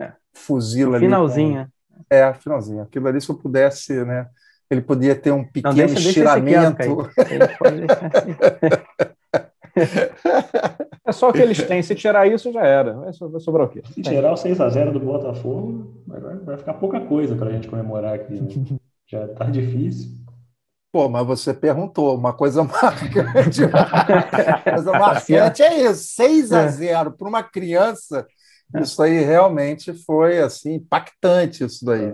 é. 0.00 0.12
fuzila 0.32 0.96
ali. 0.96 1.06
Finalzinho. 1.06 1.66
Com... 1.66 2.04
É, 2.10 2.34
finalzinho. 2.34 2.82
Aquilo 2.82 3.06
ali, 3.06 3.20
se 3.20 3.28
eu 3.28 3.36
pudesse, 3.36 4.04
né? 4.04 4.28
Ele 4.68 4.80
podia 4.80 5.14
ter 5.14 5.30
um 5.30 5.44
pequeno 5.44 5.76
Não, 5.76 5.86
deixa, 5.86 6.08
estiramento. 6.08 7.10
Deixa 7.14 8.80
é 11.06 11.12
só 11.12 11.30
o 11.30 11.32
que 11.32 11.40
eles 11.40 11.62
têm. 11.62 11.82
Se 11.82 11.94
tirar 11.94 12.26
isso, 12.26 12.52
já 12.52 12.64
era. 12.64 12.94
Vai 12.94 13.40
sobrar 13.40 13.66
o 13.66 13.70
quê? 13.70 13.82
Se 13.92 14.02
tirar 14.02 14.32
o 14.32 14.36
6x0 14.36 14.92
do 14.92 15.00
Botafogo, 15.00 16.02
vai, 16.06 16.58
ficar 16.58 16.74
pouca 16.74 17.00
coisa 17.00 17.36
para 17.36 17.48
a 17.48 17.52
gente 17.52 17.68
comemorar 17.68 18.14
aqui. 18.14 18.40
Né? 18.40 18.48
Já 19.06 19.28
tá 19.28 19.44
difícil. 19.44 20.22
Pô, 20.90 21.08
mas 21.08 21.26
você 21.26 21.52
perguntou, 21.52 22.16
uma 22.16 22.32
coisa 22.32 22.64
marcante. 22.64 23.60
coisa 24.64 24.92
marcante 24.92 25.62
é 25.62 25.90
isso, 25.90 26.14
6 26.14 26.52
a 26.52 26.66
0 26.68 27.08
é. 27.08 27.12
para 27.12 27.28
uma 27.28 27.42
criança. 27.42 28.26
Isso 28.80 29.02
aí 29.02 29.20
realmente 29.20 29.92
foi 29.92 30.38
assim 30.38 30.74
impactante 30.74 31.64
isso 31.64 31.84
daí. 31.84 32.12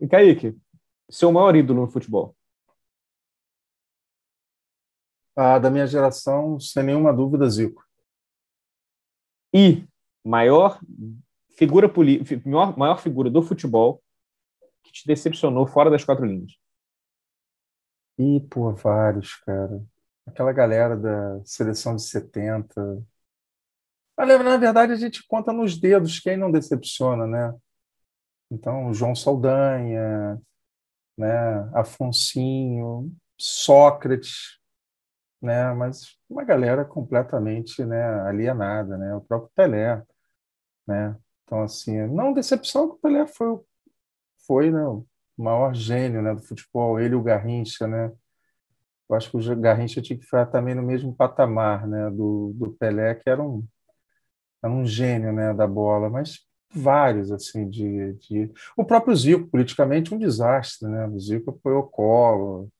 E 0.00 0.06
Kaique, 0.06 0.56
seu 1.10 1.32
maior 1.32 1.56
ídolo 1.56 1.82
no 1.82 1.90
futebol? 1.90 2.34
Ah, 5.40 5.56
da 5.56 5.70
minha 5.70 5.86
geração, 5.86 6.58
sem 6.58 6.82
nenhuma 6.82 7.12
dúvida, 7.12 7.48
Zico. 7.48 7.86
E 9.54 9.86
maior 10.24 10.80
figura 11.56 11.88
maior, 12.44 12.76
maior 12.76 12.98
figura 13.00 13.30
do 13.30 13.40
futebol 13.40 14.02
que 14.82 14.90
te 14.90 15.06
decepcionou 15.06 15.64
fora 15.64 15.92
das 15.92 16.02
quatro 16.02 16.24
linhas? 16.26 16.58
Ih, 18.18 18.40
pô, 18.50 18.72
vários, 18.72 19.36
cara. 19.36 19.80
Aquela 20.26 20.52
galera 20.52 20.96
da 20.96 21.40
seleção 21.44 21.94
de 21.94 22.02
70. 22.02 22.74
Olha, 24.16 24.42
na 24.42 24.56
verdade, 24.56 24.90
a 24.90 24.96
gente 24.96 25.24
conta 25.24 25.52
nos 25.52 25.78
dedos 25.78 26.18
quem 26.18 26.36
não 26.36 26.50
decepciona, 26.50 27.28
né? 27.28 27.54
Então, 28.50 28.92
João 28.92 29.14
Saldanha, 29.14 30.42
né? 31.16 31.70
Afonsinho, 31.72 33.14
Sócrates, 33.38 34.57
né? 35.40 35.72
Mas 35.74 36.16
uma 36.28 36.44
galera 36.44 36.84
completamente, 36.84 37.84
né, 37.84 38.02
alienada, 38.22 38.96
né? 38.98 39.14
O 39.14 39.20
próprio 39.20 39.50
Pelé, 39.54 40.02
né? 40.86 41.16
Então, 41.44 41.62
assim, 41.62 42.06
não 42.08 42.32
decepção 42.32 42.88
que 42.88 42.96
o 42.96 42.98
Pelé 42.98 43.26
foi 43.26 43.58
foi 44.46 44.70
né, 44.70 44.82
o 44.86 45.06
maior 45.36 45.74
gênio 45.74 46.22
né, 46.22 46.34
do 46.34 46.42
futebol, 46.42 46.98
ele 47.00 47.14
e 47.14 47.16
o 47.16 47.22
Garrincha, 47.22 47.86
né? 47.86 48.10
Eu 49.08 49.16
acho 49.16 49.30
que 49.30 49.36
o 49.36 49.56
Garrincha 49.60 50.02
tinha 50.02 50.18
que 50.18 50.24
ficar 50.24 50.46
também 50.46 50.74
no 50.74 50.82
mesmo 50.82 51.14
patamar 51.14 51.86
né, 51.86 52.10
do, 52.10 52.52
do 52.54 52.72
Pelé, 52.72 53.14
que 53.14 53.28
era 53.28 53.42
um, 53.42 53.66
era 54.62 54.72
um 54.72 54.84
gênio 54.86 55.32
né, 55.32 55.54
da 55.54 55.66
bola, 55.66 56.10
mas 56.10 56.40
vários 56.72 57.32
assim 57.32 57.68
de, 57.68 58.12
de... 58.14 58.52
o 58.76 58.84
próprio 58.84 59.16
Zico 59.16 59.48
politicamente 59.48 60.14
um 60.14 60.18
desastre 60.18 60.86
né 60.86 61.06
o 61.06 61.18
Zico 61.18 61.58
foi 61.62 61.72
o 61.72 61.82
colo 61.82 62.70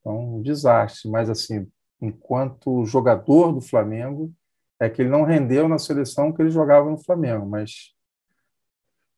então 0.00 0.36
um 0.36 0.42
desastre. 0.42 1.10
Mas 1.10 1.30
assim 1.30 1.70
enquanto 2.00 2.84
jogador 2.84 3.52
do 3.52 3.60
Flamengo 3.60 4.32
é 4.78 4.88
que 4.88 5.02
ele 5.02 5.10
não 5.10 5.22
rendeu 5.22 5.68
na 5.68 5.78
seleção 5.78 6.32
que 6.32 6.40
ele 6.40 6.50
jogava 6.50 6.90
no 6.90 6.96
Flamengo. 6.96 7.46
Mas 7.46 7.94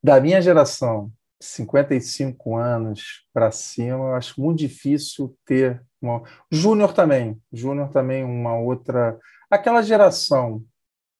da 0.03 0.21
minha 0.21 0.43
geração 0.43 1.13
55 1.41 2.57
anos 2.57 3.25
para 3.33 3.51
cima, 3.51 3.97
eu 3.97 4.15
acho 4.15 4.41
muito 4.41 4.59
difícil 4.59 5.37
ter 5.45 5.83
uma... 6.01 6.23
Júnior 6.51 6.93
também, 6.93 7.41
Júnior 7.53 7.91
também 7.91 8.25
uma 8.25 8.57
outra, 8.57 9.19
aquela 9.51 9.83
geração 9.83 10.65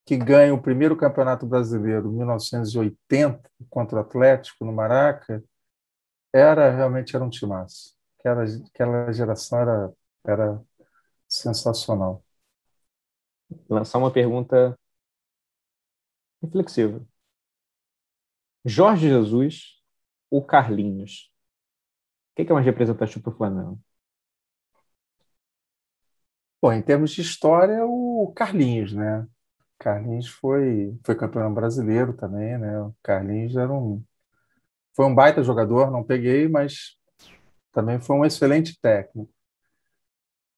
que 0.05 0.17
ganha 0.17 0.53
o 0.53 0.61
primeiro 0.61 0.97
Campeonato 0.97 1.47
Brasileiro 1.47 2.09
em 2.09 2.17
1980 2.17 3.41
contra 3.71 3.99
o 3.99 4.01
Atlético 4.01 4.65
no 4.65 4.73
Maraca, 4.73 5.43
era 6.33 6.71
realmente 6.71 7.15
era 7.15 7.25
um 7.25 7.31
timaço. 7.31 7.97
Aquela, 8.23 8.45
aquela 8.45 9.13
geração 9.13 9.59
era 9.59 9.93
era 10.25 10.63
sensacional. 11.29 12.25
Lançar 13.69 13.99
uma 13.99 14.13
pergunta 14.13 14.79
reflexiva. 16.43 17.05
Jorge 18.65 19.09
Jesus 19.09 19.81
o 20.31 20.43
Carlinhos? 20.43 21.33
O 22.33 22.45
que 22.45 22.51
é 22.51 22.55
mais 22.55 22.65
representativo 22.65 23.23
para 23.23 23.33
o 23.33 23.37
Flamengo? 23.37 23.81
Bom, 26.61 26.73
em 26.73 26.83
termos 26.83 27.11
de 27.11 27.21
história, 27.21 27.85
o 27.85 28.33
Carlinhos, 28.35 28.93
né? 28.93 29.27
Carlinhos 29.79 30.29
foi, 30.29 30.97
foi 31.05 31.17
campeão 31.17 31.53
brasileiro 31.53 32.17
também, 32.17 32.57
né? 32.57 32.81
O 32.81 32.95
Carlinhos 33.03 33.57
era 33.57 33.73
um, 33.73 34.03
foi 34.95 35.07
um 35.07 35.15
baita 35.15 35.43
jogador, 35.43 35.91
não 35.91 36.05
peguei, 36.05 36.49
mas 36.49 36.97
também 37.73 38.01
foi 38.01 38.17
um 38.17 38.25
excelente 38.25 38.79
técnico. 38.81 39.33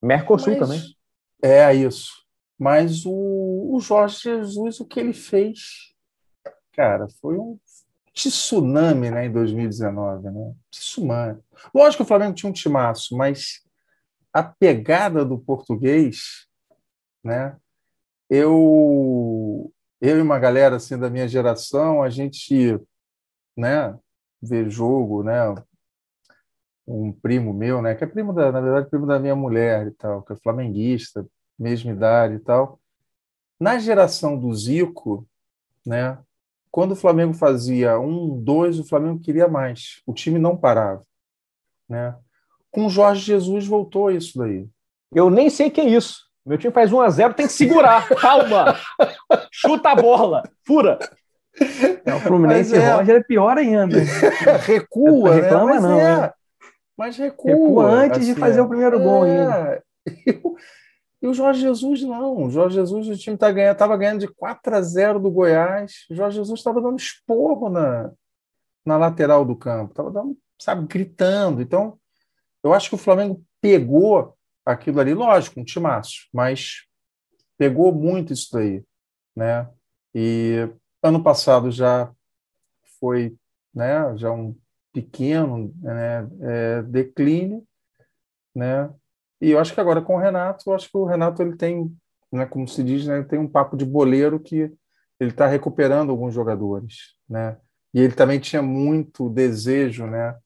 Mercosul 0.02 0.56
mas, 0.56 0.58
também. 0.58 0.96
É 1.42 1.72
isso. 1.74 2.12
Mas 2.58 3.04
o, 3.06 3.74
o 3.74 3.80
Jorge 3.80 4.20
Jesus, 4.22 4.80
o 4.80 4.84
que 4.84 5.00
ele 5.00 5.12
fez, 5.12 5.94
cara, 6.72 7.06
foi 7.20 7.36
um 7.38 7.58
tsunami 8.12 9.10
né, 9.10 9.26
em 9.26 9.32
2019. 9.32 10.30
Né? 10.30 10.54
Tsunami. 10.70 11.40
Lógico 11.74 11.98
que 11.98 12.02
o 12.02 12.08
Flamengo 12.08 12.34
tinha 12.34 12.50
um 12.50 12.54
timaço, 12.54 13.16
mas 13.16 13.62
a 14.32 14.42
pegada 14.42 15.24
do 15.24 15.38
português, 15.38 16.46
né? 17.22 17.56
Eu, 18.28 19.72
eu 20.00 20.18
e 20.18 20.22
uma 20.22 20.38
galera 20.38 20.76
assim 20.76 20.98
da 20.98 21.08
minha 21.08 21.28
geração, 21.28 22.02
a 22.02 22.10
gente, 22.10 22.80
né, 23.56 23.96
vê 24.42 24.68
jogo, 24.68 25.22
né? 25.22 25.54
Um 26.86 27.12
primo 27.12 27.52
meu, 27.52 27.80
né, 27.80 27.94
que 27.94 28.04
é 28.04 28.06
primo 28.06 28.32
da, 28.32 28.52
na 28.52 28.60
verdade, 28.60 28.90
primo 28.90 29.06
da 29.06 29.18
minha 29.18 29.34
mulher 29.34 29.86
e 29.86 29.90
tal, 29.92 30.22
que 30.22 30.32
é 30.32 30.36
flamenguista, 30.36 31.26
mesma 31.58 31.92
idade 31.92 32.34
e 32.34 32.38
tal. 32.38 32.78
Na 33.58 33.78
geração 33.78 34.38
do 34.38 34.52
Zico, 34.54 35.26
né, 35.86 36.18
quando 36.70 36.92
o 36.92 36.96
Flamengo 36.96 37.32
fazia 37.32 38.00
um, 38.00 38.36
dois, 38.42 38.80
o 38.80 38.84
Flamengo 38.84 39.20
queria 39.20 39.46
mais. 39.46 40.02
O 40.04 40.12
time 40.12 40.40
não 40.40 40.56
parava. 40.56 41.02
Né? 41.88 42.14
Com 42.68 42.86
o 42.86 42.90
Jorge 42.90 43.20
Jesus 43.20 43.64
voltou 43.64 44.10
isso 44.10 44.36
daí. 44.38 44.66
Eu 45.14 45.30
nem 45.30 45.48
sei 45.48 45.68
o 45.68 45.70
que 45.70 45.80
é 45.80 45.88
isso. 45.88 46.24
Meu 46.44 46.58
time 46.58 46.72
faz 46.72 46.92
1 46.92 47.00
a 47.00 47.10
0 47.10 47.34
tem 47.34 47.46
que 47.46 47.52
segurar. 47.52 48.08
Calma. 48.20 48.76
Chuta 49.52 49.90
a 49.90 49.94
bola. 49.94 50.42
Fura. 50.66 50.98
É, 52.04 52.12
o 52.12 52.18
Fluminense 52.18 52.74
é... 52.74 52.92
Roger 52.92 53.16
é 53.16 53.22
pior 53.22 53.56
ainda. 53.56 53.96
recua, 54.66 55.32
reclama 55.32 55.74
né? 55.74 55.80
não. 55.80 56.00
É. 56.00 56.20
Né? 56.22 56.32
Mas 56.96 57.16
recua. 57.16 57.50
Recua 57.50 57.90
antes 57.90 58.20
assim, 58.20 58.34
de 58.34 58.40
fazer 58.40 58.60
o 58.60 58.68
primeiro 58.68 58.98
gol 58.98 59.24
é. 59.26 59.30
ainda. 59.30 59.84
E 61.22 61.26
o 61.26 61.32
Jorge 61.32 61.62
Jesus 61.62 62.02
não. 62.02 62.44
O 62.44 62.50
Jorge 62.50 62.74
Jesus, 62.74 63.08
o 63.08 63.16
time 63.16 63.34
tá 63.34 63.50
ganhando, 63.50 63.72
estava 63.72 63.96
ganhando 63.96 64.20
de 64.20 64.28
4 64.28 64.76
a 64.76 64.82
0 64.82 65.18
do 65.18 65.30
Goiás. 65.30 66.04
O 66.10 66.14
Jorge 66.14 66.36
Jesus 66.36 66.60
estava 66.60 66.82
dando 66.82 66.98
esporro 66.98 67.70
na, 67.70 68.12
na 68.84 68.98
lateral 68.98 69.42
do 69.42 69.56
campo. 69.56 69.92
Estava 69.92 70.10
dando, 70.10 70.36
sabe, 70.58 70.86
gritando. 70.86 71.62
Então, 71.62 71.98
eu 72.62 72.74
acho 72.74 72.90
que 72.90 72.94
o 72.94 72.98
Flamengo 72.98 73.42
pegou 73.58 74.36
aquilo 74.66 75.00
ali, 75.00 75.14
lógico, 75.14 75.58
um 75.58 75.64
timaço, 75.64 76.28
mas 76.30 76.84
pegou 77.56 77.90
muito 77.90 78.34
isso 78.34 78.48
daí, 78.52 78.84
né? 79.34 79.66
E 80.14 80.68
ano 81.02 81.22
passado 81.22 81.70
já 81.70 82.12
foi, 83.00 83.34
né, 83.74 84.14
já 84.16 84.30
um 84.30 84.54
pequeno 84.94 85.74
né, 85.82 86.28
é, 86.40 86.82
declínio, 86.82 87.66
né? 88.54 88.88
E 89.40 89.50
eu 89.50 89.58
acho 89.58 89.74
que 89.74 89.80
agora 89.80 90.00
com 90.00 90.14
o 90.14 90.18
Renato, 90.18 90.70
eu 90.70 90.74
acho 90.74 90.88
que 90.88 90.96
o 90.96 91.04
Renato 91.04 91.42
ele 91.42 91.56
tem, 91.56 91.94
né, 92.32 92.46
como 92.46 92.66
se 92.68 92.82
diz, 92.82 93.06
né, 93.06 93.22
tem 93.24 93.38
um 93.38 93.48
papo 93.48 93.76
de 93.76 93.84
boleiro 93.84 94.38
que 94.38 94.72
ele 95.20 95.30
está 95.30 95.46
recuperando 95.48 96.10
alguns 96.10 96.32
jogadores, 96.32 97.16
né? 97.28 97.58
E 97.92 98.00
ele 98.00 98.14
também 98.14 98.38
tinha 98.38 98.62
muito 98.62 99.28
desejo, 99.28 100.06
né, 100.06 100.36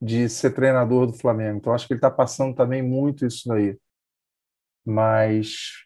de 0.00 0.28
ser 0.28 0.50
treinador 0.50 1.06
do 1.06 1.12
Flamengo. 1.12 1.58
Então 1.58 1.74
acho 1.74 1.86
que 1.86 1.92
ele 1.92 1.98
está 1.98 2.10
passando 2.10 2.54
também 2.54 2.82
muito 2.82 3.26
isso 3.26 3.48
daí. 3.48 3.78
Mas 4.84 5.84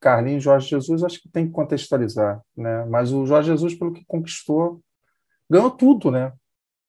Carlinhos 0.00 0.42
Jorge 0.42 0.68
Jesus 0.68 1.04
acho 1.04 1.20
que 1.20 1.28
tem 1.28 1.46
que 1.46 1.52
contextualizar, 1.52 2.42
né? 2.56 2.84
Mas 2.86 3.12
o 3.12 3.26
Jorge 3.26 3.48
Jesus 3.48 3.74
pelo 3.74 3.92
que 3.92 4.04
conquistou 4.06 4.82
ganhou 5.48 5.70
tudo, 5.70 6.10
né? 6.10 6.32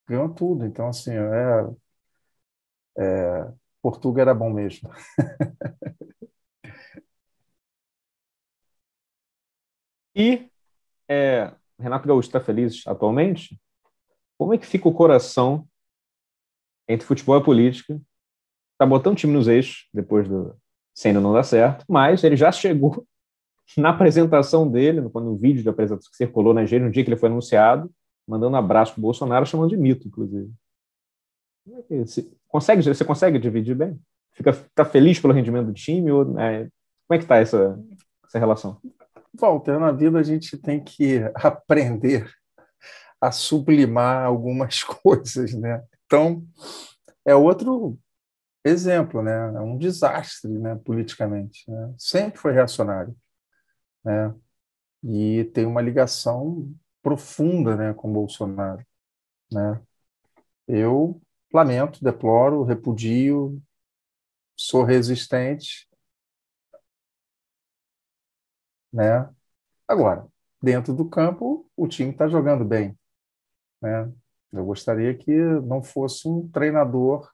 Ganhou 0.08 0.30
tudo. 0.34 0.66
Então 0.66 0.88
assim 0.88 1.12
é, 1.12 1.68
é 2.98 3.52
Portugal 3.82 4.22
era 4.22 4.34
bom 4.34 4.50
mesmo. 4.50 4.90
e 10.16 10.50
é, 11.08 11.54
Renato 11.80 12.08
Gaúcho 12.08 12.28
está 12.30 12.40
feliz 12.40 12.86
atualmente? 12.88 13.60
Como 14.38 14.54
é 14.54 14.58
que 14.58 14.66
fica 14.66 14.88
o 14.88 14.94
coração 14.94 15.68
entre 16.88 17.06
futebol 17.06 17.38
e 17.38 17.44
política? 17.44 18.02
Está 18.74 18.86
botando 18.86 19.14
o 19.14 19.18
time 19.18 19.34
nos 19.34 19.48
eixos 19.48 19.88
depois 19.94 20.28
do 20.28 20.56
sendo 20.96 21.20
não 21.20 21.34
dar 21.34 21.44
certo, 21.44 21.84
mas 21.90 22.24
ele 22.24 22.36
já 22.36 22.52
chegou 22.52 23.06
na 23.78 23.90
apresentação 23.90 24.70
dele, 24.70 25.10
quando 25.10 25.32
o 25.32 25.38
vídeo 25.38 25.64
de 25.64 25.70
apresentação 25.70 26.12
que 26.12 26.18
circulou 26.18 26.54
na 26.54 26.62
rede, 26.62 26.80
no 26.80 26.92
dia 26.92 27.04
que 27.04 27.10
ele 27.10 27.20
foi 27.20 27.30
anunciado, 27.30 27.92
mandando 28.28 28.58
abraço 28.58 28.94
para 28.94 29.00
o 29.00 29.04
Bolsonaro, 29.04 29.46
chamando 29.46 29.70
de 29.70 29.78
mito, 29.78 30.08
inclusive. 30.08 30.52
É 31.68 32.04
consegue, 32.48 32.84
você 32.84 33.06
consegue 33.06 33.40
dividir 33.40 33.76
bem? 33.76 34.00
Fica 34.34 34.54
tá 34.74 34.84
feliz 34.84 35.20
pelo 35.20 35.34
rendimento 35.34 35.68
do 35.68 35.74
time? 35.74 36.12
Ou, 36.12 36.40
é, 36.40 36.68
como 37.08 37.16
é 37.16 37.18
que 37.18 37.24
está 37.24 37.38
essa, 37.38 37.80
essa 38.26 38.40
relação? 38.40 38.80
Walter, 39.34 39.80
na 39.80 39.92
vida 39.92 40.20
a 40.20 40.24
gente 40.24 40.58
tem 40.58 40.84
que 40.84 41.20
aprender 41.36 42.30
a 43.20 43.32
sublimar 43.32 44.26
algumas 44.26 44.84
coisas, 45.02 45.54
né? 45.54 45.84
Então, 46.06 46.46
é 47.26 47.34
outro 47.34 47.98
exemplo, 48.64 49.22
né? 49.22 49.54
É 49.56 49.60
um 49.60 49.78
desastre, 49.78 50.52
né, 50.52 50.76
politicamente. 50.84 51.70
Né? 51.70 51.94
Sempre 51.98 52.40
foi 52.40 52.54
reacionário, 52.54 53.16
né? 54.04 54.34
E 55.04 55.46
tem 55.54 55.66
uma 55.66 55.82
ligação 55.82 56.74
profunda, 57.04 57.76
né, 57.76 57.94
com 57.94 58.12
Bolsonaro, 58.12 58.84
né? 59.52 59.82
Eu 60.68 61.22
lamento, 61.54 62.04
deploro, 62.04 62.64
repudio, 62.64 63.62
sou 64.56 64.84
resistente, 64.84 65.88
né? 68.92 69.30
Agora, 69.88 70.28
dentro 70.62 70.94
do 70.94 71.10
campo, 71.10 71.70
o 71.76 71.88
time 71.88 72.12
está 72.12 72.28
jogando 72.28 72.64
bem, 72.64 72.98
né? 73.82 74.12
Eu 74.52 74.66
gostaria 74.66 75.16
que 75.16 75.32
não 75.32 75.84
fosse 75.84 76.28
um 76.28 76.48
treinador 76.50 77.30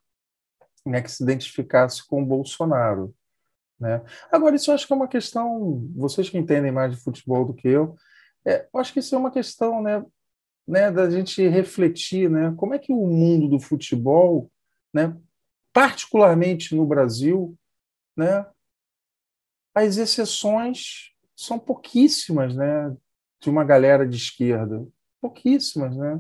né, 0.86 1.02
que 1.02 1.12
se 1.12 1.24
identificasse 1.24 2.06
com 2.08 2.24
o 2.24 2.26
Bolsonaro, 2.26 3.14
né? 3.80 4.02
Agora, 4.32 4.56
isso 4.56 4.72
eu 4.72 4.76
acho 4.76 4.88
que 4.88 4.94
é 4.94 4.96
uma 4.96 5.08
questão, 5.08 5.88
vocês 5.96 6.30
que 6.30 6.38
entendem 6.38 6.72
mais 6.72 6.96
de 6.96 7.02
futebol 7.02 7.46
do 7.46 7.54
que 7.54 7.68
eu, 7.68 7.96
é, 8.46 8.68
eu 8.74 8.80
acho 8.80 8.94
que 8.94 9.00
isso 9.00 9.16
é 9.16 9.18
uma 9.18 9.32
questão, 9.32 9.82
né, 9.82 10.04
né, 10.68 10.92
da 10.92 11.10
gente 11.10 11.48
refletir, 11.48 12.30
né, 12.30 12.54
como 12.58 12.74
é 12.74 12.80
que 12.80 12.92
o 12.92 13.08
mundo 13.08 13.48
do 13.48 13.60
futebol, 13.60 14.52
né, 14.94 15.16
particularmente 15.74 16.76
no 16.76 16.86
Brasil, 16.86 17.58
né, 18.16 18.46
as 19.74 19.98
exceções 19.98 21.12
são 21.36 21.58
pouquíssimas, 21.58 22.56
né, 22.56 22.96
de 23.42 23.50
uma 23.50 23.64
galera 23.64 24.08
de 24.08 24.18
esquerda, 24.18 24.86
pouquíssimas, 25.22 25.96
né. 25.96 26.20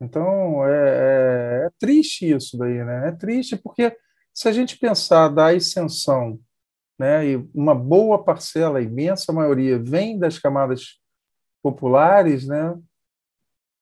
Então 0.00 0.66
é, 0.66 0.70
é, 0.70 1.66
é 1.66 1.70
triste 1.78 2.30
isso 2.30 2.56
daí, 2.56 2.84
né? 2.84 3.08
É 3.08 3.12
triste 3.12 3.56
porque 3.56 3.96
se 4.32 4.48
a 4.48 4.52
gente 4.52 4.78
pensar 4.78 5.28
da 5.28 5.48
ascensão, 5.48 6.38
né, 6.98 7.26
e 7.26 7.36
uma 7.54 7.74
boa 7.74 8.22
parcela, 8.22 8.78
a 8.78 8.82
imensa 8.82 9.32
maioria 9.32 9.78
vem 9.78 10.18
das 10.18 10.38
camadas 10.38 11.00
populares, 11.62 12.46
né? 12.46 12.76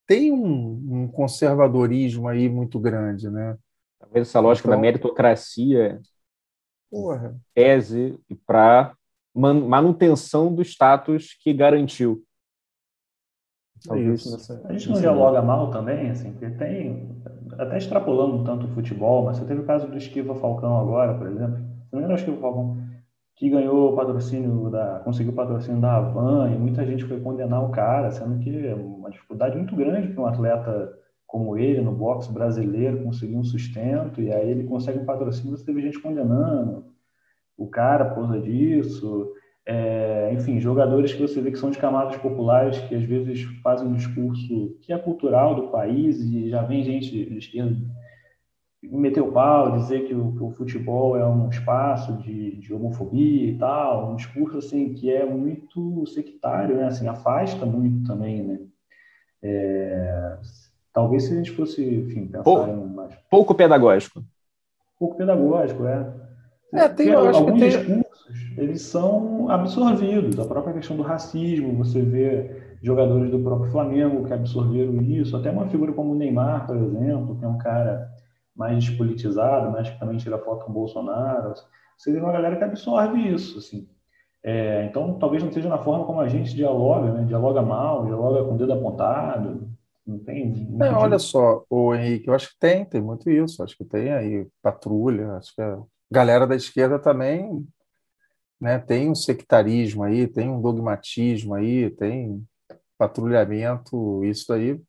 Tem 0.06 0.32
um, 0.32 1.02
um 1.04 1.08
conservadorismo 1.08 2.28
aí 2.28 2.48
muito 2.48 2.78
grande, 2.78 3.28
né? 3.28 3.56
Talvez 3.98 4.28
essa 4.28 4.40
lógica 4.40 4.68
então, 4.68 4.76
da 4.76 4.80
meritocracia 4.80 6.00
porra. 6.90 7.36
tese 7.54 8.18
para 8.46 8.94
manutenção 9.34 10.54
do 10.54 10.62
status 10.62 11.36
que 11.42 11.52
garantiu. 11.52 12.24
Nessa... 13.90 14.62
A 14.64 14.72
gente 14.72 14.88
não 14.88 14.98
dialoga 14.98 15.42
mal 15.42 15.70
também, 15.70 16.10
assim, 16.10 16.32
porque 16.32 16.50
tem, 16.50 17.22
até 17.58 17.76
extrapolando 17.76 18.42
tanto 18.42 18.66
o 18.66 18.70
futebol, 18.70 19.24
mas 19.24 19.36
você 19.36 19.44
teve 19.44 19.60
o 19.60 19.66
caso 19.66 19.86
do 19.86 19.98
Esquiva 19.98 20.34
Falcão 20.34 20.80
agora, 20.80 21.16
por 21.16 21.26
exemplo. 21.26 21.58
Você 21.84 21.96
lembra 21.96 22.12
o 22.12 22.16
Esquiva 22.16 22.40
Falcão? 22.40 22.78
Que 23.36 23.50
ganhou 23.50 23.94
patrocínio 23.94 24.70
da. 24.70 25.00
conseguiu 25.04 25.32
o 25.32 25.36
patrocínio 25.36 25.80
da 25.80 25.96
Havan 25.96 26.50
e 26.50 26.58
muita 26.58 26.84
gente 26.86 27.04
foi 27.04 27.20
condenar 27.20 27.62
o 27.62 27.70
cara, 27.70 28.10
sendo 28.10 28.38
que 28.38 28.66
é 28.66 28.74
uma 28.74 29.10
dificuldade 29.10 29.56
muito 29.56 29.76
grande 29.76 30.08
para 30.08 30.22
um 30.22 30.26
atleta 30.26 30.92
como 31.26 31.58
ele, 31.58 31.82
no 31.82 31.92
boxe 31.92 32.32
brasileiro, 32.32 33.02
conseguir 33.02 33.36
um 33.36 33.44
sustento, 33.44 34.22
e 34.22 34.32
aí 34.32 34.48
ele 34.48 34.64
consegue 34.64 35.00
um 35.00 35.04
patrocínio, 35.04 35.56
você 35.56 35.64
teve 35.64 35.82
gente 35.82 36.00
condenando 36.00 36.86
o 37.58 37.68
cara 37.68 38.06
por 38.06 38.14
causa 38.14 38.40
disso. 38.40 39.32
É, 39.66 40.30
enfim, 40.32 40.60
jogadores 40.60 41.12
que 41.12 41.20
você 41.20 41.40
vê 41.40 41.50
que 41.50 41.58
são 41.58 41.70
de 41.70 41.78
camadas 41.78 42.16
populares, 42.18 42.78
que 42.78 42.94
às 42.94 43.02
vezes 43.02 43.42
fazem 43.62 43.88
um 43.88 43.94
discurso 43.94 44.78
que 44.80 44.92
é 44.92 44.98
cultural 44.98 45.56
do 45.56 45.68
país, 45.68 46.20
e 46.20 46.48
já 46.48 46.62
vem 46.62 46.84
gente 46.84 47.10
de 47.10 47.36
esquerda 47.36 47.76
meter 48.82 49.20
o 49.20 49.32
pau, 49.32 49.78
dizer 49.78 50.06
que 50.06 50.14
o, 50.14 50.32
que 50.32 50.42
o 50.42 50.50
futebol 50.50 51.16
é 51.16 51.26
um 51.26 51.48
espaço 51.48 52.12
de, 52.18 52.56
de, 52.56 52.72
homofobia 52.72 53.50
e 53.50 53.58
tal, 53.58 54.12
um 54.12 54.16
discurso 54.16 54.58
assim 54.58 54.94
que 54.94 55.10
é 55.10 55.24
muito 55.24 56.06
sectário, 56.06 56.76
né? 56.76 56.84
assim, 56.84 57.08
afasta 57.08 57.66
muito 57.66 58.06
também, 58.06 58.42
né? 58.42 58.60
É, 59.42 60.36
Talvez 60.96 61.24
se 61.24 61.34
a 61.34 61.36
gente 61.36 61.50
fosse, 61.50 61.84
enfim, 61.84 62.26
pensar 62.26 62.42
pouco, 62.42 62.70
em 62.70 62.94
mais... 62.94 63.14
Pouco 63.30 63.54
pedagógico. 63.54 64.24
Pouco 64.98 65.14
pedagógico, 65.14 65.84
é. 65.84 66.10
É, 66.72 66.88
tem, 66.88 67.08
eu 67.08 67.28
acho 67.28 67.38
alguns 67.38 67.60
tem... 67.60 67.68
discursos, 67.68 68.56
eles 68.56 68.80
são 68.80 69.50
absorvidos. 69.50 70.38
A 70.38 70.46
própria 70.46 70.72
questão 70.72 70.96
do 70.96 71.02
racismo, 71.02 71.76
você 71.76 72.00
vê 72.00 72.78
jogadores 72.82 73.30
do 73.30 73.38
próprio 73.40 73.70
Flamengo 73.70 74.24
que 74.24 74.32
absorveram 74.32 75.02
isso, 75.02 75.36
até 75.36 75.50
uma 75.50 75.68
figura 75.68 75.92
como 75.92 76.12
o 76.12 76.14
Neymar, 76.14 76.66
por 76.66 76.78
exemplo, 76.78 77.36
que 77.38 77.44
é 77.44 77.48
um 77.48 77.58
cara 77.58 78.10
mais 78.56 78.82
despolitizado, 78.84 79.70
mas 79.70 79.90
que 79.90 80.00
também 80.00 80.16
tira 80.16 80.38
foto 80.38 80.64
com 80.64 80.70
o 80.70 80.74
Bolsonaro. 80.74 81.52
Você 81.96 82.12
vê 82.12 82.18
uma 82.18 82.32
galera 82.32 82.56
que 82.56 82.64
absorve 82.64 83.18
isso, 83.20 83.58
assim. 83.58 83.88
É, 84.42 84.84
então, 84.84 85.18
talvez 85.18 85.42
não 85.42 85.52
seja 85.52 85.68
na 85.68 85.78
forma 85.78 86.06
como 86.06 86.20
a 86.20 86.28
gente 86.28 86.54
dialoga, 86.54 87.12
né? 87.12 87.24
Dialoga 87.24 87.62
mal, 87.62 88.06
dialoga 88.06 88.44
com 88.44 88.54
o 88.54 88.58
dedo 88.58 88.72
apontado, 88.72 89.68
não 90.06 90.18
tem. 90.20 90.52
Não, 90.70 90.98
olha 90.98 91.18
só, 91.18 91.64
o 91.68 91.94
Henrique, 91.94 92.28
eu 92.28 92.34
acho 92.34 92.50
que 92.50 92.58
tem, 92.58 92.84
tem 92.84 93.02
muito 93.02 93.28
isso. 93.28 93.62
Acho 93.62 93.76
que 93.76 93.84
tem 93.84 94.12
aí 94.12 94.46
patrulha, 94.62 95.32
acho 95.32 95.54
que 95.54 95.60
a 95.60 95.82
galera 96.10 96.46
da 96.46 96.54
esquerda 96.54 96.98
também 96.98 97.66
né, 98.60 98.78
tem 98.78 99.10
um 99.10 99.14
sectarismo 99.14 100.04
aí, 100.04 100.26
tem 100.26 100.48
um 100.48 100.60
dogmatismo 100.60 101.54
aí, 101.54 101.90
tem 101.90 102.46
patrulhamento, 102.96 104.24
isso 104.24 104.52
aí 104.52 104.80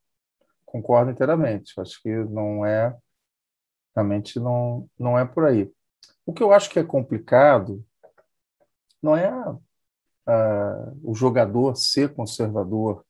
concordo 0.65 1.11
inteiramente. 1.11 1.74
Acho 1.80 2.01
que 2.01 2.09
não 2.09 2.65
é 2.65 2.95
realmente 3.98 4.39
não 4.39 4.88
não 4.98 5.18
é 5.18 5.26
por 5.26 5.45
aí. 5.45 5.72
O 6.24 6.32
que 6.32 6.43
eu 6.43 6.54
acho 6.54 6.70
que 6.70 6.78
é 6.78 6.84
complicado 6.84 7.84
não 9.02 9.16
é 9.16 9.32
o 11.04 11.16
jogador 11.16 11.76
ser 11.76 12.14
conservador, 12.14 13.04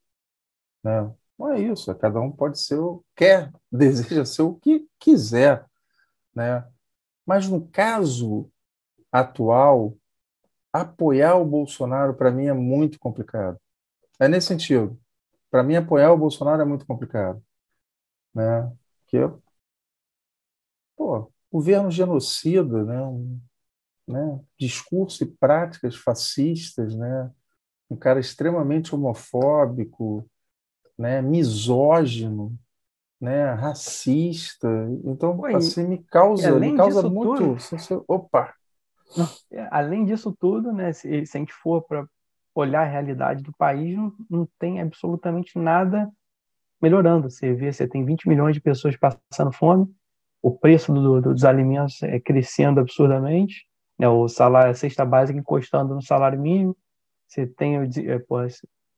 né? 0.84 1.12
Não 1.38 1.52
é 1.52 1.60
isso, 1.60 1.92
é 1.92 1.96
cada 1.96 2.20
um 2.22 2.32
pode 2.32 2.60
ser 2.60 2.78
o 2.80 3.04
quer, 3.16 3.52
deseja 3.72 4.24
ser 4.26 4.44
o 4.44 4.56
que 4.56 4.88
quiser, 5.00 5.66
né? 6.34 6.66
Mas 7.26 7.48
no 7.50 7.68
caso 7.68 8.50
atual, 9.12 9.96
apoiar 10.72 11.36
o 11.36 11.46
Bolsonaro 11.46 12.14
para 12.14 12.32
mim 12.32 12.46
é 12.46 12.54
muito 12.54 13.00
complicado. 13.00 13.60
É 14.20 14.28
nesse 14.28 14.48
sentido. 14.48 15.00
Para 15.52 15.64
mim 15.64 15.76
apoiar 15.76 16.12
o 16.12 16.18
Bolsonaro 16.18 16.62
é 16.62 16.66
muito 16.66 16.86
complicado, 16.86 17.44
né? 18.34 18.72
Porque 19.02 19.18
pô, 20.98 21.32
governo 21.52 21.90
genocida, 21.90 22.84
né? 22.84 23.02
Um, 23.02 23.40
né? 24.08 24.40
Discurso 24.60 25.24
e 25.24 25.28
práticas 25.28 25.96
fascistas, 25.96 26.96
né? 26.96 27.32
Um 27.90 27.96
cara 27.96 28.20
extremamente 28.20 28.94
homofóbico, 28.94 30.30
né, 30.98 31.22
misógino, 31.22 32.58
né, 33.22 33.54
racista. 33.54 34.68
Então, 35.06 35.40
Ué, 35.40 35.56
assim, 35.56 35.88
me 35.88 36.04
causa, 36.04 36.60
me 36.60 36.76
causa 36.76 37.10
muito. 37.10 37.56
Tudo, 37.70 38.06
opa! 38.08 38.54
Não, 39.16 39.28
é, 39.52 39.68
além 39.72 40.04
disso 40.04 40.36
tudo, 40.38 40.74
né, 40.74 40.92
se, 40.92 41.26
se 41.26 41.38
a 41.38 41.40
gente 41.40 41.54
for 41.54 41.82
para 41.84 42.06
olhar 42.54 42.82
a 42.82 42.90
realidade 42.90 43.44
do 43.44 43.54
país, 43.54 43.96
não, 43.96 44.14
não 44.30 44.48
tem 44.60 44.82
absolutamente 44.82 45.58
nada 45.58 46.12
melhorando. 46.82 47.30
Você 47.30 47.54
vê, 47.54 47.72
você 47.72 47.88
tem 47.88 48.04
20 48.04 48.28
milhões 48.28 48.56
de 48.56 48.62
pessoas 48.62 48.96
passando 48.98 49.52
fome, 49.52 49.88
o 50.48 50.52
preço 50.52 50.94
do, 50.94 51.20
do, 51.20 51.34
dos 51.34 51.44
alimentos 51.44 52.02
é 52.04 52.22
crescendo 52.22 52.80
absurdamente, 52.80 53.66
né, 54.00 54.08
o 54.08 54.30
salário, 54.30 54.72
a 54.72 54.74
cesta 54.74 55.04
básica 55.04 55.38
encostando 55.38 55.94
no 55.94 56.02
salário 56.02 56.40
mínimo, 56.40 56.76
você 57.28 57.46
tem 57.46 57.76
é, 57.76 58.20
pô, 58.20 58.38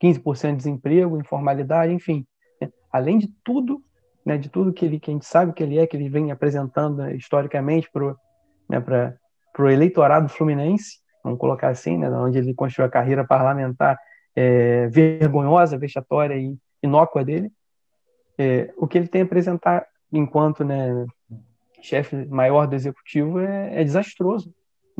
15% 0.01 0.51
de 0.51 0.55
desemprego, 0.57 1.19
informalidade, 1.19 1.91
enfim. 1.91 2.23
Né? 2.61 2.69
Além 2.91 3.17
de 3.17 3.27
tudo, 3.43 3.81
né, 4.23 4.37
de 4.37 4.47
tudo 4.47 4.71
que, 4.71 4.85
ele, 4.85 4.99
que 4.99 5.09
a 5.09 5.13
gente 5.13 5.25
sabe 5.25 5.51
que 5.53 5.63
ele 5.63 5.79
é, 5.79 5.87
que 5.87 5.97
ele 5.97 6.07
vem 6.07 6.31
apresentando 6.31 6.97
né, 6.97 7.15
historicamente 7.15 7.89
para 7.91 8.15
né, 8.69 9.17
o 9.57 9.69
eleitorado 9.69 10.29
fluminense, 10.29 10.99
vamos 11.23 11.39
colocar 11.39 11.69
assim, 11.69 11.97
né, 11.97 12.11
onde 12.11 12.37
ele 12.37 12.53
construiu 12.53 12.87
a 12.87 12.91
carreira 12.91 13.25
parlamentar 13.25 13.97
é, 14.35 14.87
vergonhosa, 14.87 15.79
vexatória 15.79 16.35
e 16.35 16.55
inócua 16.83 17.25
dele, 17.25 17.51
é, 18.37 18.71
o 18.77 18.87
que 18.87 18.99
ele 18.99 19.07
tem 19.07 19.21
a 19.21 19.25
apresentar 19.25 19.88
enquanto 20.11 20.63
né, 20.63 21.05
chefe 21.81 22.25
maior 22.27 22.67
do 22.67 22.75
executivo 22.75 23.39
é, 23.39 23.81
é 23.81 23.83
desastroso. 23.83 24.53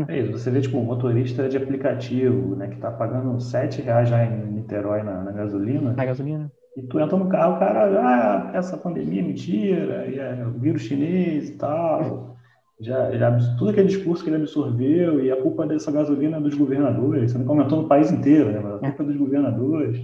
É 0.08 0.20
isso, 0.20 0.32
você 0.32 0.50
vê 0.50 0.62
tipo 0.62 0.78
um 0.78 0.84
motorista 0.84 1.50
de 1.50 1.58
aplicativo, 1.58 2.56
né, 2.56 2.68
que 2.68 2.76
está 2.76 2.90
pagando 2.90 3.40
sete 3.42 3.82
reais 3.82 4.08
já 4.08 4.24
em 4.24 4.46
Niterói 4.46 5.04
na, 5.04 5.24
na, 5.24 5.32
gasolina. 5.32 5.92
Na 5.92 6.06
gasolina. 6.06 6.50
E 6.78 6.84
tu 6.84 7.00
entra 7.00 7.18
no 7.18 7.28
carro, 7.28 7.56
o 7.56 7.60
cara, 7.60 8.00
ah, 8.00 8.52
essa 8.54 8.78
pandemia 8.78 9.22
é 9.22 9.26
mentira, 9.26 10.06
e 10.08 10.18
é 10.18 10.46
o 10.46 10.52
vírus 10.52 10.84
chinês 10.84 11.50
e 11.50 11.54
tal. 11.54 12.38
Já, 12.80 13.12
já, 13.12 13.38
tudo 13.58 13.72
aquele 13.72 13.88
discurso 13.88 14.24
que 14.24 14.30
ele 14.30 14.38
absorveu 14.38 15.22
e 15.22 15.30
a 15.30 15.42
culpa 15.42 15.68
dessa 15.68 15.92
gasolina 15.92 16.38
é 16.38 16.40
dos 16.40 16.56
governadores, 16.56 17.32
você 17.32 17.38
não 17.38 17.46
comentou 17.46 17.82
no 17.82 17.88
país 17.90 18.10
inteiro, 18.10 18.52
né, 18.52 18.62
mas 18.64 18.76
a 18.76 18.80
culpa 18.80 19.04
é 19.04 19.06
dos 19.06 19.18
governadores. 19.18 20.00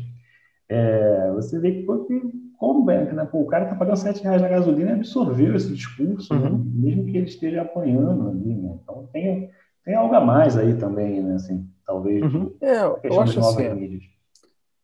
É, 0.67 1.31
você 1.33 1.57
vê 1.57 1.71
que, 1.71 1.85
como 2.65 2.85
né, 2.85 3.25
pô, 3.25 3.41
o 3.41 3.47
cara 3.47 3.65
está 3.65 3.75
pagando 3.75 3.97
sete 3.97 4.23
reais 4.23 4.41
na 4.41 4.47
gasolina 4.47 4.91
e 4.91 4.93
absorveu 4.95 5.55
esse 5.55 5.71
discurso, 5.73 6.33
né, 6.33 6.49
uhum. 6.49 6.57
né, 6.57 6.65
mesmo 6.73 7.05
que 7.05 7.17
ele 7.17 7.27
esteja 7.27 7.61
apanhando 7.61 8.29
ali, 8.29 8.55
né? 8.55 8.79
Então 8.81 9.07
tem 9.13 9.51
tem 9.83 9.93
algo 9.93 10.15
a 10.15 10.19
mais 10.19 10.57
aí 10.57 10.75
também, 10.75 11.21
né? 11.21 11.35
Assim, 11.35 11.69
talvez. 11.85 12.23
Uhum. 12.23 12.57
É, 12.59 12.81
eu 13.03 13.21
acho 13.21 13.39
assim. 13.39 13.73
Mídias. 13.75 14.03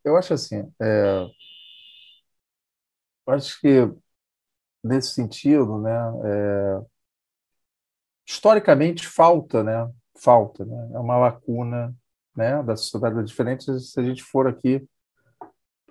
Eu 0.05 0.15
acho 0.15 0.33
assim. 0.35 0.71
É, 0.79 1.27
eu 3.27 3.33
acho 3.33 3.59
que 3.59 3.91
nesse 4.83 5.15
sentido, 5.15 5.79
né? 5.79 5.97
É, 6.23 6.81
historicamente 8.27 9.07
falta, 9.07 9.63
né? 9.63 9.91
Falta, 10.15 10.63
né? 10.63 10.91
É 10.93 10.99
uma 10.99 11.17
lacuna, 11.17 11.95
né? 12.35 12.61
Da 12.61 12.75
sociedade 12.75 13.23
diferente. 13.23 13.79
Se 13.79 13.99
a 13.99 14.03
gente 14.03 14.21
for 14.21 14.47
aqui 14.47 14.87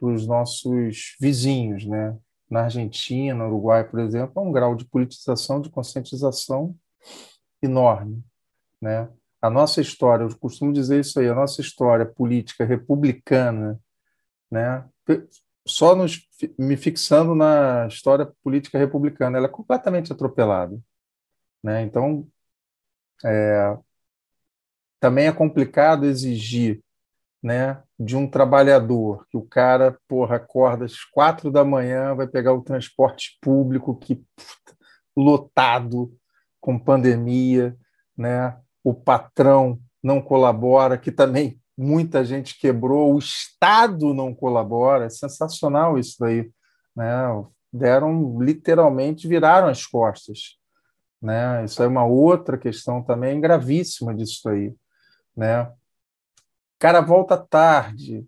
para 0.01 0.09
os 0.09 0.27
nossos 0.27 1.17
vizinhos, 1.21 1.85
né? 1.85 2.17
Na 2.51 2.65
Argentina, 2.65 3.35
no 3.35 3.47
Uruguai, 3.47 3.89
por 3.89 4.01
exemplo, 4.01 4.33
há 4.37 4.41
um 4.41 4.51
grau 4.51 4.75
de 4.75 4.85
politização, 4.85 5.61
de 5.61 5.71
conscientização 5.71 6.75
enorme. 7.63 8.25
Né? 8.81 9.09
A 9.41 9.49
nossa 9.49 9.81
história, 9.81 10.25
eu 10.25 10.39
costumo 10.39 10.73
dizer 10.73 11.01
isso 11.01 11.21
aí, 11.21 11.29
a 11.29 11.35
nossa 11.35 11.61
história 11.61 12.05
política 12.05 12.65
republicana, 12.65 13.79
né? 14.51 14.85
só 15.65 15.95
nos, 15.95 16.29
me 16.59 16.77
fixando 16.77 17.37
na 17.37 17.87
história 17.87 18.27
política 18.43 18.79
republicana, 18.79 19.39
ela 19.39 19.47
é 19.47 19.51
completamente 19.51 20.13
atropelada. 20.13 20.77
Né? 21.63 21.83
Então, 21.83 22.27
é, 23.25 23.79
também 24.99 25.27
é 25.29 25.33
complicado 25.33 26.05
exigir 26.05 26.83
né, 27.43 27.83
de 27.99 28.17
um 28.17 28.29
trabalhador 28.29 29.27
que 29.31 29.37
o 29.37 29.43
cara 29.43 29.99
porra, 30.07 30.37
acorda 30.37 30.85
às 30.85 31.05
quatro 31.05 31.51
da 31.51 31.65
manhã, 31.65 32.15
vai 32.15 32.27
pegar 32.27 32.53
o 32.53 32.63
transporte 32.63 33.39
público 33.41 33.97
que 33.97 34.17
puta, 34.17 34.77
lotado 35.17 36.13
com 36.61 36.79
pandemia, 36.79 37.77
né? 38.17 38.57
o 38.85 38.95
patrão 38.95 39.79
não 40.03 40.21
colabora, 40.21 40.99
que 40.99 41.11
também 41.11 41.61
muita 41.77 42.25
gente 42.25 42.59
quebrou, 42.59 43.15
o 43.15 43.19
Estado 43.19 44.13
não 44.13 44.35
colabora, 44.35 45.07
é 45.07 45.11
sensacional 45.11 45.99
isso 45.99 46.17
daí. 46.21 46.51
Né? 46.95 47.07
Deram, 47.73 48.39
literalmente, 48.41 49.27
viraram 49.27 49.69
as 49.69 49.87
costas. 49.87 50.59
Né? 51.21 51.65
Isso 51.65 51.83
é 51.83 51.87
uma 51.87 52.05
outra 52.05 52.59
questão 52.59 53.03
também 53.03 53.41
gravíssima 53.41 54.15
disso 54.15 54.49
aí. 54.49 54.75
Né? 55.37 55.71
Cara 56.81 57.01
volta 57.01 57.37
tarde, 57.37 58.27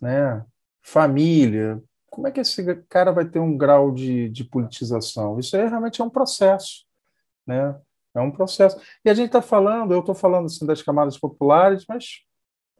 né? 0.00 0.44
família. 0.82 1.82
Como 2.10 2.26
é 2.26 2.32
que 2.32 2.40
esse 2.40 2.64
cara 2.88 3.12
vai 3.12 3.24
ter 3.24 3.38
um 3.38 3.56
grau 3.56 3.92
de, 3.92 4.28
de 4.28 4.44
politização? 4.44 5.38
Isso 5.38 5.56
aí 5.56 5.68
realmente 5.68 6.00
é 6.00 6.04
um 6.04 6.10
processo. 6.10 6.84
Né? 7.46 7.78
É 8.12 8.20
um 8.20 8.30
processo. 8.30 8.80
E 9.04 9.10
a 9.10 9.14
gente 9.14 9.26
está 9.26 9.40
falando, 9.40 9.92
eu 9.92 10.00
estou 10.00 10.14
falando 10.14 10.46
assim, 10.46 10.66
das 10.66 10.82
camadas 10.82 11.16
populares, 11.16 11.84
mas 11.88 12.24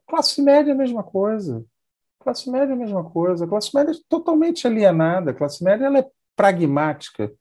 classe 0.09 0.43
média 0.43 0.72
é 0.72 0.74
a 0.74 0.79
mesma 0.79 1.05
coisa. 1.05 1.64
Classe 2.20 2.51
média 2.51 2.72
é 2.72 2.74
a 2.74 2.79
mesma 2.79 3.05
coisa. 3.05 3.47
classe 3.47 3.74
média 3.74 3.93
é 3.93 3.95
totalmente 4.09 4.66
alienada. 4.66 5.33
classe 5.33 5.62
média 5.62 5.87
ela 5.87 6.01
é 6.01 6.11
pragmática, 6.35 7.33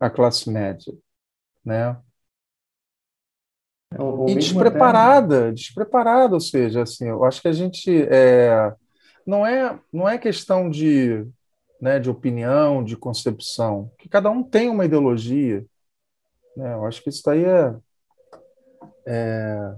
a 0.00 0.10
classe 0.10 0.50
média. 0.50 0.92
Né? 1.64 1.96
Ou, 3.98 4.20
ou 4.20 4.28
e 4.28 4.34
despreparada, 4.34 5.44
até... 5.44 5.52
despreparada, 5.52 6.34
ou 6.34 6.40
seja, 6.40 6.82
assim, 6.82 7.08
eu 7.08 7.24
acho 7.24 7.40
que 7.40 7.48
a 7.48 7.52
gente 7.52 7.90
é, 8.10 8.72
não 9.26 9.46
é 9.46 9.78
não 9.92 10.08
é 10.08 10.18
questão 10.18 10.68
de, 10.68 11.26
né, 11.80 11.98
de 11.98 12.10
opinião, 12.10 12.82
de 12.82 12.96
concepção, 12.96 13.90
que 13.98 14.08
cada 14.08 14.30
um 14.30 14.42
tem 14.42 14.68
uma 14.68 14.84
ideologia, 14.84 15.64
né? 16.56 16.74
Eu 16.74 16.84
acho 16.84 17.02
que 17.02 17.10
isso 17.10 17.22
daí 17.24 17.44
é, 17.44 17.74
é, 19.06 19.74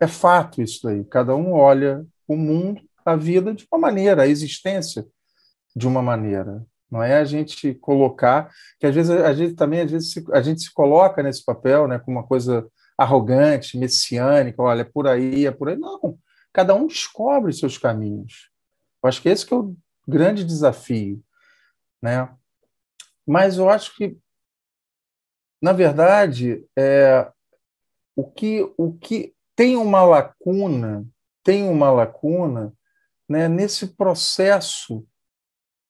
é 0.00 0.06
fato, 0.06 0.60
isso 0.60 0.80
daí. 0.84 1.04
Cada 1.04 1.34
um 1.34 1.52
olha 1.52 2.04
o 2.26 2.36
mundo, 2.36 2.82
a 3.04 3.16
vida 3.16 3.54
de 3.54 3.66
uma 3.70 3.78
maneira, 3.78 4.22
a 4.22 4.26
existência 4.26 5.06
de 5.74 5.86
uma 5.86 6.02
maneira. 6.02 6.64
Não 6.90 7.02
é 7.02 7.16
a 7.16 7.24
gente 7.24 7.74
colocar, 7.74 8.50
que 8.78 8.86
às 8.86 8.94
vezes 8.94 9.10
a 9.10 9.32
gente 9.32 9.54
também 9.54 9.80
às 9.80 9.90
vezes 9.90 10.14
a 10.32 10.40
gente 10.40 10.62
se 10.62 10.72
coloca 10.72 11.22
nesse 11.22 11.44
papel, 11.44 11.88
né, 11.88 11.98
com 11.98 12.10
uma 12.10 12.22
coisa 12.22 12.66
arrogante, 12.96 13.78
messiânica, 13.78 14.62
olha, 14.62 14.82
é 14.82 14.84
por 14.84 15.06
aí, 15.06 15.46
é 15.46 15.50
por 15.50 15.68
aí. 15.68 15.76
Não, 15.76 16.18
cada 16.52 16.74
um 16.74 16.86
descobre 16.86 17.52
seus 17.52 17.76
caminhos. 17.78 18.50
Eu 19.02 19.08
acho 19.08 19.20
que 19.20 19.28
esse 19.28 19.44
que 19.44 19.52
é 19.52 19.56
o 19.56 19.76
grande 20.06 20.44
desafio, 20.44 21.22
né? 22.02 22.28
Mas 23.26 23.58
eu 23.58 23.68
acho 23.68 23.94
que 23.96 24.16
na 25.60 25.72
verdade, 25.72 26.64
é, 26.76 27.30
o, 28.14 28.24
que, 28.24 28.62
o 28.76 28.92
que 28.92 29.34
tem 29.54 29.76
uma 29.76 30.02
lacuna, 30.02 31.06
tem 31.42 31.68
uma 31.68 31.90
lacuna 31.90 32.72
né, 33.28 33.48
nesse 33.48 33.88
processo 33.88 35.04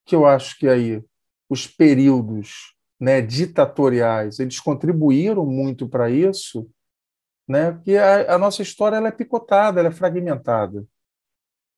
que 0.05 0.15
eu 0.15 0.25
acho 0.25 0.57
que 0.59 0.69
aí 0.69 1.05
os 1.49 1.67
períodos 1.67 2.75
né, 2.99 3.21
ditatoriais 3.21 4.39
eles 4.39 4.61
contribuíram 4.61 5.45
muito 5.45 5.89
para 5.89 6.09
isso, 6.09 6.71
né, 7.49 7.73
porque 7.73 7.97
a, 7.97 8.35
a, 8.35 8.39
nossa 8.39 8.63
história 8.63 8.97
ela 8.97 9.09
é 9.09 9.13
picotada, 9.13 9.81
ela 9.81 9.89
é 9.89 9.93
fragmentada. 9.93 10.85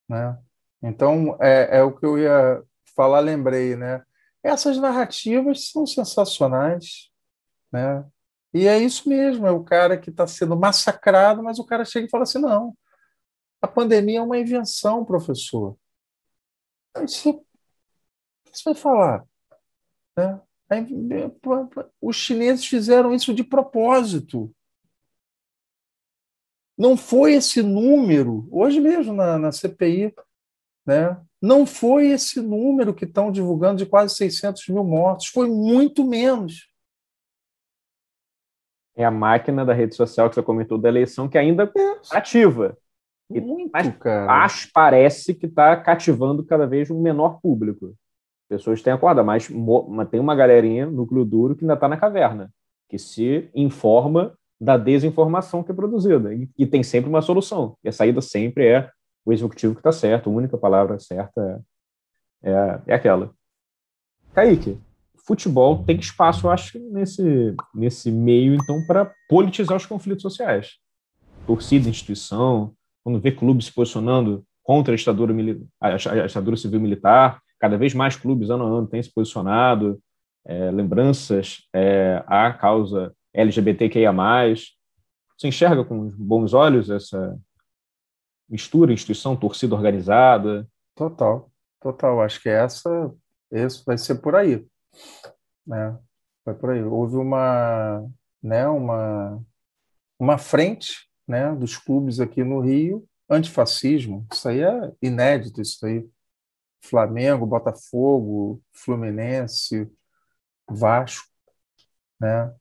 Né? 0.09 0.39
Então, 0.83 1.37
é, 1.41 1.79
é 1.79 1.83
o 1.83 1.95
que 1.95 2.07
eu 2.07 2.19
ia 2.19 2.63
falar, 2.97 3.21
lembrei. 3.21 3.77
Né? 3.77 4.03
Essas 4.43 4.79
narrativas 4.79 5.71
são 5.71 5.87
sensacionais, 5.87 7.11
né? 7.73 8.05
E 8.55 8.67
é 8.67 8.79
isso 8.79 9.09
mesmo, 9.09 9.47
é 9.47 9.51
o 9.51 9.63
cara 9.63 9.99
que 9.99 10.09
está 10.09 10.27
sendo 10.27 10.57
massacrado, 10.57 11.43
mas 11.43 11.59
o 11.59 11.67
cara 11.67 11.85
chega 11.85 12.07
e 12.07 12.11
fala 12.11 12.23
assim: 12.23 12.39
não, 12.39 12.75
a 13.61 13.69
pandemia 13.69 14.21
é 14.21 14.23
uma 14.23 14.39
invenção, 14.39 15.05
professor. 15.05 15.77
Você, 16.97 17.39
vai 18.65 18.75
falar. 18.75 19.25
Né? 20.17 20.41
Os 22.01 22.17
chineses 22.17 22.65
fizeram 22.67 23.15
isso 23.15 23.35
de 23.35 23.45
propósito. 23.45 24.53
Não 26.79 26.97
foi 26.97 27.33
esse 27.33 27.61
número, 27.61 28.47
hoje 28.53 28.81
mesmo 28.81 29.13
na, 29.13 29.37
na 29.37 29.51
CPI, 29.51 30.15
né? 30.87 31.21
não 31.43 31.67
foi 31.67 32.09
esse 32.11 32.41
número 32.41 32.95
que 32.95 33.05
estão 33.05 33.31
divulgando 33.33 33.79
de 33.79 33.87
quase 33.87 34.15
600 34.15 34.69
mil 34.69 34.85
mortos, 34.85 35.27
foi 35.27 35.49
muito 35.49 36.05
menos. 36.05 36.69
É 38.97 39.05
a 39.05 39.11
máquina 39.11 39.65
da 39.65 39.73
rede 39.73 39.95
social 39.95 40.29
que 40.29 40.35
você 40.35 40.43
comentou 40.43 40.79
da 40.79 40.89
eleição 40.89 41.29
que 41.29 41.39
ainda 41.39 41.71
é 41.77 42.17
ativa. 42.17 42.77
Muito, 43.31 43.71
mas 43.73 43.97
cara. 43.99 44.45
Acho, 44.45 44.71
parece 44.73 45.35
que 45.35 45.47
está 45.47 45.77
cativando 45.77 46.45
cada 46.45 46.67
vez 46.67 46.91
um 46.91 47.01
menor 47.01 47.41
público. 47.41 47.95
Pessoas 48.49 48.83
têm 48.83 48.93
acordado, 48.93 49.27
mas, 49.27 49.49
mas 49.51 50.09
tem 50.09 50.19
uma 50.19 50.35
galerinha, 50.35 50.87
núcleo 50.87 51.25
duro, 51.25 51.55
que 51.55 51.65
ainda 51.65 51.75
está 51.75 51.87
na 51.87 51.99
caverna, 51.99 52.51
que 52.89 52.99
se 52.99 53.51
informa 53.55 54.37
da 54.61 54.77
desinformação 54.77 55.63
que 55.63 55.71
é 55.71 55.75
produzida. 55.75 56.35
E, 56.35 56.49
e, 56.59 56.67
tem 56.67 56.83
sempre 56.83 57.09
uma 57.09 57.23
solução. 57.23 57.77
E 57.85 57.89
a 57.89 57.93
saída 57.93 58.21
sempre 58.21 58.67
é 58.67 58.91
o 59.25 59.33
executivo 59.33 59.75
que 59.75 59.81
está 59.81 59.93
certo, 59.93 60.29
a 60.29 60.33
única 60.33 60.57
palavra 60.57 60.99
certa 60.99 61.63
é, 62.43 62.81
é, 62.87 62.95
aquela. 62.95 63.31
Kaique, 64.33 64.79
futebol 65.27 65.85
tem 65.85 65.99
espaço, 65.99 66.47
eu 66.47 66.51
acho, 66.51 66.79
nesse, 66.91 67.55
nesse 67.75 68.11
meio, 68.11 68.55
então, 68.55 68.85
para 68.87 69.13
politizar 69.29 69.77
os 69.77 69.87
conflitos 69.87 70.23
sociais. 70.23 70.77
Torcida, 71.47 71.89
instituição, 71.89 72.73
quando 73.05 73.21
vê 73.21 73.33
clubes 73.33 73.67
se 73.67 73.73
posicionando 73.73 74.45
contra 74.63 74.95
a 74.95 74.97
ditadura, 74.97 75.35
a 75.81 75.97
ditadura 76.27 76.57
civil 76.57 76.81
militar, 76.81 77.41
cada 77.59 77.77
vez 77.77 77.95
mais 77.95 78.17
clubes, 78.17 78.51
ano 78.51 78.65
a 78.65 78.69
ano, 78.69 78.87
têm 78.87 79.03
se 79.03 79.13
posicionado, 79.13 80.01
é, 80.47 80.71
lembranças 80.71 81.69
é, 81.75 82.23
à 82.27 82.53
causa 82.53 83.13
LGBTQIA+. 83.39 84.13
Você 85.37 85.47
enxerga 85.47 85.85
com 85.85 86.09
bons 86.11 86.53
olhos 86.53 86.91
essa 86.91 87.39
mistura, 88.49 88.93
instituição, 88.93 89.37
torcida 89.37 89.75
organizada? 89.75 90.69
Total, 90.95 91.51
total. 91.81 92.21
Acho 92.23 92.43
que 92.43 92.49
essa, 92.49 93.15
esse 93.51 93.85
vai 93.85 93.97
ser 93.97 94.17
por 94.17 94.35
aí. 94.35 94.67
Né? 95.65 95.97
Vai 96.45 96.55
por 96.55 96.71
aí. 96.71 96.83
Houve 96.83 97.17
uma, 97.17 98.05
né, 98.43 98.67
uma, 98.67 99.41
uma 100.19 100.39
frente 100.39 101.09
né, 101.27 101.55
dos 101.55 101.77
clubes 101.77 102.19
aqui 102.19 102.43
no 102.43 102.61
Rio, 102.61 103.07
antifascismo. 103.31 104.27
Isso 104.33 104.49
aí 104.49 104.63
é 104.63 104.93
inédito, 105.01 105.61
isso 105.61 105.87
aí. 105.87 106.09
Flamengo, 106.83 107.47
Botafogo, 107.47 108.63
Fluminense, 108.73 109.89
Vasco, 110.69 111.29
né? 112.21 112.53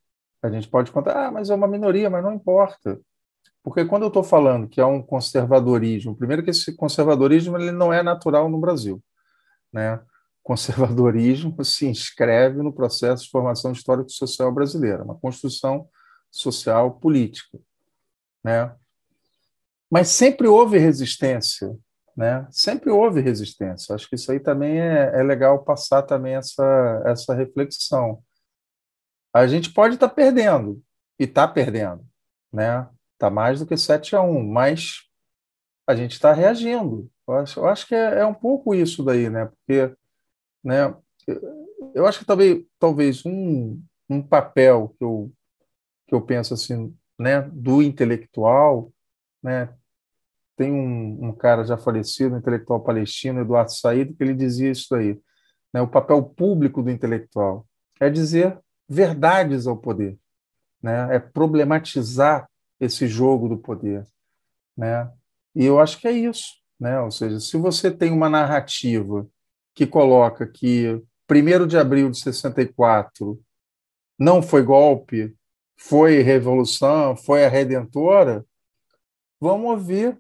A 0.48 0.52
gente 0.52 0.68
pode 0.70 0.92
contar, 0.92 1.28
ah, 1.28 1.32
mas 1.32 1.50
é 1.50 1.56
uma 1.56 1.68
minoria, 1.68 2.10
mas 2.10 2.24
não 2.24 2.34
importa. 2.34 3.00
Porque 3.64 3.84
quando 3.84 4.04
eu 4.04 4.08
estou 4.08 4.24
falando 4.24 4.68
que 4.68 4.80
é 4.80 4.86
um 4.86 5.02
conservadorismo, 5.02 6.16
primeiro 6.16 6.42
que 6.42 6.52
esse 6.52 6.74
conservadorismo 6.76 7.58
ele 7.58 7.72
não 7.72 7.92
é 7.92 8.02
natural 8.02 8.48
no 8.50 8.58
Brasil. 8.60 9.04
Né? 9.74 10.00
Conservadorismo 10.42 11.54
se 11.66 11.86
inscreve 11.86 12.62
no 12.62 12.72
processo 12.72 13.26
de 13.26 13.30
formação 13.30 13.74
histórico-social 13.74 14.54
brasileira, 14.54 15.04
uma 15.04 15.16
construção 15.16 15.90
social 16.32 16.94
política. 16.94 17.60
Né? 18.42 18.74
Mas 19.92 20.08
sempre 20.08 20.48
houve 20.48 20.78
resistência, 20.78 21.78
né? 22.16 22.48
Sempre 22.50 22.90
houve 22.90 23.22
resistência. 23.22 23.94
Acho 23.94 24.10
que 24.10 24.16
isso 24.16 24.32
aí 24.32 24.40
também 24.40 24.80
é, 24.80 25.12
é 25.20 25.24
legal 25.24 25.64
passar 25.64 26.04
também 26.04 26.36
essa, 26.36 27.04
essa 27.06 27.34
reflexão 27.34 28.24
a 29.34 29.48
gente 29.48 29.72
pode 29.72 29.96
estar 29.96 30.10
tá 30.10 30.14
perdendo, 30.16 30.82
e 31.20 31.24
está 31.24 31.48
perdendo, 31.48 32.06
né? 32.52 32.88
Está 33.14 33.30
mais 33.30 33.60
do 33.60 33.66
que 33.66 33.76
7 33.76 34.16
a 34.16 34.22
1, 34.22 34.44
mas 34.48 35.08
a 35.88 35.96
gente 35.96 36.12
está 36.12 36.34
reagindo. 36.34 37.10
Eu 37.28 37.34
acho, 37.36 37.60
eu 37.60 37.68
acho 37.68 37.88
que 37.88 37.96
é, 37.96 38.20
é, 38.20 38.26
um 38.26 38.34
pouco 38.34 38.76
isso 38.76 39.04
daí, 39.04 39.30
né? 39.30 39.46
Porque, 39.46 39.96
né? 40.64 40.96
Eu 41.94 42.06
acho 42.06 42.20
que 42.20 42.26
talvez, 42.26 42.64
talvez 42.80 43.26
um, 43.26 43.82
um 44.10 44.22
papel 44.22 44.94
que 44.98 45.04
eu, 45.04 45.32
que 46.08 46.14
eu 46.14 46.22
penso 46.22 46.54
assim, 46.54 46.96
né? 47.18 47.42
Do 47.42 47.82
intelectual, 47.82 48.92
né? 49.42 49.74
Tem 50.56 50.72
um, 50.72 51.28
um 51.28 51.34
cara 51.34 51.64
já 51.64 51.78
falecido, 51.78 52.36
um 52.36 52.40
intelectual 52.40 52.84
palestino, 52.84 53.42
Eduardo 53.42 53.72
Said, 53.72 54.14
que 54.14 54.24
ele 54.24 54.34
dizia 54.34 54.72
isso 54.72 54.94
aí, 54.96 55.20
né? 55.74 55.82
O 55.82 55.88
papel 55.88 56.22
público 56.24 56.84
do 56.84 56.92
intelectual 56.92 57.66
é 58.00 58.10
dizer 58.10 58.60
verdades 58.88 59.68
ao 59.68 59.78
poder, 59.78 60.18
né? 60.82 61.16
É 61.16 61.20
problematizar 61.20 62.50
esse 62.80 63.08
jogo 63.08 63.50
do 63.50 63.58
poder, 63.58 64.06
né? 64.76 65.12
E 65.56 65.66
eu 65.66 65.80
acho 65.80 66.00
que 66.00 66.08
é 66.08 66.12
isso, 66.12 66.56
né? 66.80 67.00
Ou 67.00 67.12
seja, 67.12 67.40
se 67.40 67.58
você 67.58 67.92
tem 67.92 68.12
uma 68.12 68.30
narrativa 68.30 69.28
que 69.74 69.86
coloca 69.86 70.48
que 70.48 71.02
1 71.30 71.68
de 71.68 71.78
abril 71.78 72.10
de 72.10 72.20
64 72.20 73.40
não 74.18 74.42
foi 74.42 74.64
golpe, 74.64 75.36
foi 75.76 76.22
revolução, 76.22 77.16
foi 77.16 77.46
a 77.46 77.50
redentora, 77.50 78.46
vamos 79.40 79.70
ouvir 79.70 80.20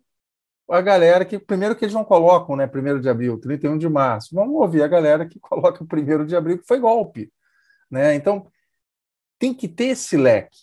a 0.69 0.81
galera 0.81 1.23
que, 1.23 1.39
primeiro 1.39 1.75
que 1.75 1.85
eles 1.85 1.95
não 1.95 2.03
colocam, 2.03 2.55
né, 2.55 2.67
1 2.67 2.99
de 2.99 3.09
abril, 3.09 3.39
31 3.39 3.77
de 3.77 3.87
março, 3.87 4.35
vamos 4.35 4.55
ouvir 4.55 4.83
a 4.83 4.87
galera 4.87 5.25
que 5.25 5.39
coloca 5.39 5.83
1 5.83 6.25
de 6.25 6.35
abril 6.35 6.59
que 6.59 6.67
foi 6.67 6.79
golpe. 6.79 7.31
Né? 7.89 8.15
Então, 8.15 8.47
tem 9.39 9.53
que 9.53 9.67
ter 9.67 9.85
esse 9.85 10.17
leque, 10.17 10.57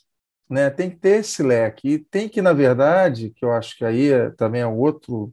né? 0.49 0.71
Tem 0.71 0.91
que 0.91 0.97
ter 0.97 1.21
esse 1.21 1.43
leque 1.43 1.89
e 1.89 1.99
tem 1.99 2.29
que, 2.29 2.43
na 2.43 2.53
verdade, 2.53 3.31
que 3.31 3.45
eu 3.45 3.53
acho 3.53 3.77
que 3.77 3.85
aí 3.85 4.11
é, 4.11 4.31
também 4.31 4.61
é 4.61 4.67
outro, 4.67 5.33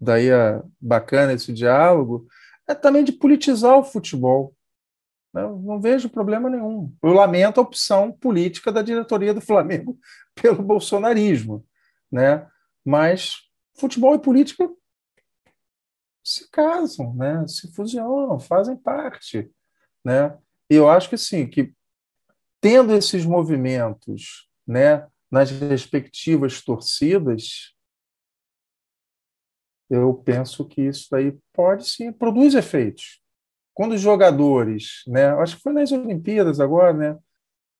daí 0.00 0.28
é 0.28 0.62
bacana 0.80 1.32
esse 1.32 1.52
diálogo, 1.52 2.26
é 2.68 2.74
também 2.74 3.04
de 3.04 3.12
politizar 3.12 3.76
o 3.78 3.84
futebol. 3.84 4.54
Eu 5.34 5.58
não 5.58 5.80
vejo 5.80 6.08
problema 6.08 6.48
nenhum. 6.48 6.94
Eu 7.02 7.12
lamento 7.12 7.60
a 7.60 7.62
opção 7.62 8.10
política 8.10 8.72
da 8.72 8.82
diretoria 8.82 9.34
do 9.34 9.40
Flamengo 9.40 9.98
pelo 10.34 10.62
bolsonarismo, 10.62 11.64
né? 12.10 12.46
Mas 12.84 13.42
futebol 13.74 14.14
e 14.14 14.18
política 14.18 14.68
se 16.24 16.50
casam, 16.50 17.14
né? 17.14 17.46
Se 17.46 17.72
fusionam, 17.72 18.38
fazem 18.40 18.76
parte, 18.76 19.50
né? 20.04 20.36
E 20.68 20.74
eu 20.74 20.88
acho 20.88 21.08
que 21.08 21.16
sim, 21.16 21.46
que 21.46 21.72
tendo 22.66 22.92
esses 22.96 23.24
movimentos 23.24 24.48
né, 24.66 25.06
nas 25.30 25.52
respectivas 25.52 26.60
torcidas, 26.60 27.72
eu 29.88 30.12
penso 30.12 30.66
que 30.66 30.82
isso 30.82 31.14
aí 31.14 31.38
pode 31.52 31.88
sim, 31.88 32.10
produz 32.10 32.56
efeitos. 32.56 33.22
Quando 33.72 33.92
os 33.92 34.00
jogadores, 34.00 35.04
né, 35.06 35.28
acho 35.34 35.58
que 35.58 35.62
foi 35.62 35.72
nas 35.74 35.92
Olimpíadas 35.92 36.58
agora, 36.58 36.92
né, 36.92 37.18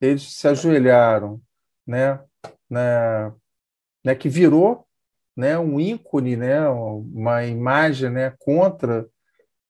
eles 0.01 0.22
se 0.22 0.47
ajoelharam, 0.47 1.43
né, 1.84 2.22
né, 2.70 3.34
né 4.05 4.14
que 4.14 4.28
virou 4.28 4.87
né, 5.37 5.59
um 5.59 5.80
ícone, 5.80 6.37
né, 6.37 6.68
uma 6.68 7.45
imagem 7.45 8.09
né, 8.09 8.32
contra 8.39 9.05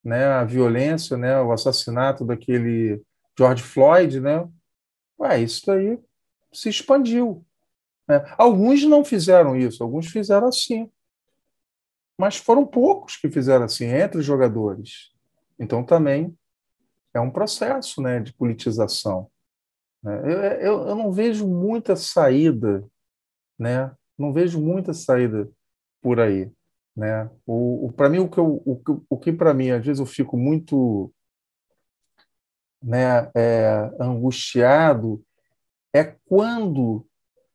né, 0.04 0.26
a 0.26 0.44
violência, 0.44 1.16
né, 1.16 1.40
o 1.40 1.52
assassinato 1.52 2.22
daquele 2.22 3.02
George 3.34 3.62
Floyd, 3.62 4.20
né, 4.20 4.46
Ué, 5.18 5.40
isso 5.40 5.70
aí 5.70 5.98
se 6.52 6.68
expandiu. 6.68 7.44
Né? 8.08 8.22
Alguns 8.38 8.84
não 8.84 9.04
fizeram 9.04 9.56
isso, 9.56 9.82
alguns 9.82 10.06
fizeram 10.06 10.48
assim. 10.48 10.90
Mas 12.18 12.36
foram 12.36 12.66
poucos 12.66 13.16
que 13.16 13.30
fizeram 13.30 13.64
assim, 13.64 13.86
entre 13.86 14.18
os 14.18 14.24
jogadores. 14.24 15.12
Então 15.58 15.84
também 15.84 16.36
é 17.12 17.20
um 17.20 17.30
processo 17.30 18.00
né, 18.00 18.20
de 18.20 18.32
politização. 18.32 19.30
Né? 20.02 20.20
Eu, 20.24 20.40
eu, 20.40 20.88
eu 20.88 20.94
não 20.94 21.12
vejo 21.12 21.46
muita 21.46 21.96
saída, 21.96 22.84
né? 23.58 23.94
não 24.18 24.32
vejo 24.32 24.60
muita 24.60 24.94
saída 24.94 25.48
por 26.00 26.20
aí. 26.20 26.50
Né? 26.96 27.28
O, 27.46 27.86
o 27.86 27.92
para 27.92 28.08
mim 28.08 28.20
o 28.20 28.28
que 28.28 28.40
o, 28.40 28.80
o 29.10 29.18
que 29.18 29.30
para 29.30 29.52
mim 29.52 29.70
às 29.70 29.84
vezes 29.84 30.00
eu 30.00 30.06
fico 30.06 30.36
muito 30.38 31.12
né, 32.82 33.30
é, 33.34 33.90
angustiado 34.00 35.24
é 35.94 36.04
quando 36.26 37.06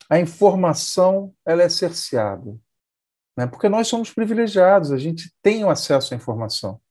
a 0.10 0.20
informação 0.20 1.34
ela 1.46 1.64
é 1.64 1.70
cerceada. 1.70 2.58
Né? 3.38 3.48
Porque 3.48 3.70
nós 3.70 3.88
somos 3.88 4.12
privilegiados, 4.12 4.92
a 4.92 4.98
gente 4.98 5.34
tem 5.42 5.64
o 5.64 5.70
acesso 5.70 6.14
à 6.14 6.18
informação. 6.18 6.82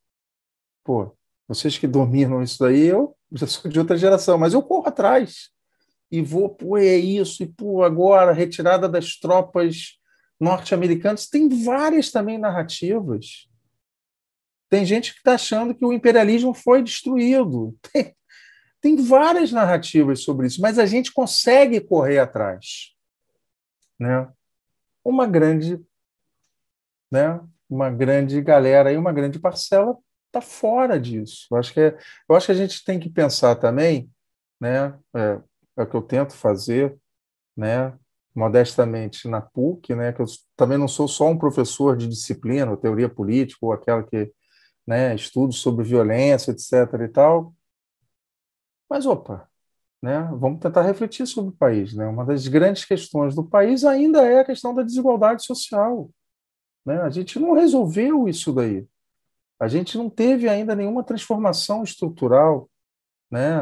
Pô, 0.85 1.15
vocês 1.47 1.77
que 1.77 1.87
dominam 1.87 2.43
isso 2.43 2.59
daí, 2.59 2.87
eu 2.87 3.17
já 3.33 3.47
sou 3.47 3.71
de 3.71 3.79
outra 3.79 3.97
geração, 3.97 4.39
mas 4.39 4.55
eu 4.55 4.63
corro 4.63 4.89
atrás. 4.89 5.51
e 6.11 6.23
vou, 6.23 6.49
pô, 6.49 6.77
é 6.77 6.97
isso, 6.97 7.43
e 7.43 7.47
pô, 7.47 7.85
agora 7.85 8.33
retirada 8.33 8.89
das 8.89 9.17
tropas 9.17 9.99
norte-americanas. 10.41 11.29
Tem 11.29 11.49
várias 11.63 12.11
também 12.11 12.39
narrativas. 12.39 13.49
Tem 14.69 14.85
gente 14.87 15.13
que 15.13 15.19
está 15.19 15.35
achando 15.35 15.75
que 15.75 15.85
o 15.85 15.93
imperialismo 15.93 16.55
foi 16.55 16.83
destruído. 16.83 17.77
Tem, 17.93 18.15
tem 18.81 18.97
várias 18.97 19.53
narrativas 19.53 20.23
sobre 20.23 20.47
isso, 20.47 20.61
mas 20.61 20.79
a 20.79 20.87
gente 20.87 21.13
consegue 21.13 21.81
correr 21.81 22.19
atrás. 22.19 22.95
Né? 23.99 24.29
Uma 25.05 25.27
grande, 25.27 25.81
né? 27.11 27.41
uma 27.69 27.91
grande 27.91 28.41
galera 28.41 28.93
e 28.93 28.97
uma 28.97 29.13
grande 29.13 29.39
parcela 29.39 29.97
está 30.27 30.41
fora 30.41 30.99
disso. 30.99 31.47
Eu 31.51 31.57
acho, 31.59 31.73
que 31.73 31.81
é, 31.81 31.99
eu 32.29 32.37
acho 32.37 32.47
que 32.47 32.53
a 32.53 32.57
gente 32.57 32.85
tem 32.85 32.99
que 32.99 33.11
pensar 33.11 33.57
também, 33.57 34.11
né? 34.61 34.97
É, 35.15 35.41
é 35.77 35.83
o 35.83 35.87
que 35.87 35.97
eu 35.97 36.03
tento 36.03 36.33
fazer, 36.35 36.97
né? 37.57 37.93
modestamente 38.35 39.29
na 39.29 39.41
PUC, 39.41 39.95
né, 39.95 40.13
que 40.13 40.23
eu 40.23 40.27
também 40.57 40.79
não 40.79 40.89
sou 40.89 41.09
só 41.09 41.29
um 41.29 41.39
professor 41.39 41.97
de 41.97 42.07
disciplina, 42.07 42.71
ou 42.71 42.77
teoria 42.77 43.09
política, 43.09 43.59
ou 43.63 43.73
aquela 43.73 44.03
que 44.03 44.33
né, 44.87 45.15
estudo 45.15 45.53
sobre 45.53 45.85
violência, 45.85 46.53
etc. 46.53 46.73
e 47.05 47.09
tal. 47.09 47.55
Mas, 48.91 49.07
opa, 49.07 49.49
né, 50.03 50.29
vamos 50.33 50.59
tentar 50.59 50.83
refletir 50.83 51.27
sobre 51.27 51.51
o 51.51 51.57
país. 51.57 51.95
Né? 51.95 52.07
Uma 52.07 52.25
das 52.25 52.49
grandes 52.49 52.85
questões 52.85 53.37
do 53.37 53.45
país 53.45 53.85
ainda 53.85 54.27
é 54.27 54.41
a 54.41 54.45
questão 54.45 54.75
da 54.75 54.83
desigualdade 54.83 55.45
social. 55.45 56.11
Né? 56.85 57.01
A 57.01 57.09
gente 57.09 57.39
não 57.39 57.53
resolveu 57.53 58.29
isso 58.29 58.53
daí. 58.53 58.87
A 59.61 59.69
gente 59.69 59.97
não 59.97 60.11
teve 60.11 60.49
ainda 60.49 60.75
nenhuma 60.75 61.05
transformação 61.05 61.85
estrutural. 61.85 62.69
Né? 63.31 63.61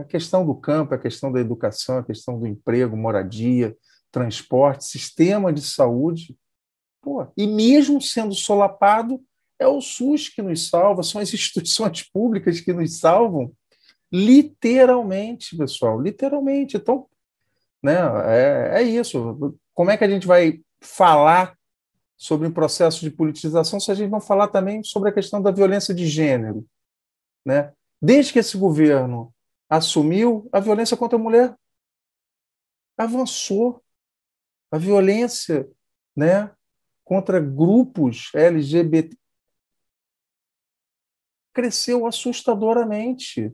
A 0.00 0.04
questão 0.04 0.46
do 0.46 0.54
campo, 0.54 0.94
a 0.94 0.98
questão 0.98 1.30
da 1.30 1.40
educação, 1.40 1.98
a 1.98 2.04
questão 2.04 2.38
do 2.38 2.46
emprego, 2.46 2.96
moradia, 2.96 3.76
transporte, 4.10 4.84
sistema 4.84 5.52
de 5.52 5.60
saúde. 5.60 6.36
Pô, 7.02 7.26
e 7.36 7.46
mesmo 7.46 8.00
sendo 8.00 8.34
solapado, 8.34 9.20
é 9.58 9.66
o 9.66 9.80
SUS 9.80 10.28
que 10.28 10.40
nos 10.40 10.68
salva, 10.68 11.02
são 11.02 11.20
as 11.20 11.32
instituições 11.34 12.02
públicas 12.10 12.60
que 12.60 12.72
nos 12.72 12.98
salvam, 12.98 13.52
literalmente, 14.12 15.56
pessoal, 15.56 16.00
literalmente. 16.00 16.76
Então, 16.76 17.06
né, 17.82 17.96
é, 18.26 18.80
é 18.80 18.82
isso. 18.82 19.56
Como 19.74 19.90
é 19.90 19.96
que 19.96 20.04
a 20.04 20.08
gente 20.08 20.26
vai 20.26 20.60
falar 20.80 21.56
sobre 22.16 22.48
o 22.48 22.52
processo 22.52 23.00
de 23.00 23.10
politização 23.10 23.80
se 23.80 23.90
a 23.90 23.94
gente 23.94 24.10
não 24.10 24.20
falar 24.20 24.48
também 24.48 24.82
sobre 24.82 25.08
a 25.08 25.12
questão 25.12 25.40
da 25.40 25.50
violência 25.50 25.94
de 25.94 26.06
gênero? 26.06 26.66
Né? 27.44 27.72
Desde 28.00 28.32
que 28.32 28.38
esse 28.38 28.56
governo 28.56 29.32
assumiu, 29.68 30.48
a 30.52 30.60
violência 30.60 30.96
contra 30.96 31.16
a 31.16 31.22
mulher 31.22 31.56
avançou 32.96 33.82
a 34.70 34.78
violência 34.78 35.68
né, 36.14 36.50
contra 37.04 37.40
grupos 37.40 38.30
LGBT 38.34 39.16
cresceu 41.52 42.06
assustadoramente. 42.06 43.52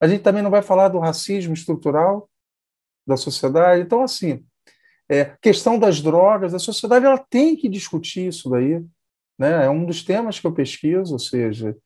A 0.00 0.06
gente 0.06 0.22
também 0.22 0.42
não 0.42 0.50
vai 0.50 0.62
falar 0.62 0.88
do 0.88 0.98
racismo 0.98 1.54
estrutural 1.54 2.28
da 3.06 3.16
sociedade. 3.16 3.82
Então, 3.82 4.02
assim, 4.02 4.44
é, 5.08 5.36
questão 5.40 5.78
das 5.78 6.00
drogas, 6.00 6.54
a 6.54 6.58
sociedade 6.58 7.06
ela 7.06 7.18
tem 7.18 7.56
que 7.56 7.68
discutir 7.68 8.28
isso 8.28 8.50
daí. 8.50 8.84
Né? 9.38 9.64
É 9.64 9.70
um 9.70 9.84
dos 9.84 10.02
temas 10.02 10.38
que 10.38 10.46
eu 10.46 10.52
pesquiso, 10.52 11.14
ou 11.14 11.18
seja, 11.18 11.76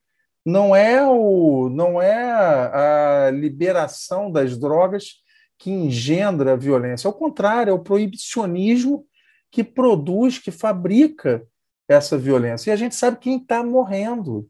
não 0.44 0.74
é, 0.74 1.06
o, 1.06 1.68
não 1.68 2.02
é 2.02 2.32
a 2.32 3.30
liberação 3.30 4.30
das 4.30 4.58
drogas 4.58 5.22
que 5.56 5.70
engendra 5.70 6.54
a 6.54 6.56
violência. 6.56 7.06
Ao 7.06 7.14
contrário, 7.14 7.70
é 7.70 7.74
o 7.74 7.82
proibicionismo 7.82 9.06
que 9.50 9.62
produz, 9.62 10.38
que 10.38 10.50
fabrica 10.50 11.46
essa 11.88 12.18
violência. 12.18 12.70
E 12.70 12.72
a 12.72 12.76
gente 12.76 12.96
sabe 12.96 13.18
quem 13.18 13.36
está 13.36 13.62
morrendo 13.62 14.48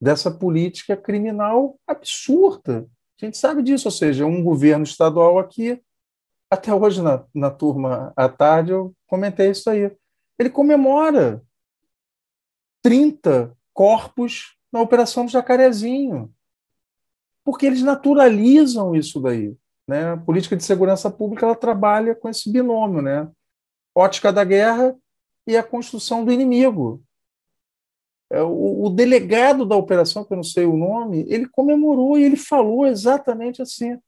dessa 0.00 0.30
política 0.30 0.96
criminal 0.96 1.78
absurda. 1.86 2.86
A 3.20 3.24
gente 3.24 3.36
sabe 3.36 3.62
disso, 3.62 3.88
ou 3.88 3.92
seja, 3.92 4.26
um 4.26 4.42
governo 4.42 4.84
estadual 4.84 5.38
aqui, 5.38 5.82
até 6.50 6.72
hoje 6.72 7.02
na, 7.02 7.24
na 7.34 7.50
turma 7.50 8.12
à 8.16 8.28
tarde 8.28 8.72
eu 8.72 8.94
comentei 9.06 9.50
isso 9.50 9.68
aí. 9.68 9.90
Ele 10.38 10.50
comemora 10.50 11.42
30 12.82 13.56
corpos 13.74 14.56
na 14.72 14.80
Operação 14.80 15.26
do 15.26 15.30
Jacarezinho, 15.30 16.32
porque 17.44 17.66
eles 17.66 17.82
naturalizam 17.82 18.94
isso 18.94 19.20
daí. 19.20 19.56
Né? 19.86 20.12
A 20.12 20.16
política 20.16 20.56
de 20.56 20.64
segurança 20.64 21.10
pública 21.10 21.46
ela 21.46 21.56
trabalha 21.56 22.14
com 22.14 22.28
esse 22.28 22.50
binômio, 22.50 23.02
né? 23.02 23.28
ótica 23.94 24.32
da 24.32 24.44
guerra 24.44 24.96
e 25.46 25.56
a 25.56 25.62
construção 25.62 26.24
do 26.24 26.32
inimigo. 26.32 27.02
É, 28.30 28.42
o, 28.42 28.84
o 28.84 28.90
delegado 28.90 29.64
da 29.64 29.76
operação, 29.76 30.24
que 30.24 30.32
eu 30.32 30.36
não 30.36 30.44
sei 30.44 30.66
o 30.66 30.76
nome, 30.76 31.24
ele 31.28 31.48
comemorou 31.48 32.18
e 32.18 32.24
ele 32.24 32.36
falou 32.36 32.86
exatamente 32.86 33.62
assim: 33.62 33.98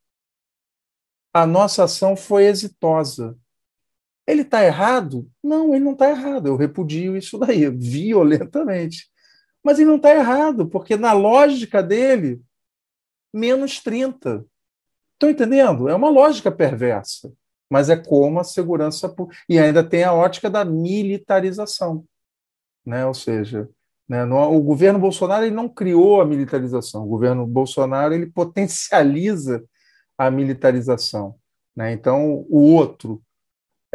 a 1.33 1.45
nossa 1.45 1.85
ação 1.85 2.15
foi 2.15 2.45
exitosa. 2.45 3.37
Ele 4.27 4.43
está 4.43 4.63
errado? 4.63 5.29
Não, 5.43 5.73
ele 5.73 5.83
não 5.83 5.93
está 5.93 6.09
errado. 6.09 6.47
Eu 6.47 6.55
repudio 6.55 7.17
isso 7.17 7.37
daí, 7.37 7.67
violentamente. 7.71 9.09
Mas 9.63 9.79
ele 9.79 9.89
não 9.89 9.97
está 9.97 10.13
errado, 10.13 10.67
porque 10.67 10.95
na 10.95 11.13
lógica 11.13 11.81
dele, 11.81 12.41
menos 13.33 13.79
30. 13.79 14.45
Estão 15.13 15.29
entendendo? 15.29 15.87
É 15.87 15.95
uma 15.95 16.09
lógica 16.09 16.51
perversa, 16.51 17.31
mas 17.69 17.89
é 17.89 17.95
como 17.95 18.39
a 18.39 18.43
segurança. 18.43 19.13
E 19.47 19.59
ainda 19.59 19.83
tem 19.83 20.03
a 20.03 20.13
ótica 20.13 20.49
da 20.49 20.65
militarização. 20.65 22.05
Né? 22.85 23.05
Ou 23.05 23.13
seja, 23.13 23.69
né, 24.11 24.25
o 24.25 24.61
governo 24.61 24.99
Bolsonaro 24.99 25.45
ele 25.45 25.55
não 25.55 25.69
criou 25.69 26.19
a 26.19 26.25
militarização, 26.25 27.05
o 27.05 27.07
governo 27.07 27.47
Bolsonaro 27.47 28.13
ele 28.13 28.25
potencializa 28.25 29.63
a 30.17 30.29
militarização. 30.29 31.39
Né? 31.73 31.93
Então, 31.93 32.45
o 32.49 32.73
outro, 32.73 33.23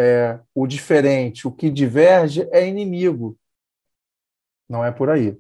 é, 0.01 0.41
o 0.55 0.67
diferente, 0.67 1.47
o 1.47 1.53
que 1.53 1.69
diverge 1.69 2.49
é 2.51 2.67
inimigo. 2.67 3.39
Não 4.67 4.83
é 4.83 4.91
por 4.91 5.11
aí. 5.11 5.39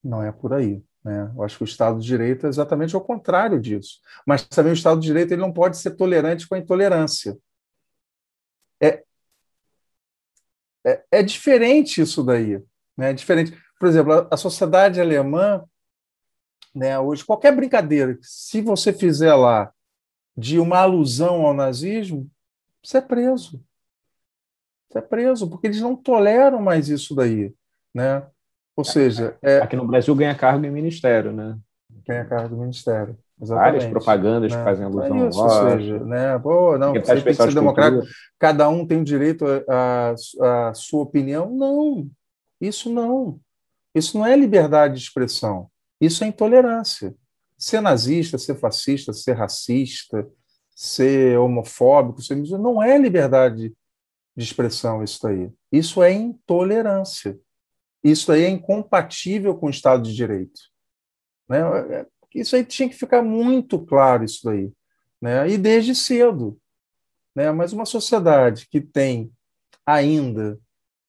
Não 0.00 0.22
é 0.22 0.30
por 0.30 0.52
aí. 0.52 0.80
Né? 1.02 1.32
Eu 1.34 1.42
acho 1.42 1.56
que 1.56 1.64
o 1.64 1.66
Estado 1.66 1.98
de 1.98 2.06
Direito 2.06 2.46
é 2.46 2.50
exatamente 2.50 2.96
o 2.96 3.00
contrário 3.00 3.60
disso. 3.60 3.98
Mas 4.24 4.46
também 4.46 4.70
o 4.70 4.74
Estado 4.74 5.00
de 5.00 5.08
Direito 5.08 5.32
ele 5.32 5.42
não 5.42 5.52
pode 5.52 5.76
ser 5.76 5.96
tolerante 5.96 6.46
com 6.46 6.54
a 6.54 6.58
intolerância. 6.58 7.36
É, 8.80 9.02
é, 10.86 11.04
é 11.10 11.22
diferente 11.24 12.00
isso 12.00 12.22
daí. 12.22 12.62
Né? 12.96 13.10
É 13.10 13.12
diferente. 13.12 13.60
Por 13.82 13.88
exemplo, 13.88 14.28
a, 14.30 14.36
sociedade 14.36 15.00
alemã, 15.00 15.64
né, 16.72 16.96
hoje, 17.00 17.24
qualquer 17.24 17.50
brincadeira, 17.50 18.16
se 18.22 18.60
você 18.60 18.92
fizer 18.92 19.34
lá 19.34 19.72
de 20.36 20.60
uma 20.60 20.78
alusão 20.78 21.44
ao 21.44 21.52
nazismo, 21.52 22.30
você 22.80 22.98
é 22.98 23.00
preso. 23.00 23.60
Você 24.88 24.98
é 24.98 25.00
preso, 25.00 25.50
porque 25.50 25.66
eles 25.66 25.80
não 25.80 25.96
toleram 25.96 26.62
mais 26.62 26.88
isso 26.88 27.12
daí. 27.12 27.52
Né? 27.92 28.24
Ou 28.76 28.84
seja, 28.84 29.36
é... 29.42 29.58
aqui 29.58 29.74
no 29.74 29.84
Brasil 29.84 30.14
ganha 30.14 30.36
cargo 30.36 30.64
em 30.64 30.70
ministério, 30.70 31.32
né? 31.32 31.58
Ganha 32.06 32.24
cargo 32.24 32.54
em 32.54 32.60
ministério. 32.60 33.18
Exatamente. 33.42 33.72
Várias 33.72 33.86
propagandas 33.86 34.52
né? 34.52 34.58
que 34.58 34.64
fazem 34.64 34.84
alusão 34.84 35.24
é 35.24 35.28
isso, 35.28 35.40
ao 35.40 35.64
Ou 35.64 35.70
seja, 35.72 35.98
né? 36.04 36.38
Pô, 36.38 36.78
não, 36.78 36.92
você 36.92 37.14
tem 37.16 37.24
que 37.24 37.34
ser 37.34 37.52
democrático, 37.52 38.06
cada 38.38 38.68
um 38.68 38.86
tem 38.86 39.00
o 39.00 39.04
direito 39.04 39.44
à 39.68 40.72
sua 40.72 41.02
opinião. 41.02 41.50
Não, 41.50 42.08
isso 42.60 42.88
não. 42.88 43.40
Isso 43.94 44.18
não 44.18 44.26
é 44.26 44.36
liberdade 44.36 44.94
de 44.94 45.02
expressão. 45.02 45.70
Isso 46.00 46.24
é 46.24 46.26
intolerância. 46.26 47.14
Ser 47.56 47.80
nazista, 47.80 48.38
ser 48.38 48.56
fascista, 48.56 49.12
ser 49.12 49.34
racista, 49.34 50.28
ser 50.74 51.38
homofóbico, 51.38 52.22
ser 52.22 52.36
não 52.36 52.82
é 52.82 52.98
liberdade 52.98 53.72
de 54.36 54.44
expressão 54.44 55.02
isso 55.04 55.26
aí. 55.26 55.50
Isso 55.70 56.02
é 56.02 56.12
intolerância. 56.12 57.38
Isso 58.02 58.32
aí 58.32 58.42
é 58.44 58.48
incompatível 58.48 59.56
com 59.56 59.66
o 59.66 59.70
Estado 59.70 60.02
de 60.02 60.14
Direito. 60.14 60.60
Né? 61.48 61.60
Isso 62.34 62.56
aí 62.56 62.64
tinha 62.64 62.88
que 62.88 62.96
ficar 62.96 63.22
muito 63.22 63.78
claro, 63.78 64.24
isso 64.24 64.40
daí. 64.44 64.72
Né? 65.20 65.50
E 65.50 65.58
desde 65.58 65.94
cedo. 65.94 66.58
Né? 67.34 67.50
Mas 67.52 67.72
uma 67.72 67.84
sociedade 67.84 68.66
que 68.68 68.80
tem 68.80 69.30
ainda 69.86 70.58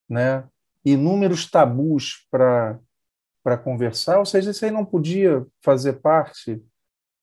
né, 0.07 0.47
inúmeros 0.85 1.49
tabus 1.49 2.27
para 2.31 3.57
conversar, 3.63 4.19
ou 4.19 4.25
seja, 4.25 4.51
isso 4.51 4.65
aí 4.65 4.71
não 4.71 4.85
podia 4.85 5.45
fazer 5.61 5.93
parte 5.93 6.61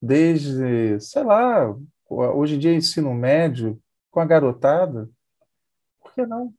desde, 0.01 0.99
sei 1.01 1.23
lá, 1.23 1.75
hoje 2.09 2.57
em 2.57 2.59
dia 2.59 2.75
ensino 2.75 3.13
médio, 3.13 3.81
com 4.11 4.21
a 4.21 4.25
garotada, 4.25 5.09
por 6.01 6.13
que 6.15 6.27
não? 6.27 6.53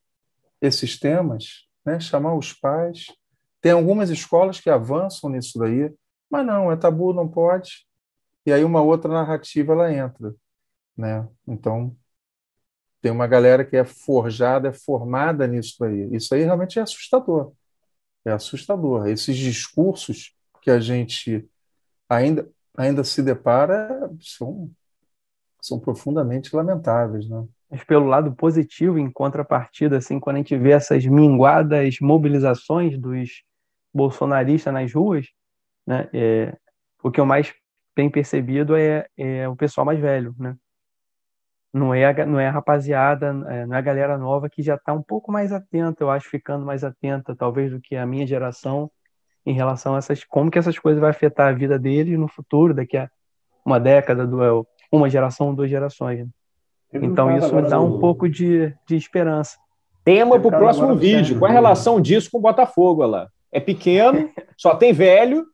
Esses 0.61 0.99
temas 0.99 1.67
né? 1.85 1.99
chamar 1.99 2.35
os 2.35 2.53
pais. 2.53 3.07
Tem 3.59 3.71
algumas 3.71 4.09
escolas 4.09 4.59
que 4.59 4.69
avançam 4.69 5.29
nisso 5.29 5.59
daí, 5.59 5.93
mas 6.29 6.45
não, 6.45 6.71
é 6.71 6.75
tabu, 6.75 7.13
não 7.13 7.27
pode. 7.27 7.85
E 8.45 8.51
aí 8.51 8.63
uma 8.63 8.81
outra 8.81 9.11
narrativa 9.11 9.73
ela 9.73 9.93
entra. 9.93 10.33
né? 10.97 11.27
Então, 11.47 11.95
tem 13.01 13.11
uma 13.11 13.27
galera 13.27 13.65
que 13.65 13.75
é 13.75 13.83
forjada, 13.83 14.69
é 14.69 14.73
formada 14.73 15.47
nisso 15.47 15.83
aí. 15.83 16.07
Isso 16.11 16.33
aí 16.35 16.43
realmente 16.43 16.77
é 16.79 16.81
assustador. 16.81 17.51
É 18.23 18.31
assustador. 18.31 19.07
Esses 19.07 19.35
discursos 19.35 20.35
que 20.61 20.69
a 20.69 20.79
gente 20.79 21.49
ainda, 22.07 22.47
ainda 22.77 23.03
se 23.03 23.23
depara 23.23 24.09
são, 24.19 24.69
são 25.59 25.79
profundamente 25.79 26.55
lamentáveis, 26.55 27.27
né? 27.27 27.45
Mas 27.69 27.83
pelo 27.85 28.05
lado 28.05 28.35
positivo, 28.35 28.99
em 28.99 29.09
contrapartida, 29.09 29.97
assim, 29.97 30.19
quando 30.19 30.35
a 30.35 30.39
gente 30.39 30.57
vê 30.57 30.71
essas 30.71 31.05
minguadas 31.05 31.97
mobilizações 32.01 32.99
dos 32.99 33.43
bolsonaristas 33.93 34.73
nas 34.73 34.93
ruas, 34.93 35.27
né, 35.87 36.09
é, 36.13 36.57
o 37.01 37.09
que 37.09 37.19
eu 37.19 37.25
mais 37.25 37.53
tenho 37.95 38.11
percebido 38.11 38.75
é, 38.75 39.07
é 39.17 39.47
o 39.47 39.55
pessoal 39.55 39.85
mais 39.85 39.99
velho, 39.99 40.35
né? 40.37 40.55
Não 41.73 41.93
é, 41.93 42.05
a, 42.05 42.25
não 42.25 42.39
é 42.39 42.47
a 42.47 42.51
rapaziada, 42.51 43.27
é, 43.47 43.65
não 43.65 43.75
é 43.75 43.79
a 43.79 43.81
galera 43.81 44.17
nova 44.17 44.49
que 44.49 44.61
já 44.61 44.75
está 44.75 44.91
um 44.91 45.01
pouco 45.01 45.31
mais 45.31 45.53
atenta, 45.53 46.03
eu 46.03 46.09
acho, 46.09 46.29
ficando 46.29 46.65
mais 46.65 46.83
atenta, 46.83 47.35
talvez, 47.35 47.71
do 47.71 47.79
que 47.79 47.95
a 47.95 48.05
minha 48.05 48.27
geração 48.27 48.91
em 49.45 49.53
relação 49.53 49.95
a 49.95 49.97
essas, 49.97 50.23
como 50.23 50.51
que 50.51 50.59
essas 50.59 50.77
coisas 50.77 50.99
vão 50.99 51.09
afetar 51.09 51.47
a 51.47 51.53
vida 51.53 51.79
deles 51.79 52.19
no 52.19 52.27
futuro, 52.27 52.73
daqui 52.73 52.97
a 52.97 53.09
uma 53.65 53.79
década, 53.79 54.29
uma 54.91 55.09
geração, 55.09 55.55
duas 55.55 55.69
gerações. 55.69 56.19
Né? 56.19 56.27
Então 56.93 57.35
isso 57.37 57.55
me 57.55 57.61
dá 57.61 57.79
um 57.79 57.99
pouco 57.99 58.27
de, 58.27 58.73
de 58.85 58.95
esperança. 58.95 59.57
Tema 60.03 60.39
para 60.39 60.47
o 60.47 60.51
próximo 60.51 60.95
vídeo. 60.95 61.37
Qual 61.37 61.47
é 61.47 61.51
a 61.51 61.55
relação 61.55 62.01
disso 62.01 62.29
com 62.31 62.39
o 62.39 62.41
Botafogo, 62.41 63.05
lá? 63.05 63.29
É 63.51 63.59
pequeno, 63.59 64.29
só 64.57 64.75
tem 64.75 64.91
velho. 64.91 65.45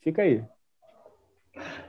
Fica 0.00 0.22
aí. 0.22 0.42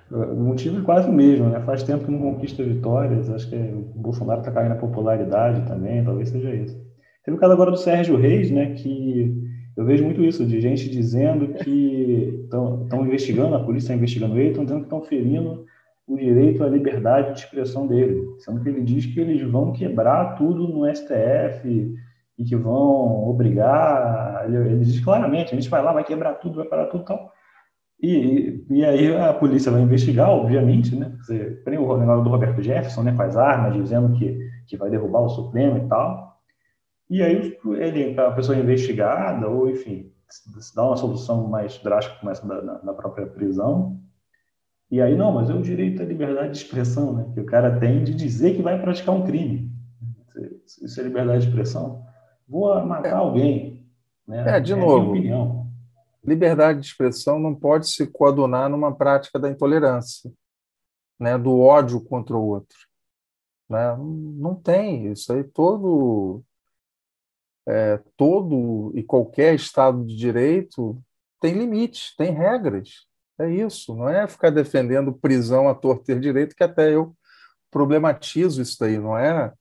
O 0.09 0.35
motivo 0.35 0.79
é 0.79 0.83
quase 0.83 1.09
o 1.09 1.13
mesmo, 1.13 1.49
né? 1.49 1.59
Faz 1.61 1.83
tempo 1.83 2.05
que 2.05 2.11
não 2.11 2.19
conquista 2.19 2.63
vitórias. 2.63 3.29
Acho 3.29 3.49
que 3.49 3.55
o 3.55 3.91
Bolsonaro 3.95 4.39
está 4.39 4.51
caindo 4.51 4.69
na 4.69 4.75
popularidade 4.75 5.67
também, 5.67 6.03
talvez 6.03 6.29
seja 6.29 6.53
isso. 6.53 6.79
Teve 7.23 7.35
o 7.35 7.39
caso 7.39 7.53
agora 7.53 7.71
do 7.71 7.77
Sérgio 7.77 8.15
Reis, 8.15 8.49
né? 8.49 8.73
Que 8.73 9.35
eu 9.75 9.85
vejo 9.85 10.03
muito 10.03 10.23
isso, 10.23 10.45
de 10.45 10.59
gente 10.59 10.89
dizendo 10.89 11.49
que 11.49 12.41
estão 12.45 13.05
investigando, 13.05 13.55
a 13.55 13.63
polícia 13.63 13.87
está 13.87 13.95
investigando 13.95 14.39
ele, 14.39 14.49
estão 14.49 14.63
dizendo 14.63 14.79
que 14.79 14.85
estão 14.85 15.01
ferindo 15.03 15.65
o 16.07 16.17
direito 16.17 16.63
à 16.63 16.69
liberdade 16.69 17.33
de 17.33 17.39
expressão 17.39 17.85
dele, 17.85 18.25
sendo 18.39 18.61
que 18.61 18.69
ele 18.69 18.81
diz 18.81 19.05
que 19.05 19.19
eles 19.19 19.41
vão 19.43 19.73
quebrar 19.73 20.35
tudo 20.35 20.67
no 20.67 20.87
STF 20.95 21.95
e 22.39 22.43
que 22.45 22.55
vão 22.55 23.27
obrigar, 23.29 24.45
ele, 24.47 24.57
ele 24.57 24.85
diz 24.85 24.99
claramente, 25.01 25.53
a 25.53 25.55
gente 25.59 25.69
vai 25.69 25.83
lá, 25.83 25.91
vai 25.91 26.03
quebrar 26.03 26.35
tudo, 26.35 26.55
vai 26.55 26.65
parar 26.65 26.85
tudo 26.85 27.03
e 27.03 27.05
tal. 27.05 27.31
E, 28.01 28.63
e 28.69 28.85
aí 28.85 29.15
a 29.15 29.33
polícia 29.33 29.71
vai 29.71 29.81
investigar, 29.81 30.29
obviamente, 30.29 30.95
né? 30.95 31.15
Você 31.19 31.61
tem 31.65 31.77
o 31.77 31.97
negócio 31.97 32.23
do 32.23 32.29
Roberto 32.29 32.61
Jefferson, 32.61 33.03
né, 33.03 33.13
com 33.15 33.23
as 33.23 33.35
armas, 33.35 33.73
dizendo 33.73 34.17
que, 34.17 34.37
que 34.67 34.77
vai 34.77 34.89
derrubar 34.89 35.21
o 35.21 35.29
Supremo 35.29 35.77
e 35.77 35.87
tal. 35.87 36.37
E 37.09 37.23
aí 37.23 37.57
ele, 37.79 38.19
a 38.19 38.31
pessoa 38.31 38.57
é 38.57 38.61
investigada, 38.61 39.47
ou 39.47 39.69
enfim, 39.69 40.11
se 40.29 40.75
dá 40.75 40.85
uma 40.85 40.97
solução 40.97 41.47
mais 41.47 41.77
drástica, 41.79 42.19
começa 42.19 42.45
na, 42.45 42.83
na 42.83 42.93
própria 42.93 43.25
prisão, 43.25 43.97
e 44.89 45.01
aí, 45.01 45.17
não, 45.17 45.33
mas 45.33 45.49
é 45.49 45.53
o 45.53 45.61
direito 45.61 46.01
à 46.01 46.05
liberdade 46.05 46.51
de 46.51 46.57
expressão, 46.57 47.13
né? 47.13 47.25
Que 47.33 47.41
o 47.41 47.45
cara 47.45 47.77
tem 47.77 48.03
de 48.03 48.13
dizer 48.13 48.55
que 48.55 48.61
vai 48.61 48.79
praticar 48.81 49.13
um 49.13 49.25
crime. 49.25 49.69
Isso 50.65 50.99
é 50.99 51.03
liberdade 51.03 51.41
de 51.41 51.47
expressão. 51.47 52.03
Vou 52.47 52.73
matar 52.85 53.09
é. 53.09 53.13
alguém. 53.13 53.85
Né? 54.25 54.57
É, 54.57 54.59
de 54.61 54.73
é 54.73 54.75
novo. 54.75 55.13
Liberdade 56.27 56.81
de 56.81 56.87
expressão 56.87 57.39
não 57.39 57.55
pode 57.55 57.89
se 57.89 58.05
coadunar 58.05 58.69
numa 58.69 58.93
prática 58.93 59.39
da 59.39 59.49
intolerância, 59.49 60.31
né? 61.17 61.37
do 61.37 61.57
ódio 61.59 62.03
contra 62.03 62.35
o 62.35 62.45
outro. 62.45 62.77
Né? 63.69 63.95
Não 63.97 64.53
tem. 64.53 65.11
Isso 65.11 65.31
aí 65.31 65.43
todo. 65.43 66.43
É, 67.65 67.97
todo 68.15 68.93
e 68.95 69.03
qualquer 69.03 69.53
Estado 69.53 70.05
de 70.05 70.15
Direito 70.15 71.01
tem 71.41 71.53
limites, 71.53 72.15
tem 72.15 72.31
regras. 72.31 73.07
É 73.39 73.49
isso, 73.49 73.95
não 73.95 74.09
é 74.09 74.27
ficar 74.27 74.49
defendendo 74.49 75.13
prisão 75.13 75.69
a 75.69 75.75
torto 75.75 76.05
ter 76.05 76.19
direito, 76.19 76.55
que 76.55 76.63
até 76.63 76.93
eu 76.95 77.15
problematizo 77.69 78.61
isso 78.61 78.77
daí, 78.79 78.97
não 78.97 79.17
é? 79.17 79.53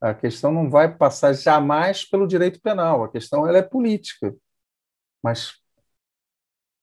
A 0.00 0.14
questão 0.14 0.50
não 0.50 0.70
vai 0.70 0.96
passar 0.96 1.32
jamais 1.34 2.04
pelo 2.04 2.26
direito 2.26 2.60
penal, 2.60 3.04
a 3.04 3.10
questão 3.10 3.46
ela 3.46 3.58
é 3.58 3.62
política. 3.62 4.34
Mas 5.22 5.61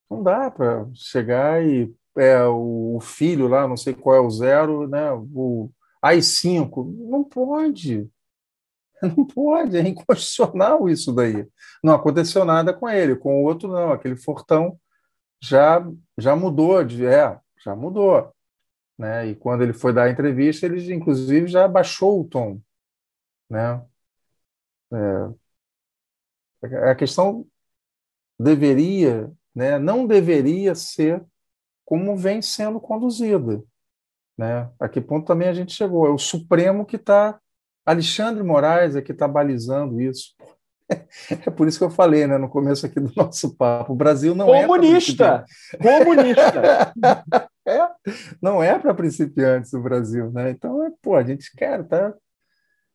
não 0.09 0.23
dá 0.23 0.49
para 0.51 0.87
chegar 0.93 1.63
e 1.63 1.93
é, 2.17 2.43
o 2.45 2.99
filho 3.01 3.47
lá, 3.47 3.67
não 3.67 3.77
sei 3.77 3.93
qual 3.93 4.15
é 4.15 4.19
o 4.19 4.29
zero, 4.29 4.87
né? 4.87 5.11
O 5.13 5.71
AI-5, 6.01 6.85
não 7.09 7.23
pode. 7.23 8.09
Não 9.01 9.25
pode, 9.25 9.77
é 9.77 9.81
inconstitucional 9.87 10.89
isso 10.89 11.13
daí. 11.13 11.47
Não 11.83 11.93
aconteceu 11.93 12.43
nada 12.43 12.73
com 12.73 12.89
ele, 12.89 13.15
com 13.15 13.41
o 13.41 13.45
outro 13.45 13.69
não, 13.71 13.93
aquele 13.93 14.15
fortão 14.17 14.77
já 15.41 15.85
já 16.17 16.35
mudou 16.35 16.83
de 16.83 17.05
é, 17.05 17.39
já 17.63 17.75
mudou, 17.75 18.33
né? 18.97 19.27
E 19.27 19.35
quando 19.35 19.63
ele 19.63 19.73
foi 19.73 19.93
dar 19.93 20.05
a 20.05 20.11
entrevista, 20.11 20.65
ele 20.65 20.93
inclusive 20.93 21.47
já 21.47 21.67
baixou 21.67 22.21
o 22.21 22.27
tom, 22.27 22.61
né? 23.49 23.81
É, 24.91 26.89
a 26.91 26.95
questão 26.95 27.45
deveria, 28.39 29.31
né? 29.59 29.77
Não 29.77 30.07
deveria 30.07 30.73
ser 30.73 31.21
como 31.83 32.15
vem 32.15 32.41
sendo 32.41 32.79
conduzida, 32.79 33.61
né? 34.37 34.69
A 34.79 34.87
que 34.87 35.01
ponto 35.01 35.27
também 35.27 35.49
a 35.49 35.53
gente 35.53 35.73
chegou? 35.73 36.07
É 36.07 36.09
o 36.09 36.17
Supremo 36.17 36.85
que 36.85 36.95
está 36.95 37.37
Alexandre 37.85 38.41
Moraes 38.41 38.95
é 38.95 39.01
que 39.01 39.11
está 39.11 39.27
balizando 39.27 40.01
isso. 40.01 40.33
É 41.45 41.51
por 41.51 41.67
isso 41.67 41.77
que 41.77 41.83
eu 41.83 41.91
falei 41.91 42.25
né, 42.25 42.35
no 42.39 42.49
começo 42.49 42.83
aqui 42.83 42.99
do 42.99 43.13
nosso 43.15 43.55
papo. 43.55 43.93
O 43.93 43.95
Brasil 43.95 44.33
não 44.33 44.47
comunista. 44.47 45.45
é. 45.73 45.77
Comunista! 45.77 46.93
é, 47.63 47.89
não 48.41 48.63
é 48.63 48.79
para 48.79 48.91
principiantes 48.95 49.71
o 49.73 49.81
Brasil. 49.81 50.31
Né? 50.31 50.49
Então, 50.49 50.83
é, 50.83 50.91
pô, 50.99 51.15
a 51.15 51.21
gente 51.23 51.55
quer, 51.55 51.87
tá? 51.87 52.11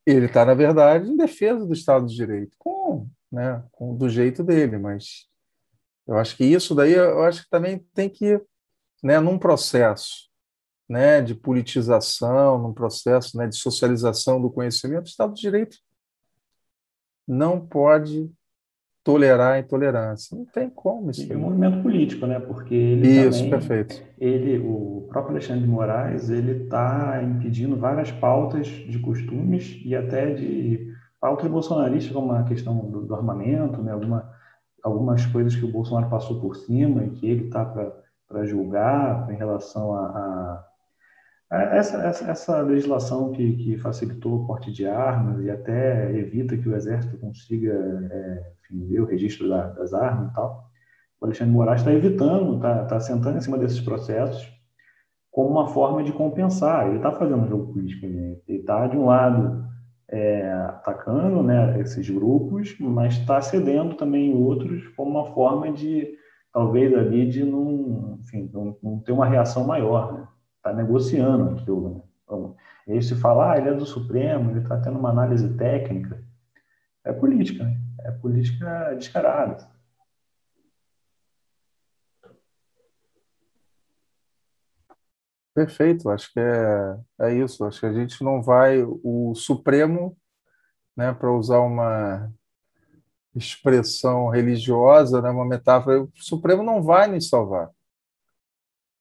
Ele 0.04 0.26
está, 0.26 0.44
na 0.44 0.54
verdade, 0.54 1.08
em 1.08 1.16
defesa 1.16 1.64
do 1.64 1.72
Estado 1.72 2.06
de 2.06 2.16
Direito, 2.16 2.56
com, 2.58 3.06
né, 3.30 3.62
com, 3.70 3.96
do 3.96 4.08
jeito 4.08 4.42
dele, 4.42 4.76
mas 4.76 5.28
eu 6.06 6.18
acho 6.18 6.36
que 6.36 6.44
isso 6.44 6.74
daí, 6.74 6.92
eu 6.92 7.22
acho 7.22 7.44
que 7.44 7.50
também 7.50 7.78
tem 7.94 8.08
que, 8.08 8.40
né, 9.02 9.20
num 9.20 9.38
processo 9.38 10.28
né, 10.88 11.22
de 11.22 11.34
politização, 11.34 12.58
num 12.58 12.74
processo 12.74 13.36
né, 13.36 13.46
de 13.46 13.56
socialização 13.56 14.40
do 14.40 14.50
conhecimento, 14.50 15.06
o 15.06 15.08
Estado 15.08 15.34
de 15.34 15.40
Direito 15.40 15.76
não 17.26 17.58
pode 17.58 18.30
tolerar 19.04 19.54
a 19.54 19.58
intolerância. 19.58 20.36
Não 20.36 20.46
tem 20.46 20.70
como 20.70 21.10
isso. 21.10 21.30
É 21.30 21.36
um 21.36 21.40
movimento 21.40 21.82
político, 21.82 22.26
né? 22.26 22.40
Porque 22.40 22.74
ele 22.74 23.06
isso, 23.06 23.44
também, 23.44 23.50
perfeito. 23.50 24.02
Ele, 24.18 24.58
o 24.58 25.06
próprio 25.10 25.32
Alexandre 25.32 25.62
de 25.62 25.68
Moraes, 25.68 26.30
ele 26.30 26.64
está 26.64 27.22
impedindo 27.22 27.76
várias 27.76 28.10
pautas 28.10 28.66
de 28.66 28.98
costumes 28.98 29.80
e 29.84 29.94
até 29.94 30.32
de 30.32 30.90
pautas 31.20 31.50
bolsonaristas, 31.50 32.12
como 32.12 32.32
a 32.32 32.44
questão 32.44 32.90
do, 32.90 33.02
do 33.02 33.14
armamento, 33.14 33.82
né? 33.82 33.92
Alguma, 33.92 34.30
algumas 34.84 35.24
coisas 35.26 35.56
que 35.56 35.64
o 35.64 35.72
Bolsonaro 35.72 36.10
passou 36.10 36.40
por 36.40 36.54
cima 36.54 37.04
e 37.04 37.10
que 37.10 37.26
ele 37.26 37.46
está 37.46 37.64
para 37.64 38.44
julgar 38.44 39.28
em 39.32 39.36
relação 39.36 39.94
a, 39.94 40.00
a 40.06 40.64
é, 41.52 41.78
essa, 41.78 41.98
essa, 42.02 42.30
essa 42.30 42.60
legislação 42.60 43.32
que, 43.32 43.56
que, 43.56 43.78
facilitou 43.78 44.34
o 44.34 44.46
porte 44.46 44.72
de 44.72 44.86
armas 44.86 45.42
e 45.42 45.50
até 45.50 46.12
evita 46.12 46.56
que 46.56 46.68
o 46.68 46.74
Exército 46.74 47.16
consiga 47.18 47.72
é, 47.72 48.52
enfim, 48.60 48.86
ver 48.88 49.00
o 49.00 49.06
registro 49.06 49.48
da, 49.48 49.68
das 49.68 49.94
armas 49.94 50.30
e 50.30 50.34
tal, 50.34 50.70
o 51.20 51.24
Alexandre 51.24 51.52
Moraes 51.52 51.80
está 51.80 51.92
evitando, 51.92 52.56
está 52.56 52.84
tá 52.84 53.00
sentando 53.00 53.38
em 53.38 53.40
cima 53.40 53.56
desses 53.56 53.80
processos 53.80 54.52
como 55.30 55.50
uma 55.50 55.68
forma 55.68 56.02
de 56.04 56.12
compensar. 56.12 56.86
Ele 56.86 56.96
está 56.96 57.10
fazendo 57.12 57.42
um 57.42 57.48
jogo 57.48 57.72
político. 57.72 58.06
Né? 58.06 58.36
Ele 58.46 58.58
está, 58.58 58.86
de 58.86 58.96
um 58.96 59.06
lado, 59.06 59.64
é, 60.08 60.52
atacando 60.52 61.42
né, 61.42 61.80
esses 61.80 62.08
grupos, 62.08 62.76
mas 62.78 63.14
está 63.14 63.40
cedendo 63.40 63.94
também 63.94 64.34
outros 64.34 64.86
como 64.88 65.10
uma 65.10 65.32
forma 65.32 65.72
de, 65.72 66.14
talvez, 66.52 66.92
ali, 66.94 67.28
de 67.28 67.44
não, 67.44 68.18
enfim, 68.20 68.50
não, 68.52 68.76
não 68.82 68.98
ter 68.98 69.12
uma 69.12 69.26
reação 69.26 69.66
maior. 69.66 70.12
Né? 70.12 70.28
está 70.64 70.72
negociando 70.72 71.50
aquilo. 71.50 71.90
Né? 71.90 72.00
Então, 72.24 72.56
e 72.86 72.92
aí 72.92 73.02
se 73.02 73.14
fala, 73.14 73.52
ah, 73.52 73.58
ele 73.58 73.68
é 73.68 73.74
do 73.74 73.84
Supremo, 73.84 74.50
ele 74.50 74.60
está 74.60 74.78
tendo 74.80 74.98
uma 74.98 75.10
análise 75.10 75.54
técnica. 75.56 76.22
É 77.04 77.12
política, 77.12 77.64
né? 77.64 77.78
é 78.00 78.10
política 78.10 78.94
descarada. 78.94 79.68
Perfeito, 85.54 86.10
acho 86.10 86.32
que 86.32 86.40
é, 86.40 86.98
é 87.20 87.34
isso. 87.34 87.64
Acho 87.64 87.80
que 87.80 87.86
a 87.86 87.92
gente 87.92 88.22
não 88.24 88.42
vai. 88.42 88.82
O 88.82 89.34
Supremo, 89.34 90.16
né, 90.96 91.12
para 91.12 91.32
usar 91.32 91.60
uma 91.60 92.32
expressão 93.34 94.28
religiosa, 94.28 95.22
né, 95.22 95.30
uma 95.30 95.46
metáfora, 95.46 96.02
o 96.02 96.10
Supremo 96.16 96.62
não 96.62 96.82
vai 96.82 97.08
nos 97.08 97.28
salvar 97.28 97.70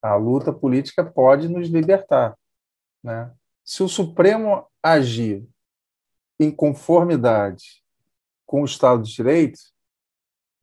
a 0.04 0.16
luta 0.16 0.52
política 0.52 1.02
pode 1.02 1.48
nos 1.48 1.68
libertar, 1.68 2.38
né? 3.02 3.34
Se 3.64 3.82
o 3.82 3.88
Supremo 3.88 4.66
agir 4.82 5.48
em 6.38 6.54
conformidade 6.54 7.82
com 8.44 8.60
o 8.60 8.66
Estado 8.66 9.02
de 9.02 9.14
Direito, 9.14 9.58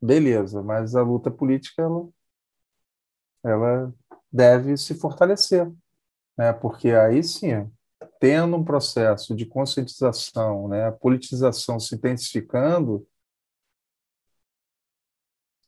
beleza, 0.00 0.62
mas 0.62 0.94
a 0.94 1.02
luta 1.02 1.28
política 1.28 1.82
ela, 1.82 2.08
ela 3.42 3.94
deve 4.30 4.76
se 4.76 4.94
fortalecer, 4.94 5.68
né? 6.36 6.52
porque 6.52 6.90
aí 6.90 7.22
sim, 7.22 7.70
tendo 8.20 8.56
um 8.56 8.64
processo 8.64 9.34
de 9.34 9.44
conscientização, 9.44 10.68
né, 10.68 10.86
a 10.86 10.92
politização 10.92 11.80
se 11.80 11.94
intensificando, 11.94 13.06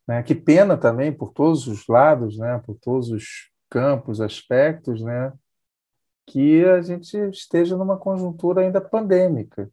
né, 0.06 0.22
que 0.22 0.34
pena 0.34 0.76
também 0.76 1.12
por 1.12 1.32
todos 1.32 1.66
os 1.66 1.86
lados, 1.88 2.38
né, 2.38 2.58
por 2.64 2.78
todos 2.78 3.10
os 3.10 3.50
campos, 3.68 4.20
aspectos, 4.20 5.02
né, 5.02 5.32
que 6.26 6.64
a 6.64 6.80
gente 6.80 7.16
esteja 7.30 7.76
numa 7.76 7.98
conjuntura 7.98 8.60
ainda 8.60 8.80
pandêmica, 8.80 9.70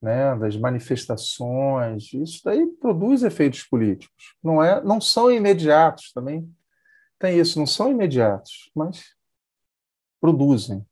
né, 0.00 0.36
das 0.36 0.56
manifestações, 0.56 2.12
isso 2.12 2.42
daí 2.44 2.66
produz 2.80 3.22
efeitos 3.22 3.64
políticos. 3.64 4.36
Não 4.42 4.62
é, 4.62 4.82
não 4.84 5.00
são 5.00 5.32
imediatos 5.32 6.12
também. 6.12 6.48
Tem 7.18 7.38
isso, 7.38 7.58
não 7.58 7.66
são 7.66 7.90
imediatos, 7.90 8.70
mas 8.74 9.14
produzem. 10.24 10.86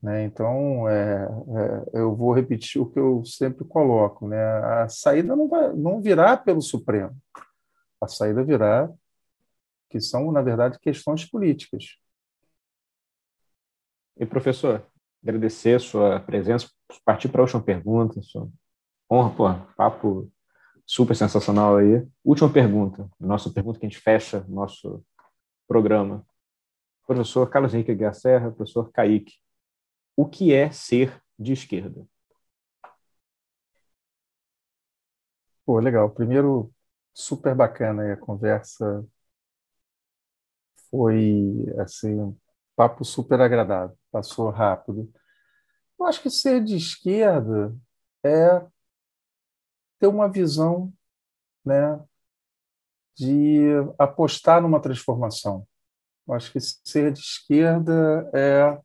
Né? 0.00 0.22
Então, 0.22 0.88
é, 0.88 1.24
é, 1.24 2.00
eu 2.00 2.14
vou 2.14 2.32
repetir 2.32 2.80
o 2.80 2.88
que 2.88 3.00
eu 3.00 3.24
sempre 3.24 3.64
coloco: 3.64 4.28
né? 4.28 4.40
a 4.40 4.88
saída 4.88 5.34
não, 5.34 5.48
vai, 5.48 5.72
não 5.72 6.00
virá 6.00 6.36
pelo 6.36 6.62
Supremo, 6.62 7.16
a 8.00 8.06
saída 8.06 8.44
virá, 8.44 8.88
que 9.90 10.00
são, 10.00 10.30
na 10.30 10.40
verdade, 10.40 10.78
questões 10.78 11.24
políticas. 11.24 11.96
E, 14.16 14.24
professor, 14.24 14.86
agradecer 15.20 15.80
sua 15.80 16.20
presença, 16.20 16.70
partir 17.04 17.28
para 17.28 17.40
a 17.40 17.44
última 17.44 17.62
pergunta, 17.62 18.22
sua 18.22 18.48
honra, 19.10 19.34
pô, 19.34 19.52
papo 19.76 20.30
super 20.86 21.16
sensacional 21.16 21.78
aí. 21.78 22.06
Última 22.24 22.52
pergunta, 22.52 23.10
nossa 23.18 23.50
pergunta 23.50 23.80
que 23.80 23.86
a 23.86 23.88
gente 23.88 24.00
fecha 24.00 24.46
nosso 24.48 25.04
programa. 25.66 26.24
Professor 27.06 27.48
Carlos 27.48 27.72
Henrique 27.72 27.94
Garcerra, 27.94 28.50
professor 28.50 28.90
Kaique, 28.90 29.34
o 30.16 30.26
que 30.28 30.52
é 30.52 30.70
ser 30.70 31.22
de 31.38 31.52
esquerda? 31.52 32.06
Pô, 35.64 35.78
legal. 35.80 36.10
Primeiro, 36.10 36.72
super 37.12 37.54
bacana 37.54 38.12
a 38.12 38.16
conversa. 38.16 39.04
Foi, 40.90 41.66
assim, 41.78 42.14
um 42.20 42.36
papo 42.74 43.04
super 43.04 43.40
agradável. 43.40 43.96
Passou 44.10 44.50
rápido. 44.50 45.12
Eu 45.98 46.06
acho 46.06 46.22
que 46.22 46.30
ser 46.30 46.62
de 46.62 46.76
esquerda 46.76 47.74
é 48.24 48.60
ter 49.98 50.06
uma 50.06 50.28
visão, 50.30 50.92
né, 51.64 52.00
de 53.14 53.66
apostar 53.98 54.60
numa 54.60 54.80
transformação. 54.80 55.66
Eu 56.26 56.34
acho 56.34 56.52
que 56.52 56.58
ser 56.60 57.12
de 57.12 57.20
esquerda 57.20 58.28
é 58.34 58.78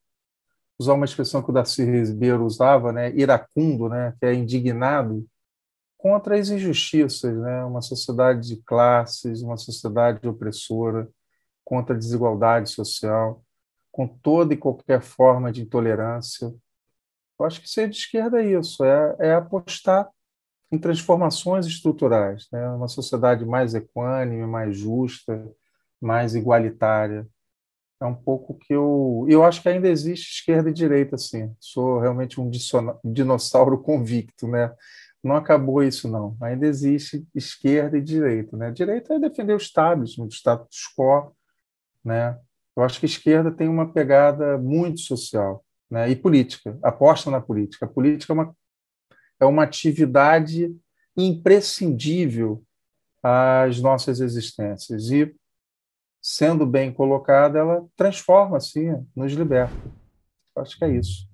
usar 0.79 0.93
uma 0.93 1.05
expressão 1.05 1.43
que 1.43 1.49
o 1.49 1.53
Darcy 1.53 1.83
Ribeiro 1.83 2.43
usava, 2.43 2.91
né, 2.91 3.11
iracundo, 3.15 3.87
né, 3.87 4.15
que 4.19 4.25
é 4.25 4.33
indignado 4.33 5.27
contra 5.97 6.37
as 6.39 6.49
injustiças, 6.49 7.37
né, 7.37 7.63
uma 7.63 7.81
sociedade 7.81 8.47
de 8.47 8.57
classes, 8.63 9.43
uma 9.43 9.57
sociedade 9.57 10.27
opressora, 10.27 11.07
contra 11.63 11.95
a 11.95 11.97
desigualdade 11.97 12.71
social, 12.71 13.43
com 13.91 14.07
toda 14.07 14.53
e 14.53 14.57
qualquer 14.57 15.01
forma 15.01 15.51
de 15.51 15.61
intolerância. 15.61 16.53
Eu 17.39 17.45
acho 17.45 17.61
que 17.61 17.69
ser 17.69 17.87
de 17.87 17.97
esquerda 17.97 18.41
é 18.41 18.51
isso, 18.59 18.83
é, 18.83 19.15
é 19.19 19.33
apostar 19.33 20.09
em 20.71 20.79
transformações 20.79 21.67
estruturais, 21.67 22.47
né, 22.51 22.67
uma 22.69 22.87
sociedade 22.87 23.45
mais 23.45 23.75
equânime, 23.75 24.45
mais 24.47 24.75
justa, 24.77 25.47
mais 26.01 26.33
igualitária, 26.33 27.27
é 28.01 28.05
um 28.05 28.15
pouco 28.15 28.55
que 28.55 28.73
eu. 28.73 29.25
Eu 29.29 29.43
acho 29.43 29.61
que 29.61 29.69
ainda 29.69 29.87
existe 29.87 30.33
esquerda 30.33 30.69
e 30.69 30.73
direita, 30.73 31.15
assim. 31.15 31.55
Sou 31.59 31.99
realmente 31.99 32.41
um 32.41 32.49
dinossauro 33.03 33.77
convicto, 33.77 34.47
né? 34.47 34.73
Não 35.23 35.35
acabou 35.35 35.83
isso, 35.83 36.09
não. 36.09 36.35
Ainda 36.41 36.65
existe 36.65 37.23
esquerda 37.35 37.97
e 37.97 38.01
direita, 38.01 38.57
né? 38.57 38.71
Direita 38.71 39.13
é 39.13 39.19
defender 39.19 39.53
o 39.53 39.57
establishment, 39.57 40.25
o 40.25 40.33
status 40.33 40.91
quo, 40.97 41.31
né? 42.03 42.39
Eu 42.75 42.83
acho 42.83 42.99
que 42.99 43.05
esquerda 43.05 43.51
tem 43.51 43.69
uma 43.69 43.93
pegada 43.93 44.57
muito 44.57 45.01
social, 45.01 45.63
né? 45.89 46.09
E 46.09 46.15
política, 46.15 46.77
aposta 46.81 47.29
na 47.29 47.39
política. 47.39 47.85
A 47.85 47.89
política 47.89 48.33
é 48.33 48.35
uma, 48.35 48.55
é 49.41 49.45
uma 49.45 49.63
atividade 49.63 50.75
imprescindível 51.15 52.63
às 53.21 53.79
nossas 53.79 54.21
existências. 54.21 55.11
E 55.11 55.35
sendo 56.21 56.65
bem 56.65 56.93
colocada, 56.93 57.59
ela 57.59 57.85
transforma, 57.95 58.57
assim, 58.57 59.05
nos 59.15 59.33
liberta. 59.33 59.75
Acho 60.55 60.77
que 60.77 60.85
é 60.85 60.89
isso. 60.89 61.27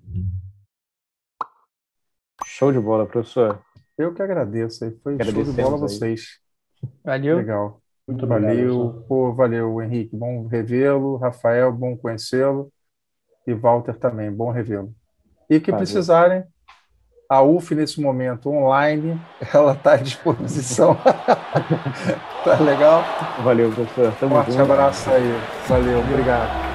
Show 2.46 2.72
de 2.72 2.80
bola, 2.80 3.06
professor. 3.06 3.60
Eu 3.96 4.14
que 4.14 4.22
agradeço. 4.22 4.90
Foi 5.02 5.22
show 5.22 5.44
de 5.44 5.52
bola 5.52 5.76
a 5.76 5.80
vocês. 5.80 6.38
Valeu. 7.04 7.36
Legal. 7.36 7.82
Muito 8.06 8.26
valeu. 8.26 9.04
Pô, 9.06 9.34
valeu, 9.34 9.82
Henrique. 9.82 10.16
Bom 10.16 10.46
revê-lo. 10.46 11.16
Rafael, 11.16 11.70
bom 11.72 11.96
conhecê-lo. 11.96 12.72
E 13.46 13.52
Walter 13.52 13.98
também, 13.98 14.32
bom 14.32 14.50
revê-lo. 14.50 14.94
E 15.50 15.60
que 15.60 15.70
valeu. 15.70 15.84
precisarem, 15.84 16.44
a 17.28 17.42
UF, 17.42 17.74
nesse 17.74 18.00
momento, 18.00 18.50
online, 18.50 19.20
ela 19.52 19.72
está 19.72 19.92
à 19.92 19.96
disposição. 19.96 20.96
tá 22.44 22.54
legal? 22.60 23.04
Valeu, 23.44 23.70
professor. 23.70 24.12
Tamo 24.18 24.34
um 24.34 24.38
forte 24.38 24.52
junto. 24.52 24.72
abraço 24.72 25.10
aí. 25.10 25.38
Valeu, 25.68 26.00
obrigado. 26.00 26.67